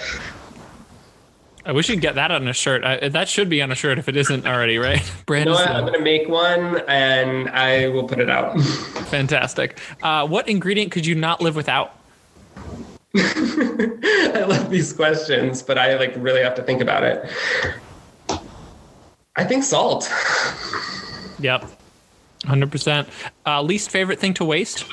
I 1.64 1.70
wish 1.70 1.88
you'd 1.88 2.01
get 2.01 2.16
that 2.16 2.32
on 2.32 2.49
a 2.49 2.53
shirt. 2.53 2.82
I, 2.82 3.09
that 3.11 3.28
should 3.28 3.49
be 3.49 3.62
on 3.62 3.70
a 3.70 3.76
shirt 3.76 3.99
if 3.99 4.09
it 4.09 4.16
isn't 4.16 4.45
already, 4.45 4.78
right? 4.78 5.01
Bread. 5.26 5.47
You 5.47 5.53
know 5.53 5.59
I'm 5.59 5.82
going 5.82 5.93
to 5.93 6.01
make 6.01 6.28
one 6.28 6.80
and 6.88 7.49
I 7.51 7.88
will 7.88 8.09
put 8.09 8.18
it 8.18 8.28
out. 8.28 8.61
Fantastic. 8.61 9.78
Uh, 10.03 10.26
what 10.26 10.49
ingredient 10.49 10.91
could 10.91 11.07
you 11.07 11.14
not 11.14 11.41
live 11.41 11.55
without? 11.55 11.95
I 13.16 14.45
love 14.49 14.70
these 14.70 14.93
questions, 14.93 15.62
but 15.62 15.78
I 15.78 15.97
like 15.97 16.14
really 16.16 16.43
have 16.43 16.57
to 16.57 16.62
think 16.62 16.80
about 16.80 17.05
it. 17.05 17.30
I 19.36 19.45
think 19.45 19.62
salt. 19.62 20.11
Yep. 21.38 21.70
100%. 22.45 23.07
Uh, 23.47 23.62
least 23.62 23.91
favorite 23.91 24.18
thing 24.18 24.34
to 24.34 24.45
waste? 24.45 24.84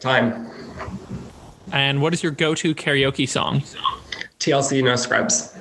Time. 0.00 0.48
And 1.72 2.00
what 2.02 2.12
is 2.14 2.22
your 2.22 2.32
go 2.32 2.54
to 2.54 2.74
karaoke 2.74 3.28
song? 3.28 3.62
TLC, 4.38 4.82
no 4.82 4.96
scrubs. 4.96 5.54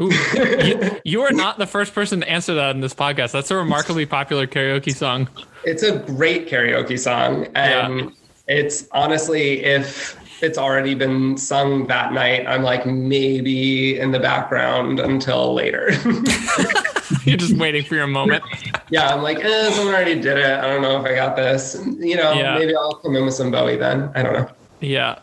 Ooh, 0.00 0.10
you, 0.64 1.00
you 1.04 1.20
are 1.22 1.32
not 1.32 1.58
the 1.58 1.66
first 1.66 1.94
person 1.94 2.20
to 2.20 2.28
answer 2.28 2.54
that 2.54 2.74
in 2.74 2.80
this 2.80 2.94
podcast. 2.94 3.30
That's 3.32 3.50
a 3.50 3.56
remarkably 3.56 4.06
popular 4.06 4.46
karaoke 4.46 4.94
song. 4.94 5.28
It's 5.64 5.82
a 5.84 5.98
great 6.00 6.48
karaoke 6.48 6.98
song. 6.98 7.46
And 7.54 8.00
Yeah. 8.00 8.08
it's 8.48 8.88
honestly, 8.90 9.62
if 9.64 10.18
it's 10.42 10.58
already 10.58 10.94
been 10.94 11.36
sung 11.36 11.86
that 11.86 12.12
night, 12.12 12.46
I'm 12.46 12.62
like 12.62 12.86
maybe 12.86 13.98
in 13.98 14.10
the 14.10 14.20
background 14.20 15.00
until 15.00 15.54
later. 15.54 15.90
You're 17.24 17.36
just 17.36 17.56
waiting 17.56 17.84
for 17.84 17.94
your 17.94 18.06
moment. 18.06 18.42
yeah, 18.90 19.08
I'm 19.14 19.22
like, 19.22 19.38
eh, 19.44 19.70
someone 19.72 19.94
already 19.94 20.14
did 20.20 20.38
it. 20.38 20.58
I 20.58 20.66
don't 20.66 20.82
know 20.82 20.98
if 21.00 21.04
I 21.06 21.14
got 21.14 21.36
this. 21.36 21.76
You 21.98 22.16
know, 22.16 22.32
Yeah. 22.32 22.58
maybe 22.58 22.74
I'll 22.76 22.94
come 22.96 23.16
in 23.16 23.24
with 23.24 23.34
some 23.34 23.50
Bowie 23.50 23.76
then. 23.76 24.10
I 24.14 24.22
don't 24.22 24.32
know. 24.34 24.50
Yeah. 24.80 25.18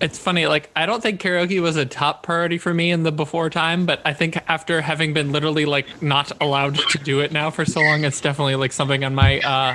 It's 0.00 0.18
funny, 0.18 0.46
like 0.46 0.70
I 0.74 0.86
don't 0.86 1.02
think 1.02 1.20
karaoke 1.20 1.60
was 1.60 1.76
a 1.76 1.84
top 1.84 2.22
priority 2.22 2.56
for 2.56 2.72
me 2.72 2.90
in 2.90 3.02
the 3.02 3.12
before 3.12 3.50
time, 3.50 3.84
but 3.84 4.00
I 4.06 4.14
think 4.14 4.38
after 4.48 4.80
having 4.80 5.12
been 5.12 5.30
literally 5.30 5.66
like 5.66 6.02
not 6.02 6.32
allowed 6.40 6.76
to 6.76 6.98
do 6.98 7.20
it 7.20 7.32
now 7.32 7.50
for 7.50 7.66
so 7.66 7.80
long, 7.82 8.04
it's 8.04 8.18
definitely 8.20 8.54
like 8.56 8.72
something 8.72 9.04
on 9.04 9.14
my 9.14 9.40
uh 9.40 9.74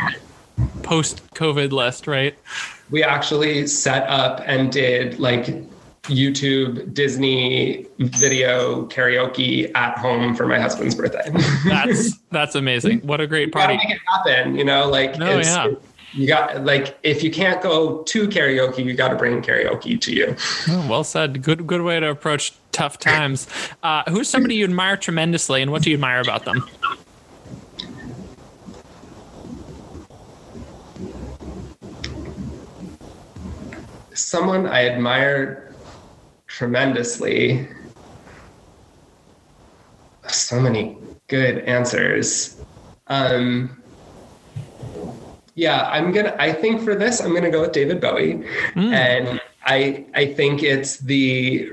post 0.81 1.21
COVID 1.35 1.71
list, 1.71 2.07
right? 2.07 2.35
We 2.89 3.03
actually 3.03 3.67
set 3.67 4.07
up 4.07 4.41
and 4.45 4.71
did 4.71 5.19
like 5.19 5.47
YouTube 6.03 6.93
Disney 6.93 7.87
video 7.97 8.85
karaoke 8.87 9.71
at 9.75 9.97
home 9.97 10.35
for 10.35 10.45
my 10.45 10.59
husband's 10.59 10.95
birthday. 10.95 11.31
That's 11.67 12.17
that's 12.31 12.55
amazing. 12.55 12.99
What 13.01 13.21
a 13.21 13.27
great 13.27 13.47
you 13.47 13.51
gotta 13.51 13.75
make 13.75 13.89
it 13.89 13.99
happen, 14.13 14.55
you 14.55 14.63
know, 14.63 14.87
like 14.87 15.17
No, 15.17 15.39
it's, 15.39 15.47
yeah. 15.47 15.71
you 16.13 16.27
got 16.27 16.63
like 16.63 16.97
if 17.03 17.23
you 17.23 17.31
can't 17.31 17.61
go 17.61 18.03
to 18.03 18.27
karaoke, 18.27 18.85
you 18.85 18.93
got 18.93 19.09
to 19.09 19.15
bring 19.15 19.41
karaoke 19.41 19.99
to 20.01 20.13
you. 20.13 20.35
Oh, 20.69 20.87
well 20.89 21.03
said. 21.03 21.41
Good 21.41 21.65
good 21.65 21.81
way 21.81 21.99
to 21.99 22.09
approach 22.09 22.53
tough 22.71 22.99
times. 22.99 23.47
Uh, 23.81 24.03
who's 24.09 24.29
somebody 24.29 24.55
you 24.55 24.65
admire 24.65 24.97
tremendously 24.97 25.61
and 25.61 25.71
what 25.71 25.81
do 25.81 25.89
you 25.89 25.95
admire 25.95 26.21
about 26.21 26.45
them? 26.45 26.69
Someone 34.15 34.65
I 34.65 34.87
admire 34.87 35.73
tremendously. 36.47 37.67
So 40.27 40.59
many 40.59 40.97
good 41.27 41.59
answers. 41.59 42.59
Um, 43.07 43.81
yeah, 45.53 45.87
I'm 45.89 46.11
gonna. 46.11 46.35
I 46.39 46.51
think 46.51 46.81
for 46.81 46.95
this, 46.95 47.19
I'm 47.19 47.33
gonna 47.33 47.51
go 47.51 47.61
with 47.61 47.71
David 47.71 48.01
Bowie, 48.01 48.45
and 48.75 49.39
I 49.65 50.05
I 50.13 50.25
think 50.25 50.63
it's 50.63 50.97
the 50.97 51.71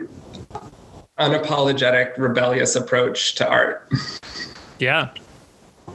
unapologetic, 1.18 2.16
rebellious 2.18 2.76
approach 2.76 3.34
to 3.36 3.48
art. 3.48 3.90
Yeah. 4.78 5.10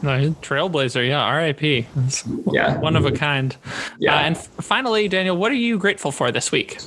No, 0.02 0.32
trailblazer, 0.42 1.08
yeah, 1.08 1.30
RIP. 1.36 1.86
That's 1.96 2.24
Yeah. 2.52 2.78
one 2.78 2.96
of 2.96 3.06
a 3.06 3.12
kind. 3.12 3.56
Yeah. 4.00 4.16
Uh, 4.16 4.20
and 4.20 4.36
f- 4.36 4.48
finally, 4.62 5.08
Daniel, 5.08 5.36
what 5.38 5.52
are 5.52 5.56
you 5.56 5.78
grateful 5.78 6.12
for 6.12 6.32
this 6.32 6.52
week? 6.52 6.78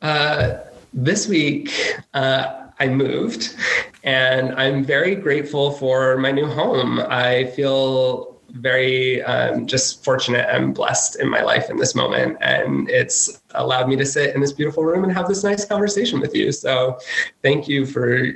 Uh, 0.00 0.54
this 0.92 1.28
week, 1.28 1.70
uh, 2.14 2.46
I 2.80 2.88
moved, 2.88 3.54
and 4.02 4.52
I'm 4.56 4.84
very 4.84 5.14
grateful 5.14 5.70
for 5.70 6.18
my 6.18 6.32
new 6.32 6.46
home. 6.46 6.98
I 7.08 7.44
feel 7.54 8.31
very 8.52 9.22
um, 9.22 9.66
just 9.66 10.04
fortunate 10.04 10.48
and 10.50 10.74
blessed 10.74 11.16
in 11.16 11.28
my 11.28 11.42
life 11.42 11.70
in 11.70 11.76
this 11.76 11.94
moment, 11.94 12.36
and 12.40 12.88
it's 12.90 13.42
allowed 13.54 13.88
me 13.88 13.96
to 13.96 14.06
sit 14.06 14.34
in 14.34 14.40
this 14.40 14.52
beautiful 14.52 14.84
room 14.84 15.04
and 15.04 15.12
have 15.12 15.28
this 15.28 15.42
nice 15.42 15.64
conversation 15.64 16.20
with 16.20 16.34
you. 16.34 16.52
So, 16.52 16.98
thank 17.42 17.68
you 17.68 17.86
for 17.86 18.32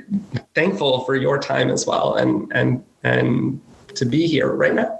thankful 0.55 1.05
for 1.05 1.15
your 1.15 1.37
time 1.39 1.69
as 1.69 1.85
well, 1.85 2.15
and 2.15 2.51
and 2.53 2.83
and 3.03 3.61
to 3.95 4.05
be 4.05 4.27
here 4.27 4.53
right 4.53 4.73
now. 4.73 4.99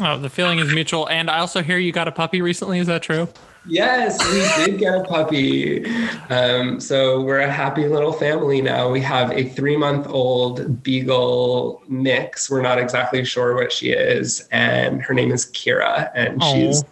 Oh, 0.00 0.16
the 0.18 0.30
feeling 0.30 0.60
is 0.60 0.72
mutual. 0.72 1.08
And 1.08 1.28
I 1.28 1.38
also 1.38 1.62
hear 1.62 1.76
you 1.76 1.90
got 1.90 2.06
a 2.06 2.12
puppy 2.12 2.40
recently. 2.40 2.78
Is 2.78 2.86
that 2.86 3.02
true? 3.02 3.28
Yes, 3.66 4.18
we 4.30 4.64
did 4.64 4.78
get 4.78 4.94
a 4.94 5.04
puppy. 5.04 5.84
Um, 6.30 6.80
so 6.80 7.20
we're 7.20 7.40
a 7.40 7.50
happy 7.50 7.86
little 7.86 8.12
family 8.12 8.62
now. 8.62 8.90
We 8.90 9.00
have 9.02 9.30
a 9.32 9.48
three 9.50 9.76
month 9.76 10.06
old 10.08 10.82
beagle 10.82 11.82
mix. 11.88 12.50
We're 12.50 12.62
not 12.62 12.78
exactly 12.78 13.24
sure 13.24 13.54
what 13.54 13.72
she 13.72 13.90
is. 13.90 14.48
And 14.52 15.02
her 15.02 15.14
name 15.14 15.30
is 15.30 15.46
Kira. 15.46 16.10
And 16.14 16.42
Aw. 16.42 16.52
she's 16.52 16.84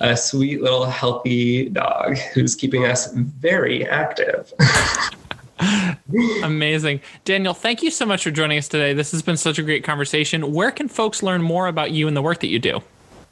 a 0.00 0.16
sweet 0.16 0.62
little 0.62 0.86
healthy 0.86 1.68
dog 1.68 2.16
who's 2.32 2.54
keeping 2.54 2.84
us 2.84 3.12
very 3.12 3.86
active. 3.86 4.52
Amazing. 6.42 7.00
Daniel, 7.24 7.54
thank 7.54 7.82
you 7.82 7.90
so 7.90 8.06
much 8.06 8.24
for 8.24 8.30
joining 8.30 8.58
us 8.58 8.68
today. 8.68 8.92
This 8.92 9.12
has 9.12 9.22
been 9.22 9.36
such 9.36 9.58
a 9.58 9.62
great 9.62 9.84
conversation. 9.84 10.52
Where 10.52 10.70
can 10.70 10.88
folks 10.88 11.22
learn 11.22 11.42
more 11.42 11.66
about 11.66 11.90
you 11.90 12.08
and 12.08 12.16
the 12.16 12.22
work 12.22 12.40
that 12.40 12.48
you 12.48 12.58
do? 12.58 12.82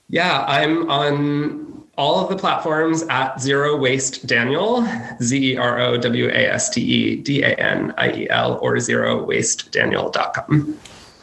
Yeah, 0.09 0.45
I'm 0.47 0.91
on 0.91 1.82
all 1.97 2.21
of 2.21 2.31
the 2.31 2.37
platforms 2.37 3.03
at 3.05 3.41
Zero 3.41 3.77
Waste 3.77 4.27
Daniel, 4.27 4.87
Z 5.23 5.53
E 5.53 5.57
R 5.57 5.81
O 5.81 5.97
W 5.97 6.29
A 6.29 6.53
S 6.53 6.71
T 6.71 6.81
E 6.81 7.17
D 7.17 7.43
A 7.43 7.55
N 7.55 7.93
I 7.97 8.13
E 8.13 8.31
L, 8.31 8.59
or 8.63 8.77
zerowastedaniel.com. 8.77 10.79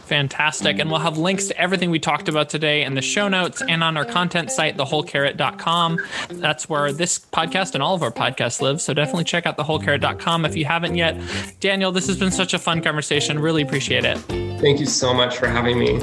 Fantastic. 0.10 0.80
And 0.80 0.90
we'll 0.90 1.02
have 1.02 1.20
links 1.20 1.48
to 1.50 1.58
everything 1.58 1.92
we 1.92 2.00
talked 2.00 2.28
about 2.28 2.50
today 2.50 2.84
in 2.84 2.96
the 2.96 3.02
show 3.02 3.28
notes 3.28 3.62
and 3.62 3.84
on 3.84 3.96
our 3.96 4.06
content 4.06 4.50
site, 4.50 4.76
thewholecarrot.com. 4.76 6.00
That's 6.30 6.68
where 6.68 6.92
this 6.92 7.20
podcast 7.20 7.76
and 7.76 7.84
all 7.84 7.94
of 7.94 8.02
our 8.02 8.12
podcasts 8.12 8.60
live. 8.60 8.82
So 8.82 8.96
definitely 8.96 9.26
check 9.26 9.46
out 9.46 9.56
thewholecarrot.com 9.58 10.46
if 10.46 10.56
you 10.56 10.66
haven't 10.66 10.96
yet. 10.96 11.16
Daniel, 11.60 11.92
this 11.92 12.08
has 12.08 12.18
been 12.18 12.32
such 12.32 12.56
a 12.56 12.60
fun 12.60 12.82
conversation. 12.82 13.38
Really 13.38 13.62
appreciate 13.62 14.04
it. 14.04 14.18
Thank 14.60 14.80
you 14.80 14.88
so 14.88 15.14
much 15.14 15.38
for 15.38 15.48
having 15.48 15.78
me. 15.78 16.00